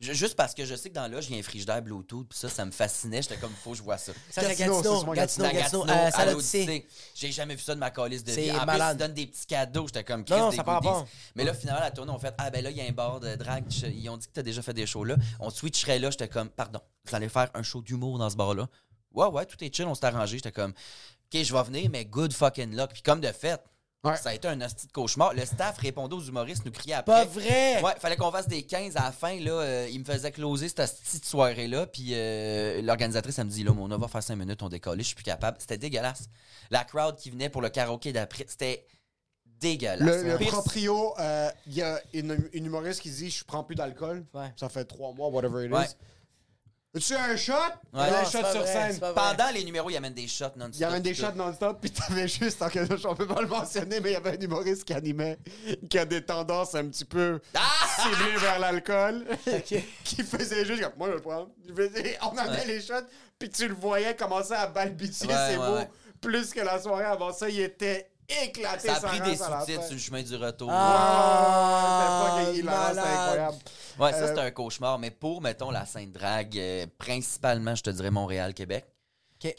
[0.00, 2.28] Je- juste parce que je sais que dans il y a un frigidaire Bluetooth.
[2.28, 3.20] Puis ça, ça me fascinait.
[3.22, 4.12] J'étais comme, faut que je vois ça.
[4.30, 5.12] Ça, c'est Gatineau, c'est Gatineau.
[5.14, 5.84] Gatineau, Gatineau.
[5.84, 6.86] Gatineau, euh, à l'Odyssée.
[7.14, 8.50] J'ai jamais vu ça de ma calice de C'est vie.
[8.52, 8.96] En malade.
[8.96, 9.86] plus, ils donnent des petits cadeaux.
[9.88, 11.04] J'étais comme, Non, Chris, non, des ça part pas.
[11.34, 13.18] Mais là, finalement, la tournée, on fait Ah, ben là, il y a un bar
[13.18, 13.64] de drague.
[13.72, 15.16] Ils ont dit que tu as déjà fait des shows là.
[15.40, 16.10] On switcherait là.
[16.10, 18.68] J'étais comme Pardon, vous allez faire un show d'humour dans ce bar-là?
[19.14, 19.86] Ouais, ouais, tout est chill.
[19.86, 20.36] On s'est arrangé.
[20.36, 22.92] J'étais comme Ok, je vais venir, mais good fucking luck.
[22.92, 23.60] Puis comme de fait,
[24.04, 24.16] Ouais.
[24.16, 25.34] ça a été un hostie de cauchemar.
[25.34, 27.12] Le staff répondait aux humoristes, nous criait après.
[27.12, 27.82] Pas vrai!
[27.82, 29.38] Ouais, fallait qu'on fasse des 15 à la fin.
[29.40, 31.86] Là, euh, il me faisait closer cette petite soirée-là.
[31.86, 34.98] Puis euh, l'organisatrice, elle me dit là, on va faire 5 minutes, on décolle.
[34.98, 35.56] Je suis plus capable.
[35.60, 36.28] C'était dégueulasse.
[36.70, 38.86] La crowd qui venait pour le karaoké d'après, c'était
[39.60, 40.00] dégueulasse.
[40.00, 43.64] Le, le Pire- proprio, euh, il y a une, une humoriste qui dit Je prends
[43.64, 44.24] plus d'alcool.
[44.32, 44.52] Ouais.
[44.56, 45.84] Ça fait trois mois, whatever it Ouais.
[45.84, 45.88] is.
[46.94, 47.52] Veux-tu un shot?
[47.92, 48.00] Ouais.
[48.08, 48.98] un shot sur scène.
[48.98, 51.78] Pendant les numéros, il y amène des shots non Il y avait des shots non-stop,
[51.80, 54.40] puis t'avais juste, en quelque on peut pas le mentionner, mais il y avait un
[54.40, 55.38] humoriste qui animait,
[55.90, 57.68] qui a des tendances un petit peu Ah!
[58.02, 59.26] ciblées vers l'alcool,
[60.04, 61.50] qui faisait juste comme, moi je vais le prendre.
[62.32, 62.94] On amenait les shots,
[63.38, 65.78] puis tu le voyais commencer à balbutier ses mots,
[66.22, 69.92] plus que la soirée avant ça, il était éclaté Ça a pris des sous-titres sur
[69.94, 70.68] le chemin du retour.
[70.72, 72.98] Ah, Ouais, c'était malade.
[72.98, 73.56] incroyable.
[73.98, 74.98] Ouais, ça, Euh, c'était un cauchemar.
[74.98, 78.86] Mais pour, mettons, la scène drague, euh, principalement, je te dirais Montréal, Québec.
[79.40, 79.52] T'as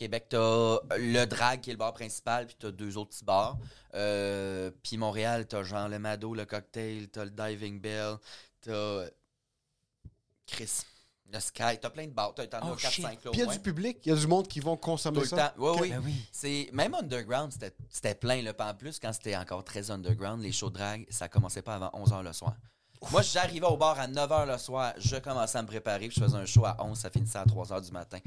[0.97, 3.57] le drag qui est le bar principal, puis t'as deux autres petits bars.
[3.95, 8.15] Euh, puis Montréal, t'as genre le Mado, le cocktail, t'as le Diving Bell,
[8.61, 8.71] t'as.
[8.71, 9.09] euh,
[10.47, 10.81] Chris,
[11.31, 12.33] le Sky, t'as plein de bars.
[12.33, 13.03] T'en as Oh, 4-5 shit.
[13.03, 13.09] là.
[13.11, 14.81] au Puis il y a du public, il y a du monde qui vont Tout
[14.81, 15.49] consommer le ça.
[15.49, 15.53] temps.
[15.57, 15.89] Oui, oui.
[15.91, 16.13] Ben oui.
[16.31, 18.41] C'est, même underground, c'était, c'était plein.
[18.41, 18.53] Là.
[18.59, 21.89] En plus, quand c'était encore très underground, les shows de drag, ça commençait pas avant
[21.93, 22.53] 11h le soir.
[23.11, 26.23] Moi, j'arrivais au bar à 9h le soir, je commençais à me préparer, puis je
[26.25, 28.17] faisais un show à 11, ça finissait à 3h du matin.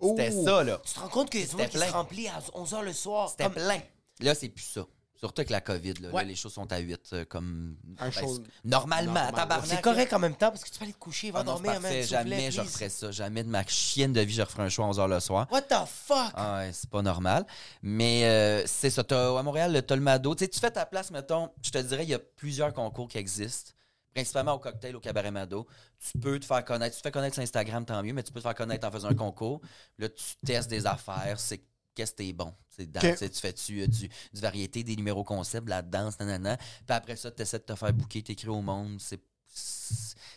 [0.00, 0.80] C'était ça, là.
[0.84, 1.92] Tu te rends compte que c'est C'était qui se plein.
[1.92, 3.30] remplit à 11h le soir?
[3.30, 3.80] C'était Comme- plein.
[4.20, 4.84] Là, c'est plus ça.
[5.18, 6.22] Surtout avec la COVID, là, Ouais.
[6.22, 7.76] Là, les shows sont à 8 euh, comme.
[7.98, 9.34] Un show- c'est- Normalement, Normal.
[9.34, 9.66] tabarnak.
[9.68, 11.56] C'est correct en même temps parce que tu peux aller te coucher, va Ah non,
[11.56, 11.82] c'est dormir, man.
[11.82, 12.02] parfait.
[12.04, 12.66] s'il vous plaît, Jamais je please.
[12.68, 13.10] referais ça.
[13.10, 15.48] Jamais de ma chienne de vie, je referais un show à 11h le soir.
[15.50, 16.30] What the fuck?
[16.34, 17.44] Ah ouais, c'est pas normal.
[17.82, 19.02] Mais euh, c'est ça.
[19.02, 20.34] T'as- à Montréal, t'as le Mado.
[20.36, 23.08] Tu sais, tu fais ta place, mettons, je te dirais, il y a plusieurs concours
[23.08, 23.72] qui existent.
[24.14, 25.66] Principalement au cocktail, au cabaret Mado.
[26.00, 26.94] Tu peux te faire connaître.
[26.96, 28.90] Tu te fais connaître sur Instagram, tant mieux, mais tu peux te faire connaître en
[28.90, 29.60] faisant un concours.
[29.98, 31.38] Là, tu testes des affaires.
[31.38, 31.60] C'est
[31.98, 32.54] qu'est-ce que t'es bon.
[32.78, 33.18] Dans- Ok.
[33.18, 36.56] tu fais-tu euh, du, du variété, des numéros concept, de la danse, nanana.
[36.56, 39.00] Puis après ça, tu essaies de te faire bouquer, t'écris au monde.
[39.00, 39.20] C'est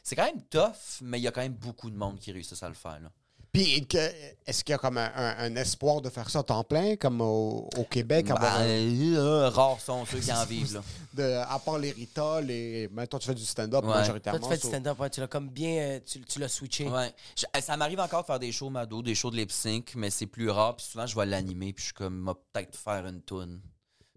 [0.03, 2.64] c'est quand même tough, mais il y a quand même beaucoup de monde qui réussissent
[2.64, 2.99] à le faire.
[2.99, 3.12] Là.
[3.53, 3.97] Puis que-
[4.45, 6.95] est-ce qu'il y a comme un, un- un espoir de faire ça à temps plein,
[6.95, 10.73] comme au, au Québec, avoir Ben, un- euh, rares sont ceux qui en vivent.
[10.75, 10.81] Là.
[11.13, 12.89] de, à part les Rita, les...
[13.09, 13.89] Toi, tu fais du stand-up Ouais.
[13.91, 14.39] Toi, majoritairement.
[14.39, 15.71] tu fais du stand-up, ouais, tu l'as comme bien.
[15.81, 16.87] euh, tu tu l'as switché.
[16.87, 17.13] Ouais.
[17.37, 19.91] Je- euh, ça m'arrive encore de faire des shows Mado, des shows de lip sync,
[19.97, 20.77] mais c'est plus rare.
[20.77, 23.59] Puis souvent, je vais l'animer, puis je suis comme, m'a peut-être faire une tune.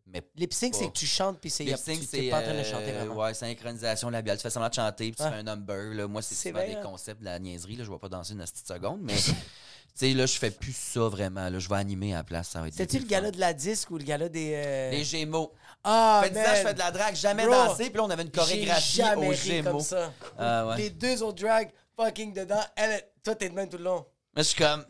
[0.06, 1.64] Mais Lip sync, c'est que tu chantes, puis c'est.
[1.64, 2.28] Tu c'est.
[2.28, 3.16] pas en train de euh, chanter vraiment.
[3.16, 4.36] Ouais, synchronisation labiale.
[4.36, 5.94] Tu fais semblant de chanter, puis tu fais un number.
[5.94, 6.06] Là.
[6.06, 6.80] Moi, c'est des hein?
[6.82, 7.76] concepts de la niaiserie.
[7.76, 7.84] Là.
[7.84, 9.14] Je vais pas danser une petite seconde, mais.
[9.16, 9.32] Tu
[10.08, 11.48] sais, là, je fais plus ça vraiment.
[11.48, 11.58] Là.
[11.58, 12.56] Je vais animer à la place.
[12.64, 14.52] C'était-tu le gala de la disque ou le gala des.
[14.56, 15.52] euh, Les Gémeaux.
[15.84, 16.56] Ah, fait 10 ans, man.
[16.56, 19.26] je fais de la drague, jamais Bro, dansé, puis là, on avait une chorégraphie jamais
[19.26, 19.70] aux ri Gémeaux.
[19.70, 20.12] comme ça.
[20.38, 20.76] Ah, ouais.
[20.78, 22.62] Les deux autres drags fucking dedans.
[22.74, 24.04] Elle, toi, t'es de même tout le long.
[24.34, 24.84] Moi, je suis comme.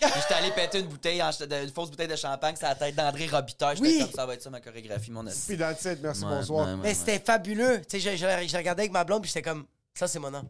[0.00, 3.76] J'étais allé péter une bouteille, une fausse bouteille de champagne, sur la tête d'André Robitaille.
[3.76, 3.98] J'étais Oui.
[4.00, 5.46] comme ça va être ça ma chorégraphie, mon assis.
[5.48, 6.66] Puis merci, Ouais, bonsoir.
[6.66, 6.94] ouais, ouais, Mais ouais.
[6.94, 7.80] c'était fabuleux.
[7.88, 9.64] Tu sais, je, je, je regardais avec ma blonde, puis j'étais comme,
[9.94, 10.42] ça, c'est mon nom.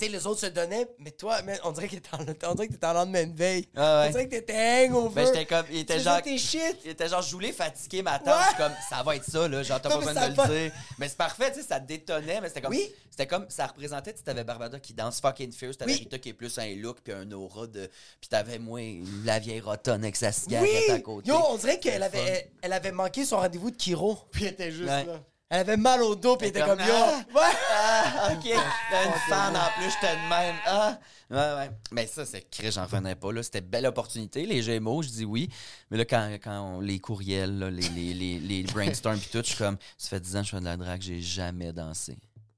[0.00, 2.20] Tu Tu sais, les autres se donnaient, mais toi, man, on dirait que t'étais en,
[2.50, 3.66] on dirait que t'étais en lendemain de veille.
[3.76, 4.06] Ah ouais.
[4.08, 5.14] On dirait que t'étais hangover.
[5.14, 5.66] Ben, j'étais comme.
[5.70, 6.22] Il Tu était genre.
[6.22, 6.76] tes shit.
[6.84, 8.28] Il était genre, je voulais fatiguer ma tante.
[8.28, 8.40] Ouais.
[8.44, 9.62] Je suis comme, ça va être ça, là.
[9.62, 10.46] Genre, t'as pas besoin de va.
[10.46, 10.72] le dire.
[10.98, 12.70] Mais c'est parfait, tu sais, ça détonnait, mais c'était comme.
[12.72, 12.90] Oui.
[13.10, 15.98] C'était comme, ça représentait, tu t'avais Barbada qui danse fucking fierce, t'avais Oui.
[15.98, 17.90] Rita qui est plus un look puis un aura de.
[18.20, 18.80] Puis t'avais moi,
[19.24, 20.92] la vieille rotonne avec sa cigarette Oui!
[20.94, 21.28] à côté.
[21.28, 24.18] Yo, on dirait qu'elle avait, elle avait manqué son rendez-vous de Kiro.
[24.30, 25.04] Puis elle était juste Ouais.
[25.04, 25.20] là.
[25.52, 26.94] Elle avait mal au dos, puis elle était comme, yo.
[26.94, 27.22] ah!
[27.34, 27.56] Ouais.
[27.74, 28.50] Ah, ok.
[28.90, 30.54] T'as une fan en plus, j'étais de même.
[30.64, 30.98] Ah,
[31.28, 31.70] ouais, ouais.
[31.90, 33.32] Mais ça, c'est crée, j'en revenais pas.
[33.32, 33.42] là.
[33.42, 34.46] C'était belle opportunité.
[34.46, 35.50] Les Gémeaux, je dis oui.
[35.90, 39.38] Mais là, quand, quand on- les courriels, là, les, les, les, les brainstorms puis tout,
[39.38, 41.72] je suis comme, ça fait 10 ans que je fais de la drague, j'ai jamais
[41.72, 42.14] dansé.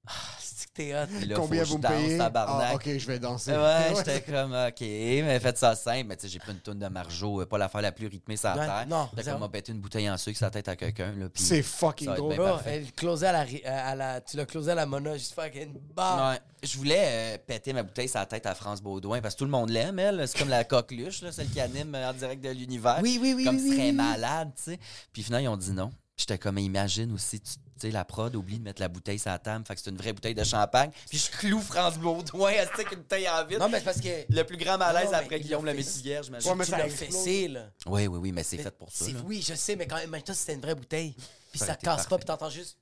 [0.06, 0.41] Que
[0.74, 1.06] t'es hot.
[1.26, 2.18] Là, Combien faut vous que je me danse, payez?
[2.18, 2.68] tabarnak.
[2.70, 3.52] Ah, ok, je vais danser.
[3.52, 6.06] Ouais, j'étais comme, OK, mais faites ça simple.
[6.08, 8.36] Mais tu sais, j'ai pris une toune de Marjo, euh, pas l'affaire la plus rythmée
[8.36, 8.86] sur la terre.
[8.88, 11.12] non, comme m'a pété une bouteille en sucre sur la tête à quelqu'un.
[11.16, 12.36] là, C'est fucking drôle.
[12.66, 15.72] elle closait à la, ri- à la, tu l'as closé à la mona, juste fucking
[15.94, 16.30] bam.
[16.32, 16.40] Ouais.
[16.62, 17.04] Je voulais
[17.34, 19.70] euh, péter ma bouteille sur la tête à France Baudouin parce que tout le monde
[19.70, 20.26] l'aime, elle.
[20.28, 22.98] C'est comme la coqueluche, là, celle qui anime euh, en direct de l'univers.
[23.02, 23.92] Oui, oui, oui, Comme oui, serait oui.
[23.92, 24.78] malade, tu sais.
[25.12, 25.90] Puis finalement, ils ont dit non.
[26.16, 29.38] J'étais comme, imagine aussi, tu sais, la prod oublie de mettre la bouteille sur la
[29.38, 29.64] table.
[29.66, 30.90] Fait que c'est une vraie bouteille de champagne.
[31.08, 33.58] Puis je cloue France Baudouin, elle avec une bouteille en vide.
[33.58, 34.08] Non, mais parce que.
[34.28, 36.50] Le plus grand malaise Non, après il Guillaume l'a Messiguière, j'imagine.
[36.50, 37.70] Ouais, mais ça fessé, là.
[37.86, 39.06] Oui, oui, oui, mais c'est fait pour ça.
[39.06, 39.18] là.
[39.24, 41.14] Oui, je sais, mais quand même, toi, c'était une vraie bouteille.
[41.50, 42.76] Puis Ça ça, casse pas, puis t'entends juste.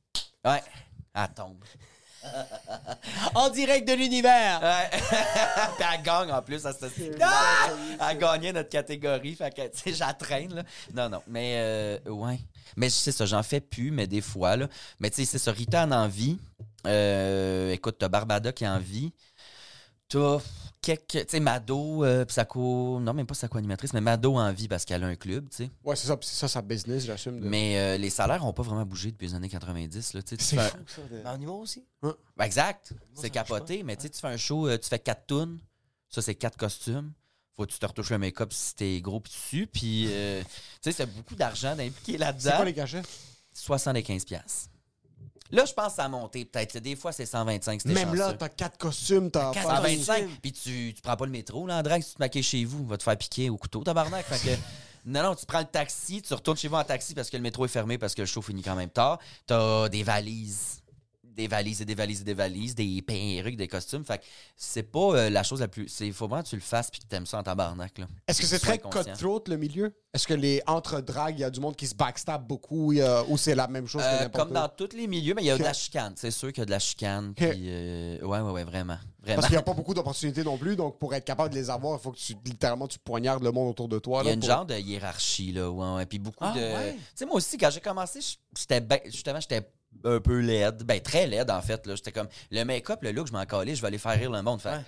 [0.44, 0.62] Ouais.
[1.14, 1.64] Elle tombe.
[3.34, 4.60] En direct de l'univers!
[4.62, 4.90] Ouais.
[5.76, 7.22] Puis elle gagne en plus à cette Elle
[7.98, 9.34] a gagné notre catégorie.
[9.34, 10.62] Fait que, tu sais, j'attraîne, là.
[10.94, 11.22] Non, non.
[11.26, 12.40] Mais, euh, ouais.
[12.76, 14.68] Mais c'est ça, j'en fais plus, mais des fois, là.
[14.98, 15.52] Mais, tu sais, c'est ça.
[15.52, 16.38] Rita en envie.
[16.86, 19.12] Euh, écoute, t'as Barbada qui a envie.
[20.08, 20.38] T'as
[20.80, 21.06] quelques.
[21.08, 22.24] Tu sais, Mado, euh.
[22.56, 25.56] Non, même pas Sako animatrice, mais Mado a envie parce qu'elle a un club, tu
[25.64, 25.70] sais.
[25.84, 27.40] Ouais, c'est ça, c'est ça sa business, j'assume.
[27.40, 30.22] de- Mais euh, les salaires ont pas vraiment bougé depuis les années 90, là.
[30.22, 31.02] Tu sais, C'est fais un- fou, ça.
[31.10, 31.84] de- Mais en humour aussi?
[32.02, 32.92] Ben, exact.
[33.14, 35.58] C'est capoté, mais tu sais, tu fais un show, euh, tu fais quatre tunes.
[36.08, 37.12] Ça, c'est quatre costumes.
[37.56, 39.66] Faut que tu te retouches le make-up si t'es gros pis dessus.
[39.66, 40.48] Puis, euh, tu
[40.82, 42.56] sais, c'est beaucoup d'argent d'impliquer C'est là-dedans.
[42.56, 43.02] quoi les cachets?
[43.52, 44.68] 75$.
[45.52, 46.78] Là, je pense que ça a monté peut-être.
[46.78, 49.52] Des fois, c'est 125, c'était Même là, t'as quatre costumes, t'as.
[49.52, 50.04] quatre fucking- costumes.
[50.04, 52.42] 125, puis tu, tu prends pas le métro, là, en drague, si tu te maquilles
[52.42, 54.24] chez vous, on va te faire piquer au couteau, tabarnak.
[54.26, 54.56] Fait que,
[55.06, 57.42] non, non, tu prends le taxi, tu retournes chez vous en taxi parce que le
[57.42, 59.18] métro est fermé, parce que le show finit quand même tard.
[59.46, 60.79] T'as des valises,
[61.40, 64.04] des valises et des valises et des valises, des perruques, des costumes.
[64.04, 64.24] Fait que
[64.56, 65.88] c'est pas euh, la chose la plus...
[66.00, 68.06] Il faut vraiment que tu le fasses puis que t'aimes ça en tabarnak, là.
[68.28, 69.94] Est-ce que c'est très cutthroat le milieu?
[70.12, 72.92] Est-ce que les entre dragues, il y a du monde qui se backstab beaucoup
[73.28, 74.54] ou c'est la même chose que Euh, n'importe comme où?
[74.60, 76.14] dans tous les milieux, mais il y a de la chicane.
[76.16, 77.32] C'est sûr qu'il y a de la chicane.
[77.34, 78.98] Puis, euh, ouais, ouais, ouais, vraiment.
[79.22, 79.36] Vraiment.
[79.36, 81.68] Parce qu'il n'y a pas beaucoup d'opportunités non plus, donc pour être capable de les
[81.70, 84.22] avoir, il faut que tu littéralement tu poignardes le monde autour de toi.
[84.22, 85.70] Il y a là, une pour- genre de hiérarchie, là.
[85.70, 86.06] Ouais, ouais.
[86.06, 86.60] Puis beaucoup Ah, de.
[86.60, 86.94] ouais?
[86.94, 88.20] Tu sais, moi aussi, quand j'ai commencé,
[88.58, 89.60] j'étais ben- justement, j'étais
[90.04, 90.82] un peu laide.
[90.84, 91.86] Ben, très laide, en fait.
[91.86, 91.94] là.
[91.96, 94.42] J'étais comme, le make-up, le look, je m'en calais, je vais aller faire rire le
[94.42, 94.60] monde.
[94.60, 94.84] Fait, Ouais.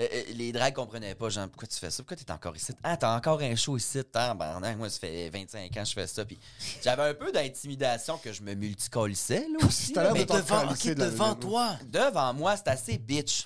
[0.00, 2.02] euh, euh, les drags comprenaient pas, genre, pourquoi tu fais ça?
[2.02, 2.72] Pourquoi t'es encore ici?
[2.82, 4.00] Ah, t'as encore un show ici?
[4.14, 6.24] Ah, ben, non, moi, ça fait 25 ans que je fais ça.
[6.24, 6.38] Puis
[6.82, 9.92] j'avais un peu d'intimidation que je me multicolissais, là aussi.
[9.92, 11.76] T'as là, mais devant, calisser ok, de la- devant de- toi.
[11.86, 13.44] devant moi, c'est assez bitch.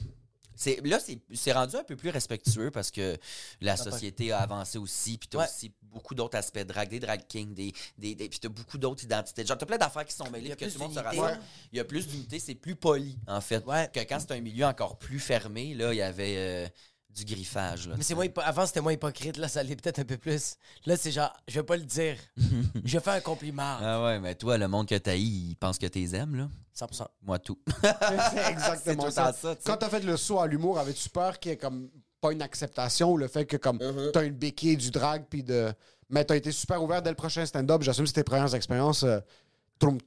[0.60, 3.16] C'est, là, c'est, c'est rendu un peu plus respectueux parce que
[3.60, 5.16] la société a avancé aussi.
[5.16, 5.44] Puis t'as Ouais.
[5.44, 8.76] aussi beaucoup d'autres aspects de drag, des drag kings, des, des, des- puis t'as beaucoup
[8.76, 9.46] d'autres identités.
[9.46, 11.38] Genre, t'as plein d'affaires qui sont mêlées que tout le monde se rassemble.
[11.72, 13.64] Il y a plus d'unité, c'est plus poli, en fait.
[13.66, 13.88] Ouais.
[13.94, 16.68] Que quand c'est un milieu encore plus fermé, là, il y avait euh,
[17.10, 17.88] du griffage.
[17.88, 19.36] Là, Mais c'est moins hypo- Avant, c'était moins hypocrite.
[19.38, 20.56] Là, ça l'est peut-être un peu plus.
[20.86, 22.16] Là, c'est genre, je vais pas le dire.
[22.84, 23.76] je fais un compliment.
[23.80, 26.48] Ah ouais, mais toi, le monde que t'as il pense que t'es aimes, là.
[26.78, 27.06] 100%.
[27.22, 27.58] Moi, tout.
[27.82, 29.32] C'est exactement ça.
[29.32, 29.56] ça.
[29.64, 31.88] Quand t'as fait le saut à l'humour, avais-tu peur qu'il y ait comme
[32.20, 33.78] pas une acceptation ou le fait que comme
[34.12, 35.72] t'as une béquille du drag puis de.
[36.10, 37.82] Mais t'as été super ouvert dès le prochain stand-up.
[37.82, 39.02] J'assume que c'était tes premières expériences.
[39.02, 39.18] euh,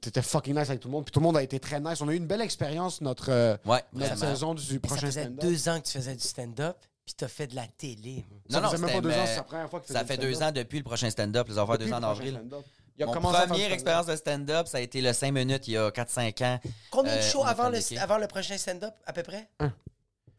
[0.02, 1.04] T'étais fucking nice avec tout le monde.
[1.06, 2.00] Puis tout le monde a été très nice.
[2.02, 5.06] On a eu une belle expérience notre, euh, Ouais, notre saison du Mais ça prochain
[5.06, 5.40] faisait stand-up.
[5.40, 8.24] deux ans que tu faisais du stand-up, puis t'as fait de la télé.
[8.48, 10.16] Ça faisait même c'était- pas deux ans, c'est la première fois que tu Ça fait
[10.16, 11.48] deux ans depuis le prochain stand-up.
[11.48, 12.34] Les enfants deux ans en avril.
[12.34, 12.64] stand-up.
[12.98, 15.76] Il a Mon première expérience de stand-up, ça a été le 5 minutes il y
[15.78, 16.60] a 4-5 ans.
[16.90, 19.48] Combien de Euh, shows avant le, avant le prochain stand-up, à peu près?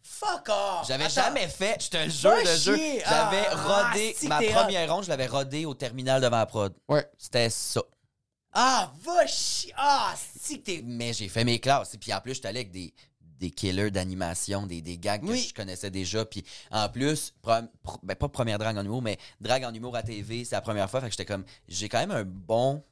[0.05, 0.87] Fuck off!
[0.87, 2.75] J'avais jamais fait, je te le jure, le jeu.
[2.77, 6.73] J'avais Ah, rodé, ah, ma première ronde, je l'avais rodé au terminal devant la prod.
[6.89, 7.09] Ouais.
[7.17, 7.81] C'était ça.
[8.51, 9.73] Ah, va chier!
[9.77, 10.81] Ah, si que t'es...
[10.83, 11.95] Mais j'ai fait mes classes.
[11.95, 12.93] Et puis en plus, j'étais allé avec des,
[13.39, 16.23] des killers d'animation, des, des gags que je connaissais déjà.
[16.25, 20.03] Puis en plus, pro- ben, pas première drague en humour, mais drague en humour à
[20.03, 21.01] TV, c'est la première fois.
[21.01, 22.83] Fait que j'étais comme, j'ai quand même un bon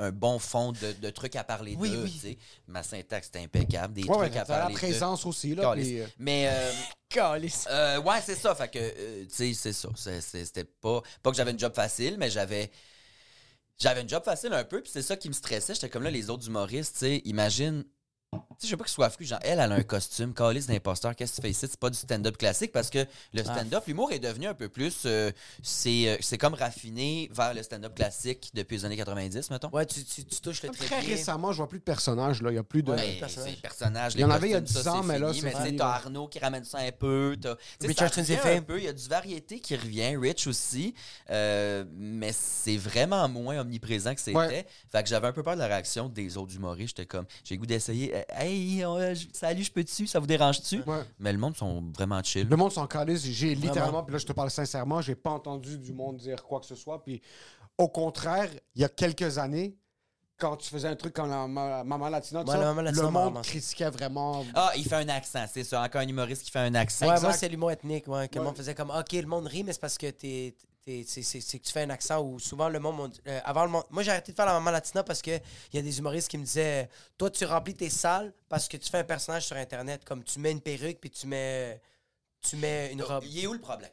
[0.00, 2.04] un bon fond de, de trucs à parler Oui, d'eux.
[2.04, 2.12] oui.
[2.12, 2.38] tu sais.
[2.68, 4.78] Ma syntaxe était impeccable, des Ouais, ouais, trucs à la parler d'eux.
[4.78, 5.56] présence aussi.
[5.56, 6.72] Là, puis, euh, Mais euh,
[7.68, 8.54] euh, ouais, c'est ça.
[8.54, 9.88] Fait que, euh, tu sais, c'est ça.
[10.20, 11.02] C'était pas.
[11.20, 12.70] Pas que j'avais une job facile, mais j'avais.
[13.80, 15.74] J'avais une job facile un peu, puis c'est ça qui me stressait.
[15.74, 17.84] J'étais comme là, les autres humoristes, tu sais, imagine
[18.30, 19.24] Tu sais, je veux pas qu'il soit fru.
[19.24, 21.14] Genre, elle, elle a un costume, calice d'imposteur.
[21.14, 21.66] Qu'est-ce que tu fais ici?
[21.70, 22.98] C'est pas du stand-up classique parce que
[23.32, 23.54] le Ah.
[23.54, 25.02] stand-up, l'humour est devenu un peu plus.
[25.06, 25.30] euh,
[25.62, 29.70] c'est euh, c'est comme raffiné vers le stand-up classique depuis les années 90, mettons.
[29.70, 31.14] Ouais, tu, tu, tu touches le Très trépied.
[31.14, 32.42] récemment, je vois plus de personnages.
[32.42, 32.50] Là.
[32.50, 32.90] Il y a plus de.
[32.90, 32.96] Ouais.
[32.96, 33.48] Ben, personnage.
[33.50, 34.12] c'est le personnage.
[34.14, 35.52] Il y en avait il y a costumes, 10 ça, ans, mais là, c'est Mais
[35.54, 35.86] tu sais, t'as.
[35.88, 37.36] Arnaud qui ramène ça un peu.
[37.40, 38.56] t'as- sais, fait.
[38.56, 38.78] un peu.
[38.78, 40.16] Il y a du variété qui revient.
[40.16, 40.94] Rich aussi.
[41.30, 44.36] euh, mais c'est vraiment moins omniprésent que c'était.
[44.36, 44.66] Ouais.
[44.90, 46.96] Fait que j'avais un peu peur de la réaction des autres humoristes.
[46.96, 48.17] J'étais comme, j'ai le goût d'essayer.
[48.18, 50.06] Euh, Hey, euh, je- salut, je peux-tu?
[50.06, 50.80] Ça vous dérange-tu?
[50.86, 51.02] Ouais.
[51.18, 52.46] Mais le monde sont vraiment chill.
[52.48, 53.22] Le monde s'en calisse.
[53.24, 56.60] J'ai littéralement, puis là, je te parle sincèrement, j'ai pas entendu du monde dire quoi
[56.60, 57.02] que ce soit.
[57.02, 57.20] Puis
[57.76, 59.76] au contraire, il y a quelques années,
[60.36, 63.02] quand tu faisais un truc comme la ma- Maman Latina, Ouais, ça, la Maman Latina,
[63.02, 63.40] le monde maman.
[63.42, 64.44] critiquait vraiment.
[64.54, 65.82] Ah, il fait un accent, c'est ça.
[65.82, 67.08] Encore un humoriste qui fait un accent.
[67.08, 68.06] Ouais, moi, c'est l'humour ethnique.
[68.06, 70.54] Ouais, que le monde faisait comme, OK, le monde rit, mais c'est parce que t'es.
[71.06, 73.12] C'est, que tu fais un accent où souvent le monde.
[73.26, 75.40] euh, avant le monde moi, j'ai arrêté de faire la maman latina parce qu'il
[75.72, 78.88] y a des humoristes qui me disaient Toi, tu remplis tes salles parce que tu
[78.90, 80.04] fais un personnage sur Internet.
[80.04, 81.80] Comme tu mets une perruque puis tu mets,
[82.40, 83.24] tu mets une robe.
[83.24, 83.90] Il est où le problème?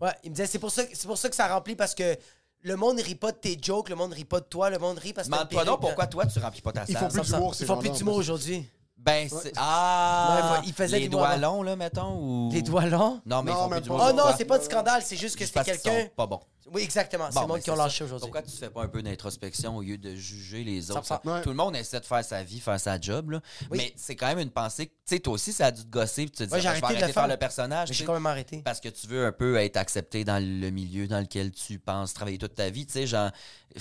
[0.00, 1.94] Ouais, il me disait C'est pour, ça, que- c'est pour ça que ça remplit parce
[1.94, 2.16] que
[2.62, 4.68] le monde ne rit pas de tes jokes, le monde ne rit pas de toi,
[4.70, 5.32] le monde rit parce que.
[5.32, 5.80] Demande-toi donc perruque.
[5.96, 7.10] pourquoi toi tu remplis pas ta Ils salle.
[7.10, 7.98] font plus Ça, d'humour, Ils ces font plus gens-là.
[7.98, 8.66] d'humour aujourd'hui.
[9.02, 9.52] Ben, c'est.
[9.56, 10.58] Ah!
[10.60, 12.50] Ouais, il faisait les du doigts longs, là, mettons, ou?
[12.52, 13.20] Les doigts longs?
[13.24, 13.94] Non, mais Non, ils font même plus pas.
[13.96, 14.06] d'humour.
[14.10, 16.06] Oh non, c'est pas de scandale, c'est juste que qu'ils quelqu'un.
[16.14, 16.40] pas bon.
[16.72, 17.24] Oui, exactement.
[17.30, 18.26] C'est Bon, le monde qui ont c'est lâché aujourd'hui.
[18.30, 21.02] Pourquoi tu fais pas un peu d'introspection au lieu de juger les autres?
[21.02, 21.20] 100%.
[21.28, 21.42] Ouais.
[21.42, 23.40] Tout le monde essaie de faire sa vie, faire sa job, là.
[23.72, 23.78] Oui.
[23.78, 24.86] Mais c'est quand même une pensée.
[24.86, 26.60] que- Tu sais, toi aussi, ça a dû te gosser, puis tu te dis, Ouais,
[26.60, 27.28] j'ai Ah, je vais arrêté de arrêter le de faire faire.
[27.30, 27.88] le personnage.
[27.90, 28.62] J'ai quand même arrêté.
[28.64, 32.12] Parce que tu veux un peu être accepté dans le milieu dans lequel tu penses
[32.14, 33.30] travailler toute ta vie, tu sais, genre.
[33.74, 33.80] Que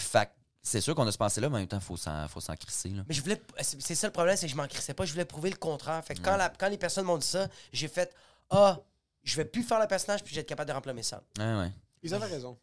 [0.62, 2.56] c'est sûr qu'on a ce pensée-là, mais en même temps, il faut s'en faut s'en
[2.56, 3.04] crisser, là.
[3.08, 3.42] Mais je voulais.
[3.60, 5.06] C'est ça le problème, c'est que je m'en crissais pas.
[5.06, 6.04] Je voulais prouver le contraire.
[6.04, 8.14] Fait que quand, la- quand les personnes m'ont dit ça, j'ai fait
[8.50, 8.80] Ah,
[9.24, 11.24] je vais plus faire le personnage puis je vais être capable de remplir mes salles.
[11.38, 11.72] Ouais, ouais.
[12.04, 12.58] Ils avaient raison.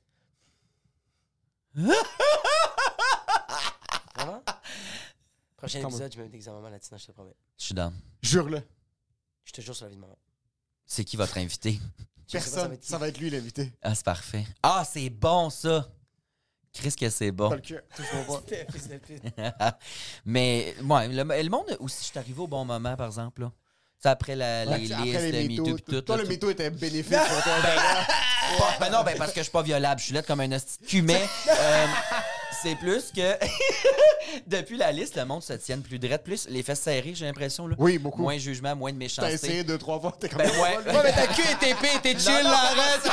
[5.57, 5.89] Prochain Comment?
[5.91, 7.35] épisode, je me déguise en maman latina, je te promets.
[7.59, 7.95] Je suis down.
[8.23, 8.63] Jure-le.
[9.45, 10.19] Je te jure sur la vie de maman.
[10.87, 11.79] C'est qui votre invité?
[12.27, 12.79] Ça va Personne.
[12.83, 13.73] Ça va être lui l'invité.
[13.83, 14.45] Ah, c'est parfait.
[14.63, 15.89] Ah, c'est bon, ça!
[16.77, 17.49] Chris, que c'est bon.
[17.49, 17.81] T'as le cul.
[19.47, 19.79] Pas.
[20.25, 23.53] Mais, ouais, le, le monde aussi, je suis arrivé au bon moment, par exemple, là.
[23.99, 26.01] C'est après la, les Après listes, les le MeToo, tout.
[26.03, 26.29] Toi, là, le.
[26.29, 27.53] MeToo était bénéfique pour toi.
[28.59, 30.53] Pas- ben non, ben parce que je suis pas violable, je suis laide comme un
[30.53, 31.87] hostie de cul, mais euh,
[32.63, 33.33] c'est plus que
[34.47, 37.67] depuis la liste, le monde se tienne plus direct, plus les fesses serrées, j'ai l'impression.
[37.67, 37.75] là.
[37.79, 38.21] Oui, beaucoup.
[38.23, 39.33] Moins de jugement, moins de T'as méchanceté.
[39.35, 40.15] essayé deux, trois fois.
[40.21, 40.39] T'es comme.
[40.43, 40.77] Ben ouais.
[40.77, 43.11] Ouais, mais ta queue est épée, t'es chill, Non, non, là, arrête!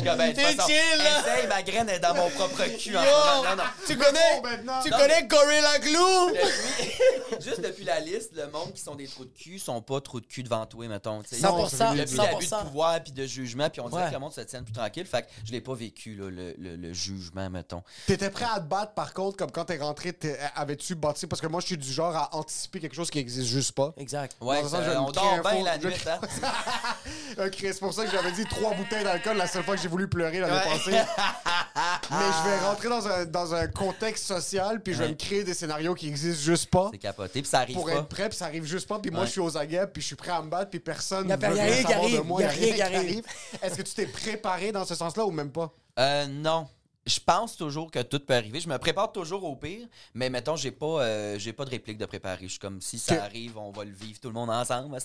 [0.00, 1.20] Suis comme, ben, T'es façon, chill, là.
[1.20, 2.96] Essaye, ma graine est dans mon propre cul.
[2.96, 3.08] en Yo!
[3.08, 3.50] ce moment.
[3.50, 3.70] Non, non.
[3.86, 4.82] Tu connais, maintenant.
[4.82, 6.34] tu Non, connais Gorilla Glue?
[6.34, 10.00] Depuis- juste depuis la liste, le monde qui sont des trous de cul sont pas
[10.00, 11.22] trous de cul devant toi, mettons.
[11.22, 11.36] tu sais.
[11.40, 12.62] 100%, Depuis l'abus de 100%.
[12.64, 14.08] pouvoir puis de jugement, puis on dirait Ouais.
[14.08, 15.06] que le monde se tienne plus tranquille.
[15.06, 17.82] Fait que je l'ai pas vécu, là, le, le- le jugement, mettons.
[18.06, 21.26] T'étais prêt à te battre, par contre, comme quand t'es rentré, t'es- avais-tu bâti?
[21.26, 23.92] Parce que moi, je suis du genre à anticiper quelque chose qui existe juste pas.
[23.96, 24.36] Exact.
[24.40, 25.80] Ouais, Dans le sens, ça, je vais on me dort créer un bien faux- la
[25.80, 26.20] je- nuit, hein?
[27.46, 29.88] Ok, c'est pour ça que j'avais dit trois bouteilles d'alcool la seule fois que j'ai
[29.90, 30.92] voulu pleurer l'année passée.
[32.10, 35.10] Mais je vais rentrer dans un, dans un contexte social, puis je vais Ouais.
[35.10, 36.88] me créer des scénarios qui existent juste pas.
[36.92, 37.92] C'est capoté, puis ça arrive Pour pas.
[37.94, 40.06] être prêt, puis ça arrive juste pas, puis moi je suis aux aguets, puis je
[40.08, 42.22] suis prêt à me battre, puis personne a veut rien rien qui savoir arrive, de
[42.22, 43.24] moi, y y a rien qui arrive.
[43.62, 45.72] Est-ce que tu t'es préparé dans ce sens-là ou même pas?
[45.98, 46.68] Euh, non.
[47.06, 48.60] Je pense toujours que tout peut arriver.
[48.60, 51.96] Je me prépare toujours au pire, mais mettons, j'ai pas, euh, j'ai pas de réplique
[51.96, 52.42] de préparer.
[52.44, 54.96] Je suis comme si ça arrive, on va le vivre tout le monde ensemble.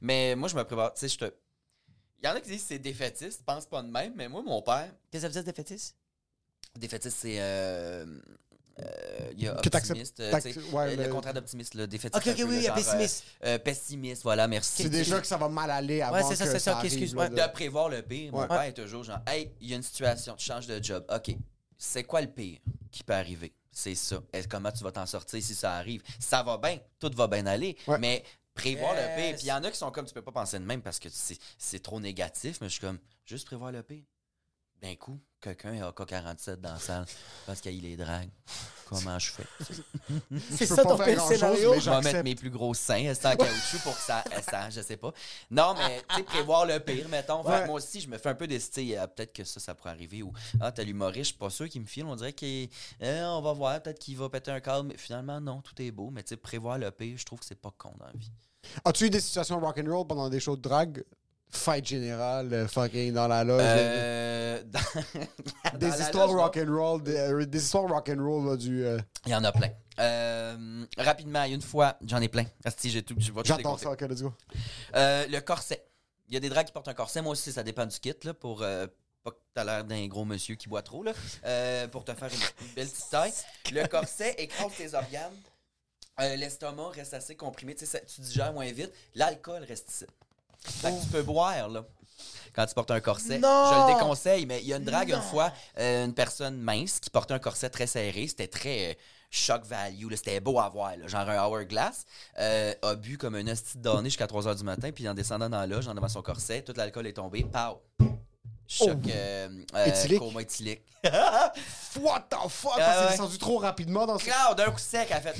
[0.00, 0.94] Mais moi, je me prépare.
[0.94, 1.34] Tu sais, je te.
[2.24, 4.28] Il y en a qui disent que c'est défaitiste, je pense pas de même, mais
[4.30, 5.94] moi, mon père, Qu'est-ce que ça veut dire, défaitiste?
[6.74, 7.36] défaitiste, c'est.
[7.38, 8.06] euh,
[8.80, 10.20] euh, Il y a optimiste.
[10.20, 12.26] euh, ouais, euh, le, le- contraire d'optimiste, le défaitiste.
[12.26, 13.24] Ok, ok, oui, genre, pessimiste.
[13.44, 14.84] euh, euh, pessimiste, voilà, merci.
[14.84, 16.90] C'est déjà que ça va mal aller avant Ouais, c'est ça, que c'est ça, arrive,
[16.90, 17.28] ok, excuse, ouais.
[17.28, 18.32] de- de prévoir le pire.
[18.32, 18.48] Mon Ouais.
[18.48, 21.04] père est toujours genre, hey, il y a une situation, tu changes de job.
[21.14, 21.36] OK,
[21.76, 22.58] c'est quoi le pire
[22.90, 23.52] qui peut arriver?
[23.70, 24.18] C'est ça.
[24.32, 26.00] Est-ce- comment tu vas t'en sortir si ça arrive?
[26.18, 27.98] Ça va bien, tout va bien aller, Ouais.
[27.98, 28.24] mais
[28.54, 29.34] prévoir le pire.
[29.34, 30.98] Puis il y en a qui sont comme, tu peux pas penser de même parce
[30.98, 34.04] que c'est c'est trop négatif, mais je suis comme, juste prévoir le pire.
[34.84, 37.06] D'un coup, quelqu'un a AK-47 dans la salle
[37.46, 38.28] parce qu'il est drague.
[38.84, 39.46] Comment je fais?
[40.50, 41.80] C'est peux ça pas ton faire pire scénario?
[41.80, 44.98] Je vais mettre mes plus gros seins en caoutchouc pour que ça, ça je sais
[44.98, 45.10] pas.
[45.50, 47.42] Non, mais tu sais, prévoir le pire, mettons.
[47.42, 47.64] Ouais.
[47.64, 50.22] moi aussi, je me fais un peu des euh, peut-être que ça, ça pourrait arriver.
[50.22, 52.04] Ou, ah, t'as l'humoriste, je suis pas sûr qu'il me file.
[52.04, 52.68] On dirait qu'il
[53.00, 54.88] euh, va voir, peut-être qu'il va péter un câble.
[54.88, 56.10] Mais finalement, non, tout est beau.
[56.10, 58.30] Mais tu sais, prévoir le pire, je trouve que c'est pas con dans la vie.
[58.84, 61.04] As-tu eu des situations rock'n'roll pendant des shows de drague?
[61.50, 63.62] Fight générale, euh, fucking dans la loge.
[63.64, 68.84] Euh, dans- des la histoires loge, rock'n'roll, des, euh, des histoires rock'n'roll là, du.
[68.84, 69.70] euh, Il y en a plein.
[70.00, 72.44] Euh, rapidement, une fois, j'en ai plein.
[72.64, 73.14] Asti, j'ai tout,
[73.70, 73.84] compter.
[73.84, 74.32] ça, ok, let's go.
[74.94, 75.84] Le corset.
[76.28, 77.22] Il y a des drags qui portent un corset.
[77.22, 78.58] Moi aussi, ça dépend du kit, là, pour
[79.22, 81.12] pas que t'as l'air d'un gros monsieur qui boit trop, là,
[81.44, 83.32] euh, pour te faire une, une belle petite taille.
[83.72, 85.32] Le corset écrase tes organes.
[86.20, 90.04] euh, l'estomac reste assez comprimé, ça- tu digères moins vite, l'alcool reste ici.
[90.64, 91.84] Fait que tu peux boire, là.
[92.54, 93.66] Quand tu portes un corset, Non!
[93.72, 97.00] je le déconseille, mais il y a une drague une fois, euh, une personne mince
[97.00, 98.94] qui portait un corset très serré, c'était très euh,
[99.28, 102.06] shock value, c'était beau à voir, là, genre un hourglass,
[102.38, 105.14] euh, a bu comme un hostie de donné jusqu'à 3 h du matin, puis en
[105.14, 107.80] descendant dans la loge, en devant son corset, tout l'alcool est tombé, pow!
[108.66, 110.18] Choc euh, euh, Éthylique?
[110.18, 110.82] coma éthylique.
[112.00, 112.72] What the fuck?
[112.76, 113.10] Ah Parce que c'est ouais.
[113.10, 114.24] descendu trop rapidement dans ce.
[114.24, 115.34] Claude, d'un coup sec, elle a fait.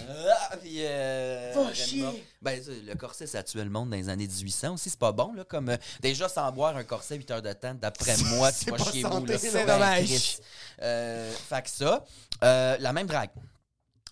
[0.51, 2.26] Ah, puis, euh, chier.
[2.42, 4.90] Ben, ça, le corset, ça tuait le monde dans les années 1800 aussi.
[4.90, 5.44] C'est pas bon, là.
[5.44, 8.70] Comme, euh, déjà, sans boire un corset 8 heures de temps, d'après moi, tu C'est
[8.70, 9.38] vas pas chier vous, là.
[9.38, 10.38] c'est dommage.
[10.82, 12.05] Euh, fait que ça.
[12.42, 13.30] euh, la même drague.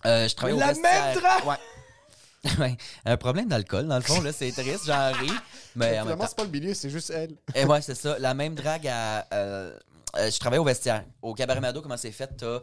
[0.05, 0.81] Euh, je travaille au La même
[1.15, 1.45] drague?
[1.45, 1.55] Ouais.
[2.59, 2.75] Ouais.
[3.05, 5.31] Un problème d'alcool, dans le fond, là, c'est triste, j'en ris.
[5.75, 7.35] Mais en même Finalement, temps, c'est pas le milieu, c'est juste elle.
[7.55, 8.19] et ouais, c'est ça.
[8.19, 9.25] La même drague à.
[9.33, 9.77] euh,
[10.17, 11.05] euh, je travaille au vestiaire.
[11.21, 12.29] Au Cabaret Mado, comment c'est fait?
[12.37, 12.61] T'as, euh,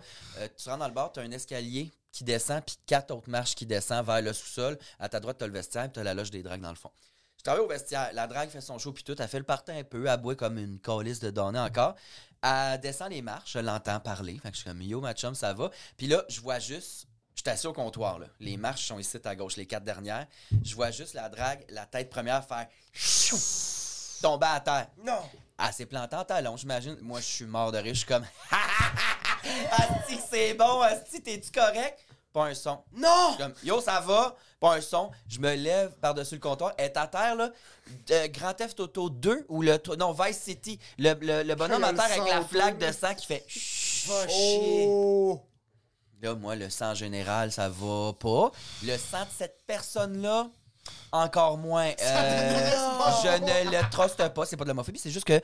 [0.56, 3.54] tu rentres dans le bar, tu as un escalier qui descend, puis quatre autres marches
[3.54, 4.78] qui descendent vers le sous-sol.
[4.98, 6.70] À ta droite, tu as le vestiaire, puis tu as la loge des dragues dans
[6.70, 6.90] le fond.
[7.38, 8.10] Je travaille au vestiaire.
[8.12, 9.16] La drague fait son show, puis tout.
[9.18, 11.96] Elle fait le party un peu, elle boit comme une calice de données encore.
[12.42, 14.38] Elle descend les marches, je l'entends parler.
[14.42, 15.70] Fait que je suis comme, yo, ma chum, ça va.
[15.96, 17.06] Puis là, je vois juste.
[17.40, 18.26] Je suis assis au comptoir, là.
[18.38, 20.26] Les marches sont ici à gauche, les quatre dernières.
[20.62, 23.38] Je vois juste la drague, la tête première faire chou,
[24.20, 24.88] tomber à terre.
[25.02, 25.22] Non.
[25.56, 26.98] Ah, c'est planté en talon, j'imagine.
[27.00, 27.94] Moi, je suis mort de rire.
[27.94, 28.26] Je suis comme.
[29.72, 30.82] Asti, c'est bon.
[30.82, 31.98] Asti, t'es-tu correct?
[32.30, 32.78] Pas un son.
[32.92, 33.34] Non!
[33.38, 34.36] Comme, yo, ça va?
[34.60, 35.10] Pas un son.
[35.26, 36.74] Je me lève par-dessus le comptoir.
[36.76, 37.48] Elle est à terre, là.
[38.10, 39.78] Euh, Grand Theft Auto 2 ou le.
[39.96, 40.78] Non, Vice City.
[40.98, 43.46] Le, le- le bonhomme à terre avec la flaque de sang qui fait.
[44.06, 44.86] Va chier.
[46.22, 48.50] Là, moi, le sang général, ça va pas.
[48.82, 50.48] Le sang de cette personne-là,
[51.12, 51.90] encore moins.
[52.00, 52.70] Euh,
[53.22, 54.44] je ne le truste pas.
[54.44, 55.40] C'est pas de l'homophobie, c'est juste que.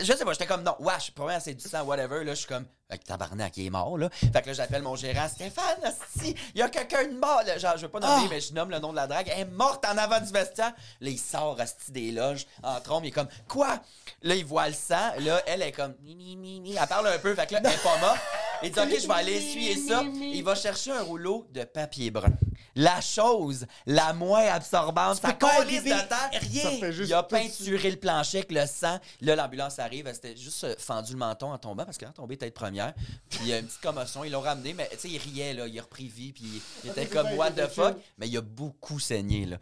[0.00, 2.24] Je sais pas, j'étais comme non, wesh, première, c'est du sang, whatever.
[2.24, 2.64] Là, je suis comme.
[2.90, 4.08] Avec tabarnak, il est mort, là.
[4.10, 5.92] Fait que là, j'appelle mon gérant, Stéphane,
[6.22, 7.42] il y a quelqu'un de mort.
[7.46, 7.56] Là.
[7.58, 8.28] Genre, je veux pas nommer, Ah!
[8.30, 9.28] mais je nomme le nom de la drague.
[9.34, 10.72] Elle est morte en avant du vestiaire.
[11.00, 13.80] Là, il sort, asti des loges, en trompe, il est comme, quoi?
[14.22, 15.12] Là, il voit le sang.
[15.20, 16.76] Là, elle est comme, mi, mi, mi, mi.
[16.76, 18.20] Elle parle un peu, fait que là, elle est pas morte.
[18.64, 20.02] Il dit, OK, je vais aller essuyer ça.
[20.20, 22.32] Il va chercher un rouleau de papier brun.
[22.76, 26.30] La chose la moins absorbante, ça colisse de terre.
[26.32, 26.90] rien.
[26.90, 28.98] Il a peinturé le plancher avec le sang.
[29.20, 30.08] Là, l'ambulance arrive.
[30.08, 32.92] Elle s'était juste euh, fendu le menton en tombant parce qu'elle a tombé tête première.
[33.30, 34.24] Puis il y a une petite commotion.
[34.24, 35.68] Ils l'ont ramené, mais tu sais, il riait, là.
[35.68, 36.32] Il a repris vie.
[36.32, 37.96] Puis il était comme, what the fuck?
[38.18, 39.58] Mais il a beaucoup saigné, là.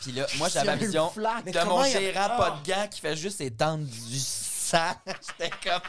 [0.00, 2.36] Puis là, moi, j'avais la vision de mon a- gérant, Ah.
[2.36, 4.90] pas de gants, qui fait juste étendre du sang.
[5.06, 5.80] J'étais comme,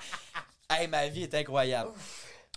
[0.69, 1.89] hey, ma vie est incroyable.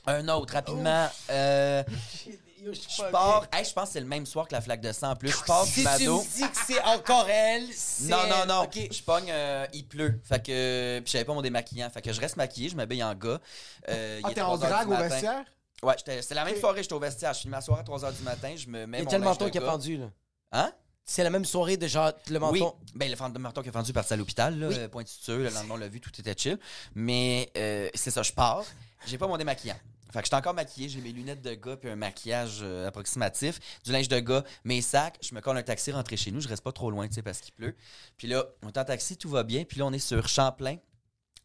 [0.07, 1.09] Un autre, rapidement.
[1.31, 1.83] Euh,
[2.73, 3.47] je pars.
[3.53, 5.11] Hey, je pense que c'est le même soir que la flaque de sang.
[5.13, 8.27] En plus, je pars du Si tu me dis que c'est encore elle, c'est Non,
[8.29, 8.63] non, non.
[8.65, 8.79] Ok.
[8.91, 10.21] Je pogne, euh, il pleut.
[10.25, 11.01] Fait que.
[11.01, 11.89] Puis j'avais pas mon démaquillant.
[11.91, 13.41] Fait que je reste maquillé, je m'habille en gars.
[13.89, 15.45] Euh, Ah, t'es en 3 drague au vestiaire?
[15.83, 17.33] Ouais, j'étais- c'est la même soirée, j'étais au vestiaire.
[17.33, 19.49] Je finis ma soirée à 3h du matin, je me mets Il y a de
[19.49, 20.11] qui a pendu, là?
[20.53, 20.73] Hein?
[21.05, 22.75] C'est la même soirée de genre le menton.
[22.79, 22.91] Oui.
[22.95, 24.75] Ben, le menton qui a fendu parti à l'hôpital, là, Oui.
[24.79, 25.39] euh, point de suture.
[25.39, 26.59] Le lendemain, on l'a vu, tout était chill.
[26.95, 28.63] Mais euh, c'est ça, je pars.
[29.07, 29.79] J'ai pas mon démaquillant.
[30.13, 33.59] Fait que j'étais encore maquillé, j'ai mes lunettes de gars puis un maquillage euh, approximatif,
[33.85, 36.49] du linge de gars, mes sacs, je me colle un taxi, rentrer chez nous, je
[36.49, 37.77] reste pas trop loin, tu sais, parce qu'il pleut.
[38.17, 40.77] Puis là, on est en taxi, tout va bien, puis là, on est sur Champlain.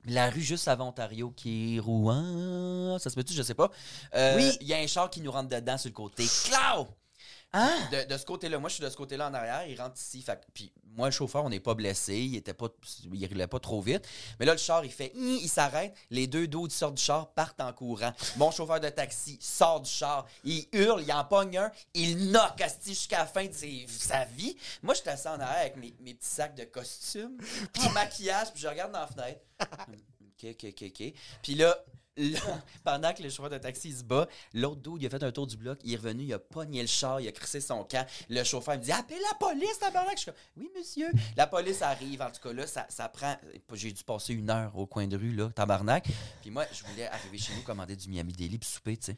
[0.08, 3.72] La rue juste avant Ontario qui est Rouen, ça se peut-tu, je sais pas.
[4.14, 4.58] Euh, Oui.
[4.62, 6.26] Il y a un char qui nous rentre dedans sur le côté.
[6.46, 6.88] Clau!
[7.58, 7.72] Hein?
[7.90, 10.22] De, de ce côté-là, moi je suis de ce côté-là en arrière, il rentre ici.
[10.22, 12.68] Fait, puis moi, le chauffeur, on n'est pas blessé, il était pas,
[13.14, 14.06] il roulait pas trop vite.
[14.40, 17.62] Mais là, le char, il fait, il s'arrête, les deux dos sortent du char partent
[17.62, 18.12] en courant.
[18.36, 22.62] Mon chauffeur de taxi sort du char, il hurle, il en pogne un, il knock
[22.86, 24.58] jusqu'à la fin de ses- sa vie.
[24.84, 27.38] Moi, je suis assis en arrière avec mes, mes petits sacs de costume,
[27.74, 29.40] puis maquillage, puis je regarde dans la fenêtre.
[29.62, 31.14] OK, OK, OK, OK.
[31.42, 31.78] Puis là,
[32.84, 35.48] pendant que le chauffeur de taxi se bat, l'autre dos, il a fait un tour
[35.48, 38.06] du bloc, il est revenu, il a pogné le char, il a crissé son camp.
[38.30, 40.18] Le chauffeur me dit Appelle la police, tabarnak!
[40.18, 41.12] Je suis comme Oui, monsieur.
[41.36, 43.36] La police arrive, en tout cas, là, ça, ça prend.
[43.74, 46.08] J'ai dû passer une heure au coin de rue, là, tabarnak.
[46.42, 49.18] Puis moi, je voulais arriver chez nous, commander du Miami Deli puis souper, tu sais.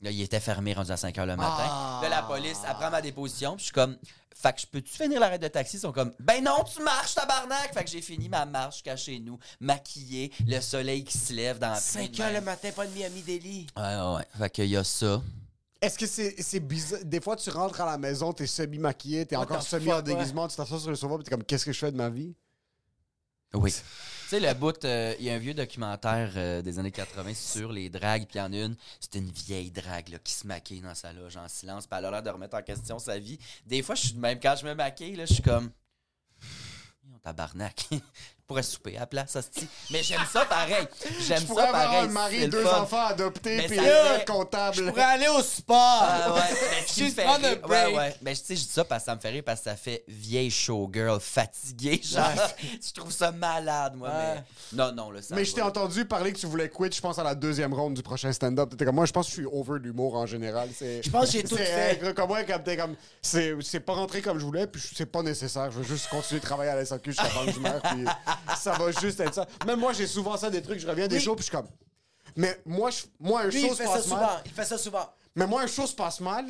[0.00, 1.66] Là, il était fermé, rendu à 5 h le matin.
[1.68, 2.00] Ah.
[2.02, 3.96] Là, la police, elle prend ma déposition, puis je suis comme,
[4.34, 5.76] fait que je peux-tu finir l'arrêt de taxi?
[5.76, 7.74] Ils sont comme, ben non, tu marches, tabarnak!
[7.74, 11.58] Fait que j'ai fini ma marche jusqu'à chez nous, maquillé, le soleil qui se lève
[11.58, 13.66] dans la 5 heures le matin, pas de Miami Deli.
[13.76, 14.26] Ouais, ouais, ouais.
[14.38, 15.20] Fait qu'il y a ça.
[15.80, 17.00] Est-ce que c'est c'est bizarre?
[17.04, 20.56] Des fois, tu rentres à la maison, t'es semi-maquillé, t'es encore semi en déguisement, tu
[20.56, 22.34] t'assois sur le sofa, puis t'es comme, qu'est-ce que je fais de ma vie?
[23.54, 23.72] Oui.
[23.72, 23.80] tu
[24.28, 27.72] sais, le bout, euh, il y a un vieux documentaire euh, des années 80 sur
[27.72, 31.12] les dragues, puis en une, c'est une vieille drague là, qui se maquille dans sa
[31.12, 33.38] loge en silence, puis elle a l'air de remettre en question sa vie.
[33.66, 35.70] Des fois, je suis même, quand je me maquille, là, je suis comme.
[37.22, 37.88] Tabarnak.
[38.50, 39.68] Je pourrais souper à la place, hostie.
[39.90, 40.86] Mais j'aime ça pareil.
[41.20, 41.98] J'aime Je ça pareil.
[42.04, 42.80] un mari, deux fun.
[42.80, 44.74] enfants adoptés, puis euh, fait- comptable.
[44.74, 45.76] Je pourrais aller au sport.
[46.00, 47.88] Ah ouais, mais me Juste prendre un break.
[47.88, 48.16] Ouais, ouais.
[48.22, 49.76] Mais tu sais, je dis ça parce que ça me fait rire parce que ça
[49.76, 52.00] fait vieille showgirl fatiguée.
[52.02, 52.24] Genre,
[52.86, 54.08] je trouve ça malade, moi.
[54.08, 54.42] Ouais.
[54.72, 57.02] Mais non, non, là, ça Mais je t'ai entendu parler que tu voulais quit, je
[57.02, 58.70] pense, à la deuxième ronde du prochain stand-up.
[58.70, 60.70] T'étais comme, moi, je pense que je suis over l'humour en général.
[60.80, 62.00] Je pense que j'ai tout fait.
[62.02, 65.70] euh, Comme moi, comme comme, c'est, pas rentré comme je voulais, puis c'est pas nécessaire.
[65.70, 68.04] Je veux juste continuer de travailler à la SAQ jusqu'à que je meurs, puis
[68.56, 69.46] ça va juste être ça.
[69.66, 71.22] Même moi, j'ai souvent ça des trucs, je reviens des Oui.
[71.22, 71.68] shows, puis je suis comme.
[72.36, 74.16] Mais moi, je, moi un Lui, show il se ça passe souvent.
[74.16, 74.42] mal.
[74.46, 75.12] Il fait ça souvent.
[75.34, 76.46] Mais moi, un show se passe mal.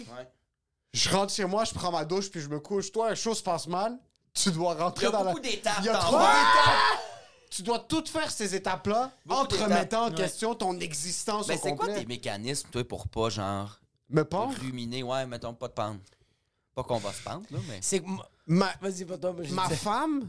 [0.93, 2.91] Je rentre chez moi, je prends ma douche, puis je me couche.
[2.93, 3.99] Toi, un show se passe mal.
[4.35, 5.31] Tu dois rentrer Il y a dans la.
[5.33, 7.01] beaucoup d'étapes Il y a dans trop d'étapes.
[7.51, 9.69] Tu dois toutes faire ces étapes-là en te d'étapes.
[9.71, 10.15] remettant en Ouais.
[10.15, 14.55] question ton existence Mais au c'est quoi tes mécanismes, toi, pour pas, genre, Me pendre?
[14.59, 15.03] ruminer?
[15.03, 16.01] Ouais, mettons, pas de pendre.
[16.75, 17.79] Pas qu'on va se pendre, là, mais.
[17.81, 18.03] C'est
[18.47, 20.29] Ma, Vas-y, pas toi, moi, je ma femme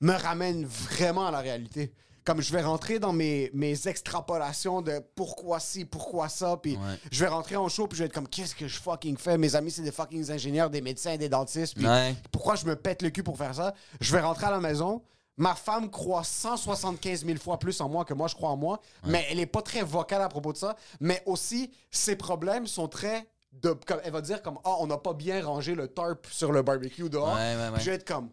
[0.00, 1.92] me ramène vraiment à la réalité.
[2.24, 6.98] Comme je vais rentrer dans mes, mes extrapolations de pourquoi ci, pourquoi ça, puis Ouais.
[7.10, 9.38] je vais rentrer en show, puis je vais être comme qu'est-ce que je fucking fais?
[9.38, 12.14] Mes amis, c'est des fucking ingénieurs, des médecins, des dentistes, puis Ouais.
[12.30, 13.74] pourquoi je me pète le cul pour faire ça?
[14.00, 15.02] Je vais rentrer à la maison.
[15.38, 18.80] Ma femme croit 175 000 fois plus en moi que moi, je crois en moi,
[19.06, 20.76] mais elle est pas très vocale à propos de ça.
[21.00, 23.26] Mais aussi, ses problèmes sont très.
[23.52, 26.52] De, comme, elle va dire comme Ah, on n'a pas bien rangé le tarp sur
[26.52, 27.34] le barbecue dehors.
[27.34, 28.28] Ouais, je vais être comme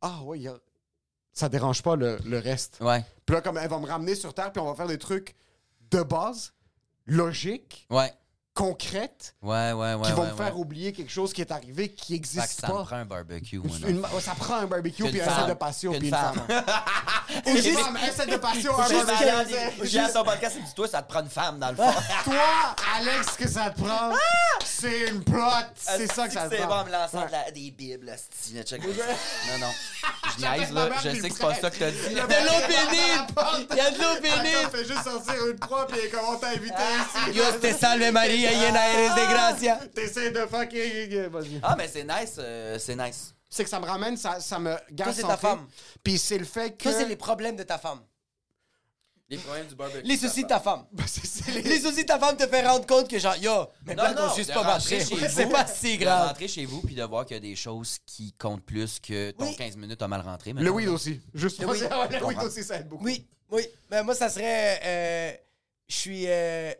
[0.00, 0.58] Ah, ouais, y a-
[1.32, 2.78] ça dérange pas le, le reste.
[2.80, 3.04] Ouais.
[3.26, 5.34] Puis là, comme elle va me ramener sur terre, puis on va faire des trucs
[5.90, 6.52] de base,
[7.06, 8.12] logiques, Ouais.
[8.54, 10.06] Concrètes, Ouais, ouais, ouais.
[10.06, 12.72] qui vont me faire oublier quelque chose qui est arrivé qui Fait n'existe ça me
[12.74, 12.82] pas.
[12.84, 13.74] prend un barbecue, moi.
[13.88, 16.34] Une- ça prend un barbecue puis un set de patio Une puis une femme.
[17.46, 19.54] Une femme, un set de patio, un Juste barbecue.
[19.54, 21.76] C'est- J'ai à son podcast, il dit Toi, ça te prend une femme, dans le
[21.76, 21.92] fond.
[22.24, 24.10] Toi, Alex, ce que ça te prend,
[24.64, 25.38] c'est une plot.
[25.76, 26.82] C'est ça que ça te C'est prend.
[26.82, 27.18] bon, me lancer
[27.54, 28.14] des bibles,
[28.64, 28.82] check.
[28.84, 29.70] Non, non.
[30.38, 30.88] Je niaise, là.
[31.02, 31.96] Je sais que c'est pas ça que t'as dit.
[32.10, 32.24] Il là.
[32.24, 33.68] a De l'eau bénite!
[33.70, 34.70] Il y a de l'eau bénite.
[34.72, 37.32] Fais juste sortir une croix puis comment t'a invité ici.
[37.32, 38.12] Dios te salve
[38.44, 39.80] María, llena eres de gracia.
[39.94, 41.26] T'essaies de fucking...
[41.28, 41.60] Vas-y.
[41.62, 43.34] Ah, mais c'est nice, euh, c'est nice.
[43.50, 45.48] C'est que ça me ramène, ça, ça me garde c'est ta centré.
[45.48, 45.66] femme.
[46.02, 46.84] Puis c'est le fait que...
[46.84, 48.00] Toi, c'est les problèmes de ta femme.
[49.28, 50.02] Les problèmes du barbecue.
[50.06, 50.84] Les soucis de ta femme.
[51.06, 53.66] C'est- c'est les- Les soucis de ta femme te fait rendre compte que, genre, yo,
[53.86, 55.04] mes Non, non, juste de pas rentrer marché.
[55.16, 56.28] chez C'est vous, pas si De grave.
[56.28, 59.30] rentrer chez vous puis de voir qu'il y a des choses qui comptent plus que
[59.30, 59.56] ton Oui.
[59.56, 60.52] 15 minutes a mal rentré.
[60.52, 61.18] Le weed aussi.
[61.32, 61.80] Juste Le weed.
[61.80, 63.04] dire, ouais, le weed aussi, ça aide beaucoup.
[63.04, 63.66] Oui, oui.
[63.90, 64.80] Mais moi, ça serait.
[64.84, 65.32] euh,
[65.88, 66.24] je suis.
[66.26, 66.72] euh,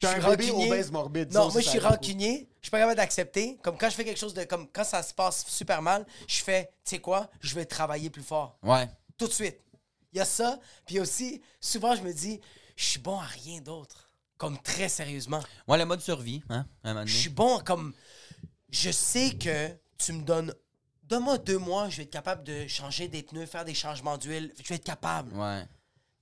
[0.00, 0.66] je suis rancunier.
[0.66, 1.32] obèse morbide.
[1.32, 2.48] Non, moi, je suis rancunier.
[2.60, 3.58] Je suis pas capable d'accepter.
[3.62, 4.44] Comme quand je fais quelque chose de.
[4.44, 8.10] Comme quand ça se passe super mal, je fais, tu sais quoi, je vais travailler
[8.10, 8.58] plus fort.
[8.62, 8.88] Ouais.
[9.16, 9.58] Tout de suite.
[10.12, 10.58] Il y a ça.
[10.86, 12.40] Puis aussi, souvent, je me dis,
[12.76, 14.10] je suis bon à rien d'autre.
[14.36, 15.40] Comme très sérieusement.
[15.68, 16.66] Ouais, le mode survie, hein.
[17.04, 17.92] Je suis bon comme.
[18.70, 19.68] Je sais que
[19.98, 20.54] tu me donnes.
[21.04, 24.54] Donne-moi deux mois, je vais être capable de changer des pneus, faire des changements d'huile.
[24.62, 25.34] Je vais être capable.
[25.34, 25.64] Ouais,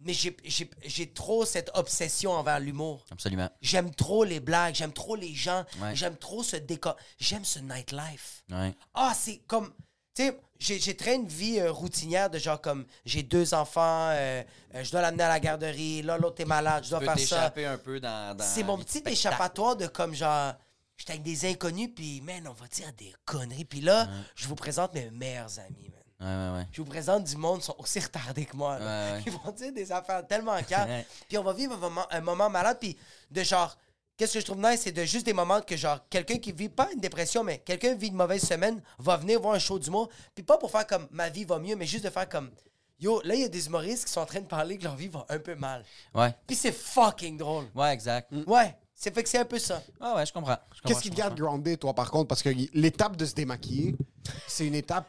[0.00, 3.04] Mais j'ai- trop cette obsession envers l'humour.
[3.10, 3.50] absolument.
[3.60, 5.96] J'aime trop les blagues, j'aime trop les gens, Ouais.
[5.96, 6.96] j'aime trop ce décor.
[7.18, 8.44] J'aime ce nightlife.
[8.50, 8.74] Ouais.
[8.94, 9.72] Ah, c'est comme.
[10.14, 14.42] Tu sais, j'ai très une vie euh, routinière de genre comme j'ai deux enfants, euh,
[14.74, 17.14] euh, je dois l'amener à la garderie, là, l'autre est malade, je dois Tu peux
[17.16, 17.52] faire ça.
[17.72, 18.36] un peu dans.
[18.36, 20.54] dans C'est mon petit échappatoire de comme genre.
[20.96, 23.64] J'étais avec des inconnus, puis, man, on va dire des conneries.
[23.64, 25.97] Puis là, je vous présente mes meilleurs amis, man.
[26.20, 26.66] Ouais, ouais, ouais.
[26.72, 28.78] Je vous présente du monde qui sont aussi retardés que moi.
[28.78, 28.84] là.
[28.84, 29.22] Ouais, ouais.
[29.26, 31.04] Ils vont dire des affaires tellement calmes.
[31.28, 32.78] Puis on va vivre un moment, un moment malade.
[32.80, 32.96] Puis
[33.30, 33.76] de genre,
[34.16, 36.68] qu'est-ce que je trouve nice, c'est de juste des moments que genre, quelqu'un qui vit
[36.68, 40.08] pas une dépression, mais quelqu'un vit une mauvaise semaine, va venir voir un show d'humour.
[40.34, 42.50] Puis pas pour faire comme ma vie va mieux, mais juste de faire comme.
[43.00, 44.96] Yo, là, il y a des humoristes qui sont en train de parler que leur
[44.96, 45.84] vie va un peu mal.
[46.16, 46.34] Ouais.
[46.48, 47.66] Puis c'est fucking drôle.
[47.76, 48.32] Ouais, exact.
[48.44, 49.80] Ouais, c'est fait que c'est un peu ça.
[50.00, 50.56] Ah ouais, je comprends.
[50.84, 52.26] Qu'est-ce qui te garde grounded, toi, par contre?
[52.26, 53.94] Parce que l'étape de se démaquiller,
[54.48, 55.06] c'est une étape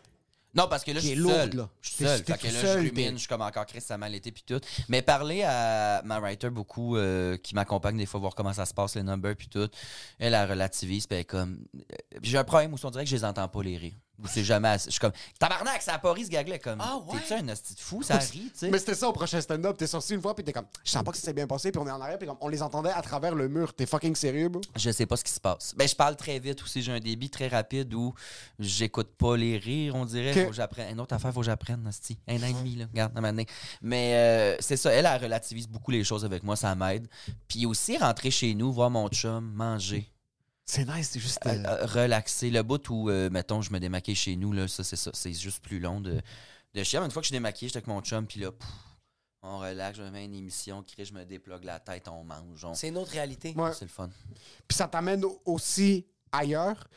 [0.56, 1.56] Non, parce que là, je suis lourde, seul.
[1.56, 1.70] là.
[1.82, 2.24] Je suis seul.
[2.24, 4.44] Fait que là, seul, je rumine, je suis comme encore Chris, ça mal été puis
[4.46, 4.60] tout.
[4.88, 8.74] Mais parler à ma writer beaucoup, euh, qui m'accompagne des fois, voir comment ça se
[8.74, 9.68] passe, les numbers puis tout,
[10.18, 11.60] elle, elle relativise, puis comme...
[11.76, 13.94] euh, J'ai un problème où on dirait que je les entends pas les rires.
[14.24, 16.60] Ou C'est jamais assez- Je suis comme, tabarnak, ça a pas ri ce gag-là.
[16.60, 17.20] Comme, Ah ouais?
[17.20, 18.04] t'es-tu un hostie de fou?
[18.04, 18.70] Ça rit, tu sais.
[18.70, 19.78] Mais c'était ça au prochain stand-up.
[19.78, 21.72] T'es sorti une fois, puis t'es comme, je sens pas que ça s'est bien passé,
[21.72, 23.74] puis on est en arrière, puis comme, on les entendait à travers le mur.
[23.74, 24.62] T'es fucking sérieux, bro?
[24.76, 25.74] Je sais pas ce qui se passe.
[25.78, 26.82] Ben, je parle très vite aussi.
[26.82, 28.14] J'ai un débit très rapide où
[28.60, 30.34] j'écoute pas les rires, on dirait.
[30.34, 30.92] Faut que j'apprenne.
[30.94, 32.18] Une autre affaire, faut que j'apprenne, hostie.
[32.28, 32.86] Un an et demi, là.
[32.92, 33.46] Regarde, à un moment donné.
[33.82, 34.92] Mais euh, c'est ça.
[34.92, 36.56] Elle, elle relativise beaucoup les choses avec moi.
[36.56, 37.08] Ça m'aide.
[37.48, 40.10] Puis aussi, rentrer chez nous, voir mon chum, manger.
[40.70, 41.40] C'est nice, c'est juste.
[41.48, 42.52] euh, euh, euh, relaxer.
[42.52, 45.10] Le bout où, euh, mettons, je me démaquille chez nous, là, ça, c'est ça.
[45.16, 46.22] C'est juste plus long de,
[46.76, 47.00] de chier.
[47.00, 48.70] Mais Une fois que je suis démaquillé, j'étais avec mon chum, puis là, pouf,
[49.42, 52.64] on relaxe, je me mets une émission, crie, je me déplogue la tête, on mange.
[52.66, 53.54] on- C'est une autre réalité.
[53.58, 53.74] ouais.
[53.74, 54.10] C'est le fun.
[54.68, 56.88] Puis ça t'amène au- aussi ailleurs.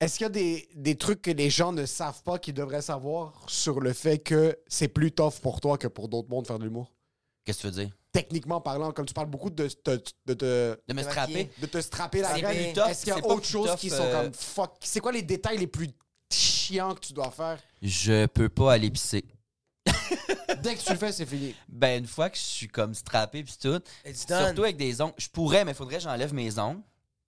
[0.00, 2.80] Est-ce qu'il y a des, des trucs que les gens ne savent pas qu'ils devraient
[2.80, 6.58] savoir sur le fait que c'est plus tough pour toi que pour d'autres mondes faire
[6.58, 6.90] de l'humour?
[7.44, 7.96] Qu'est-ce que tu veux dire?
[8.12, 11.50] Techniquement parlant, comme tu parles beaucoup de, te- de, te- De me Te strapper.
[11.58, 12.34] de te strapper la
[12.72, 14.72] tough, est-ce qu'il y a autre chose qui sont euh, comme fuck?
[14.80, 15.88] C'est quoi les détails les plus
[16.32, 17.58] chiants que tu dois faire?
[17.82, 19.24] Je peux pas aller pisser.
[20.62, 21.54] Dès que tu le fais, c'est fini.
[21.68, 24.44] Ben, une fois que je suis comme strappé puis tout, It's done.
[24.46, 26.80] surtout avec des ongles, je pourrais, mais il faudrait que j'enlève mes ongles.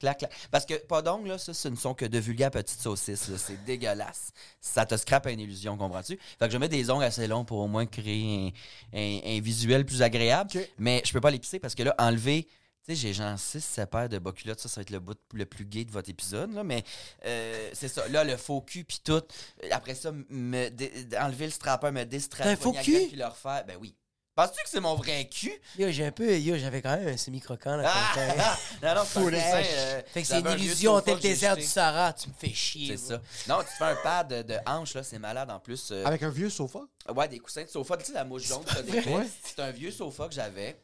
[0.03, 0.33] Clac, clac.
[0.51, 3.29] Parce que pas d'ongles, là, ça, ce ne sont que de vulgaires petites saucisses.
[3.29, 3.39] là.
[3.39, 4.33] C'est dégueulasse.
[4.61, 6.19] Ça te scrape une illusion, comprends-tu?
[6.39, 8.53] Fait que je mets des ongles assez longs pour au moins créer
[8.93, 10.51] un, un- un visuel plus agréable.
[10.55, 10.69] Ok.
[10.79, 12.49] Mais je peux pas les pisser parce que là, enlever.
[12.85, 14.59] Tu sais, j'ai genre 6 7 paires de bas culottes.
[14.59, 16.53] Ça, ça va être le bout le plus gay de votre épisode.
[16.53, 16.83] Là, mais
[17.25, 18.09] euh, c'est ça.
[18.09, 19.23] Là, le faux cul, puis tout.
[19.71, 22.49] Après ça, me dé- enlever le strapper, me déstrapper.
[22.49, 23.07] T'as un faux cul?
[23.07, 23.65] Puis le refaire.
[23.69, 23.95] Ben oui.
[24.35, 25.53] Penses-tu que c'est mon vrai cul?
[25.79, 26.39] Yo, j'ai un peu.
[26.39, 27.93] Yo, j'avais quand même un semi-croquant là.
[27.95, 28.59] Ah!
[28.83, 29.35] non, non, c'est un Fourrage.
[29.35, 31.63] coussin, euh, Fait que c'est une illusion, tel le désert du.
[31.63, 32.15] Sahara.
[32.15, 32.97] Tu me fais chier.
[32.97, 33.21] C'est ça.
[33.47, 35.91] Non, tu te fais un pad de, de hanche, là, c'est malade en plus.
[35.93, 36.81] euh, Avec un vieux sofa?
[37.15, 37.99] Ouais, des coussins de sofa.
[37.99, 39.13] Tu sais, la mouche jaune, ça défait.
[39.45, 40.81] C'est un vieux sofa que j'avais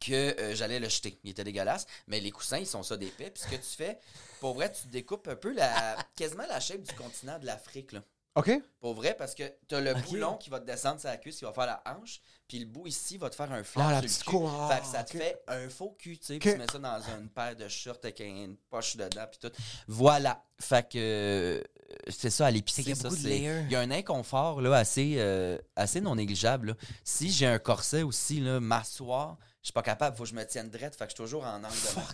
[0.00, 1.16] que euh, j'allais le jeter.
[1.22, 1.86] Il était dégueulasse.
[2.08, 3.30] Mais les coussins, ils sont ça d'épais.
[3.30, 3.98] Puis ce que tu fais,
[4.40, 8.00] pour vrai, tu découpes un peu la, quasiment la shape du continent de l'Afrique, là.
[8.36, 8.50] OK?
[8.80, 11.44] Pour vrai, parce que t'as le boulon qui va te descendre sur la cuisse, qui
[11.44, 14.08] va faire la hanche, puis le bout ici va te faire un flanc Ah, la
[14.08, 16.50] sur le petite ah, fait que ça te fait un faux cul, tu sais, puis
[16.50, 16.54] Ok.
[16.56, 19.56] tu mets ça dans une paire de shorts avec une poche dedans, puis tout.
[19.86, 20.42] Voilà.
[20.60, 21.62] Fait que euh,
[22.08, 23.08] c'est ça, à l'épicerie, ça.
[23.22, 26.74] Il y a un inconfort, là, assez, euh, assez non négligeable, là.
[27.04, 30.44] Si j'ai un corset aussi, là, m'asseoir, je suis pas capable, faut que je me
[30.44, 32.06] tienne drette, fait que je suis toujours en angle de main.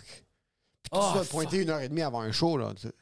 [0.83, 2.73] tu dois te pointer une heure et demie avant un show, là.
[2.75, 2.93] tu sais.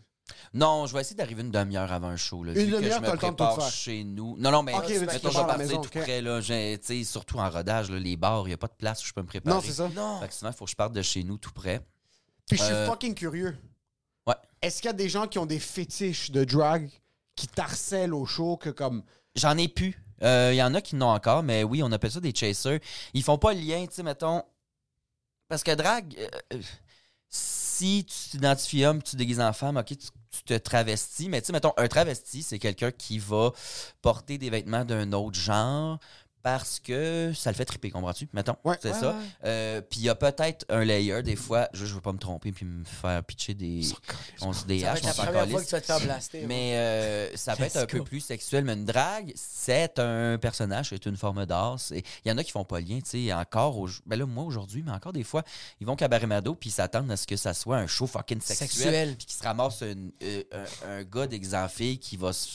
[0.53, 2.43] Non, je vais essayer d'arriver une demi-heure avant un show.
[2.43, 3.71] Là, Une demi-heure, t'as le temps de tout faire.
[3.71, 4.35] chez nous.
[4.37, 6.03] Non, non, mais Ok, mais tu mettons, je vais partir maison, tout ok.
[6.03, 6.21] près.
[6.21, 9.07] Là, j'ai- surtout en rodage, là, les bars, il n'y a pas de place où
[9.07, 9.55] je peux me préparer.
[9.55, 9.89] Non, c'est ça.
[9.89, 10.19] Non.
[10.21, 11.81] Fait que souvent, il faut que je parte de chez nous tout près.
[12.47, 13.57] Puis je suis Euh, fucking curieux.
[14.27, 14.35] Ouais.
[14.61, 16.89] Est-ce qu'il y a des gens qui ont des fétiches de drag
[17.35, 19.03] qui t'harcèlent au show que comme...
[19.35, 19.95] J'en ai plus.
[20.23, 22.79] Euh, Il y en a qui n'ont encore, mais oui, on appelle ça des chasers.
[23.13, 24.43] Ils font pas le lien, tu sais, mettons.
[25.47, 26.61] Parce que drag, euh, euh,
[27.79, 31.29] si tu t'identifies homme, tu te déguises en femme, ok, tu, tu te travestis.
[31.29, 33.51] Mais tu sais, mettons, un travesti, c'est quelqu'un qui va
[34.01, 35.97] porter des vêtements d'un autre genre
[36.41, 38.29] parce que ça le fait triper, comprends-tu?
[38.33, 39.15] Mettons, Ouais, c'est ouais, ça.
[39.43, 42.17] Euh, Puis il y a peut-être un layer, des fois, je, je veux pas me
[42.17, 43.81] tromper puis me faire pitcher des.
[44.41, 45.51] On se Ça va DH, être on la s'en première calisse.
[45.51, 46.45] fois que tu vas te faire blaster.
[46.47, 50.89] Mais euh, ça peut être un peu plus sexuel, mais une drague, c'est un personnage,
[50.89, 51.79] c'est une forme d'art.
[51.79, 54.17] c'est- Il y en a qui font pas le lien, tu sais, encore, au- ben
[54.17, 55.43] là, moi aujourd'hui, mais encore des fois,
[55.81, 58.41] ils vont cabaret Mado puis ils s'attendent à ce que ça soit un show fucking
[58.41, 59.15] sexuel, Sexuel.
[59.17, 60.43] puis qu'ils se ramassent une- euh,
[60.85, 62.47] un, un gars d'exemphile qui va se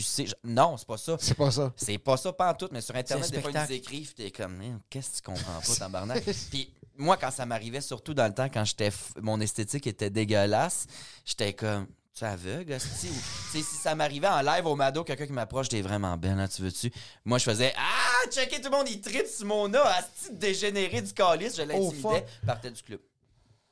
[0.00, 0.26] sucer.
[0.26, 1.16] Je- Non, c'est pas ça.
[1.20, 1.72] C'est pas ça.
[1.76, 3.64] C'est pas ça, pas en tout, mais sur Internet, C'est un des fois, ils nous
[3.64, 3.72] spectacle.
[3.94, 6.24] écrivent, t'es comme, Hein, qu'est-ce que tu comprends pas, tabarnak?
[6.50, 10.10] Puis moi, quand ça m'arrivait, surtout dans le temps, quand j'étais, f- mon esthétique était
[10.10, 10.86] dégueulasse,
[11.24, 13.08] j'étais comme, tu es aveugle, hostie?
[13.08, 13.12] Ou,
[13.52, 16.36] tu sais, si ça m'arrivait en live au Mado, quelqu'un qui m'approche, t'es vraiment belle,
[16.36, 16.92] là, tu veux-tu?
[17.24, 21.00] Moi, je faisais, ah, checker tout le monde, il tripe sur mon nez, asti dégénéré
[21.00, 22.02] du calice, je Oh, fuck.
[22.12, 23.00] l'intimidais, partait du club.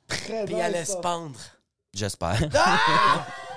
[0.09, 1.39] Très Puis il allait se pendre.
[1.93, 2.39] J'espère.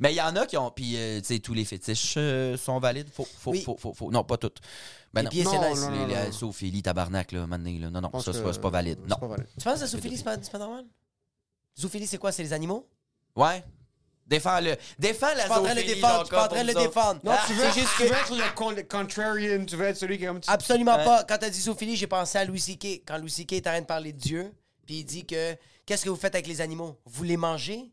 [0.00, 0.70] Mais il y en a qui ont.
[0.70, 3.08] Puis, euh, tu sais, tous les fétiches euh, sont valides.
[3.12, 3.62] Faut, faut, Oui.
[3.62, 4.58] faut, faut, faut- Non, pas toutes.
[5.12, 5.30] Ben Les non.
[5.30, 5.80] pieds, c'est Non, nice.
[5.80, 6.32] non, Les, non, les- non.
[6.32, 7.90] Zoophilie, tabarnak, là, maintenant, là.
[7.90, 8.98] Non, non, ça, c'est pas, c'est pas valide.
[9.06, 9.16] Non.
[9.58, 10.84] Tu penses que la zoophilie, c'est pas, c'est pas normal?
[11.78, 12.32] Zoophilie, c'est quoi?
[12.32, 12.88] C'est les animaux?
[13.36, 13.62] Ouais.
[14.26, 14.76] Défends-le.
[14.98, 16.24] Défends la Je suis pas en train de le zoophilie, défendre.
[16.26, 17.20] suis pas en train de le défendre.
[17.24, 20.24] Non, tu veux, juste tu veux être le con- contrarian, tu veux être celui qui
[20.24, 20.40] est comme...
[20.46, 21.04] Absolument Ouais.
[21.04, 21.24] pas.
[21.24, 23.02] Quand t'as dit zoophilie, j'ai pensé à Louis C.K.
[23.06, 23.54] Quand Louis C.K.
[23.54, 24.52] est en train de parler de Dieu,
[24.86, 26.96] puis il dit que qu'est-ce que vous faites avec les animaux?
[27.06, 27.90] Vous les mangez?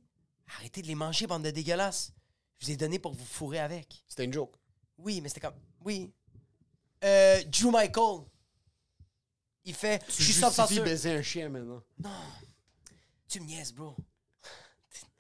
[0.56, 2.14] Arrêtez de les manger, bande de dégueulasses.
[2.60, 4.04] Je vous ai donné pour vous fourrer avec.
[4.08, 4.56] C'était une joke.
[4.98, 5.56] Oui, mais c'était comme.
[5.86, 6.12] Oui.
[7.04, 8.22] Euh, Drew Michael.
[9.66, 10.00] Il fait.
[10.08, 10.84] Tu Je suis 100% justifies sûr.
[10.84, 11.84] baiser un chien maintenant.
[13.28, 13.96] Tu me niaises, bro.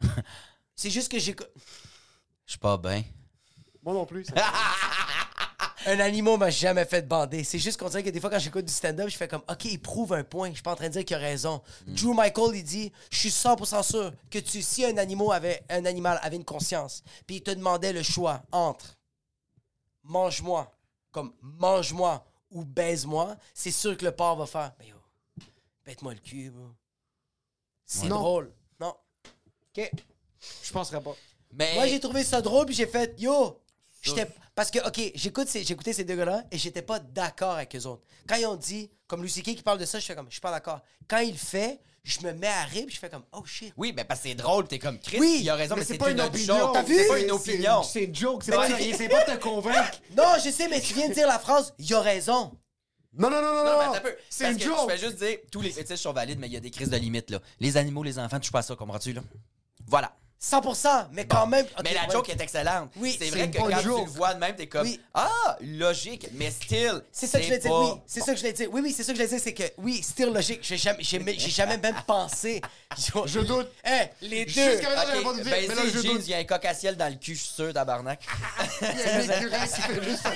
[0.75, 1.35] C'est juste que j'ai.
[2.45, 3.03] Je suis pas bien.
[3.83, 4.25] Moi non plus.
[4.25, 4.33] ça-
[5.88, 7.45] Un animal m'a jamais fait bander.
[7.45, 9.64] C'est juste qu'on dirait que des fois, quand j'écoute du stand-up, je fais comme, OK,
[9.65, 10.49] il prouve un point.
[10.49, 11.61] Je suis pas en train de dire qu'il a raison.
[11.88, 15.85] Drew Michael, il dit, je suis 100% sûr que tu, si un animal avait, un
[15.85, 18.97] animal avait une conscience, puis il te demandait le choix entre
[20.03, 20.76] mange-moi,
[21.11, 24.97] comme mange-moi ou baise-moi, c'est sûr que le porc va faire, mais yo,
[25.85, 26.68] bête-moi le cul, bro.
[27.85, 28.51] C'est drôle.
[28.80, 28.93] Non.
[29.77, 29.91] OK.
[30.64, 31.15] Je penserais pas.
[31.53, 31.76] Mais.
[31.76, 33.61] Moi, j'ai trouvé ça drôle, puis j'ai fait Yo!
[34.01, 34.27] J'étais.
[34.55, 37.75] Parce que, OK, j'écoute ces- j'ai écouté ces deux gars-là et j'étais pas d'accord avec
[37.75, 38.03] eux autres.
[38.27, 40.41] Quand ils ont dit, comme Kay qui parle de ça, je fais comme, je suis
[40.41, 40.81] pas d'accord.
[41.07, 43.73] Quand il le fait, je me mets à rire puis je fais comme, oh shit.
[43.77, 45.85] Oui, mais parce que c'est drôle, t'es comme Chris, Oui, il a raison, mais, Mais
[45.85, 46.71] c'est c'est pas une opinion.
[46.71, 46.95] T'as vu?
[46.95, 47.83] C'est pas une C'est- opinion.
[47.83, 48.43] C'est une joke.
[48.43, 49.99] C'est Mais pas, essaie pas de te convaincre.
[50.17, 52.51] Non, je sais, mais tu viens de dire la phrase, il a raison.
[53.13, 53.77] Non, non, non, non, Non, non.
[53.79, 54.15] mais attends un peu.
[54.29, 54.79] C'est Parce une que joke.
[54.81, 56.89] Je vais juste dire, tous les fétiches sont valides, mais il y a des crises
[56.89, 57.39] de limite, là.
[57.59, 59.21] Les animaux, les enfants, tu pas à ça, comprends-tu, là?
[59.87, 60.15] Voilà.
[60.39, 61.65] 100%, mais quand même.
[61.84, 62.11] Mais la ouais.
[62.11, 62.91] joke est excellente.
[62.97, 64.05] Oui, c'est vrai que quand tu joke.
[64.05, 64.99] le vois de même, t'es comme Oui.
[65.14, 67.01] Ah, logique, mais still.
[67.11, 67.89] C'est ça que je voulais dire, oui.
[68.05, 68.69] C'est ça que je voulais dire.
[68.72, 70.59] Oui, oui, c'est ça que je voulais dire, c'est que, oui, still logique.
[70.61, 72.61] J'ai jamais, j'ai, jamais même pensé.
[72.97, 73.68] Je doute.
[74.22, 74.51] Les deux.
[74.51, 76.22] Jusqu'à maintenant, pas de dire, ben, mais là, je doute.
[76.26, 78.22] il y a un cocassiel dans le cul, je suis sûr, tabarnak.
[78.81, 80.27] Il y a un écureuil qui fait juste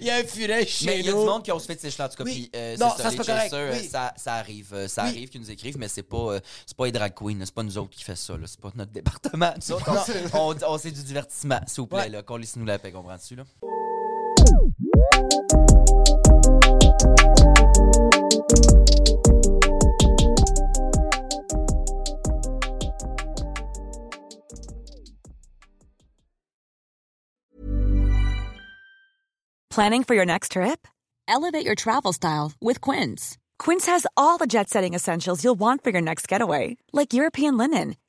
[0.00, 1.74] Il y a un furet chez Mais il y a du monde qui ose fait
[1.74, 2.24] de en tout cas.
[2.24, 2.32] Oui.
[2.32, 3.82] Puis, euh, Non, ça, c'est pas correct, euh,
[4.16, 4.72] ça, arrive.
[4.72, 7.54] euh, Ça arrive qu'ils nous écrivent, mais c'est pas, c'est pas les drag queens, c'est
[7.54, 8.34] pas nous autres qui fait ça.
[8.58, 9.52] C'est pas notre département.
[9.56, 9.88] Nous autres,
[10.34, 11.98] on, on, on- c'est du divertissement, s'il vous plaît.
[12.00, 12.08] Ouais.
[12.08, 13.36] là, Qu'on laisse nous la paix, comprends-tu?
[13.36, 13.44] Là?
[29.70, 30.86] Planning for your next trip?
[31.28, 33.36] Elevate your travel style with Quince.
[33.58, 37.56] Quince has all the jet setting essentials you'll want for your next getaway, like European
[37.58, 37.96] linen,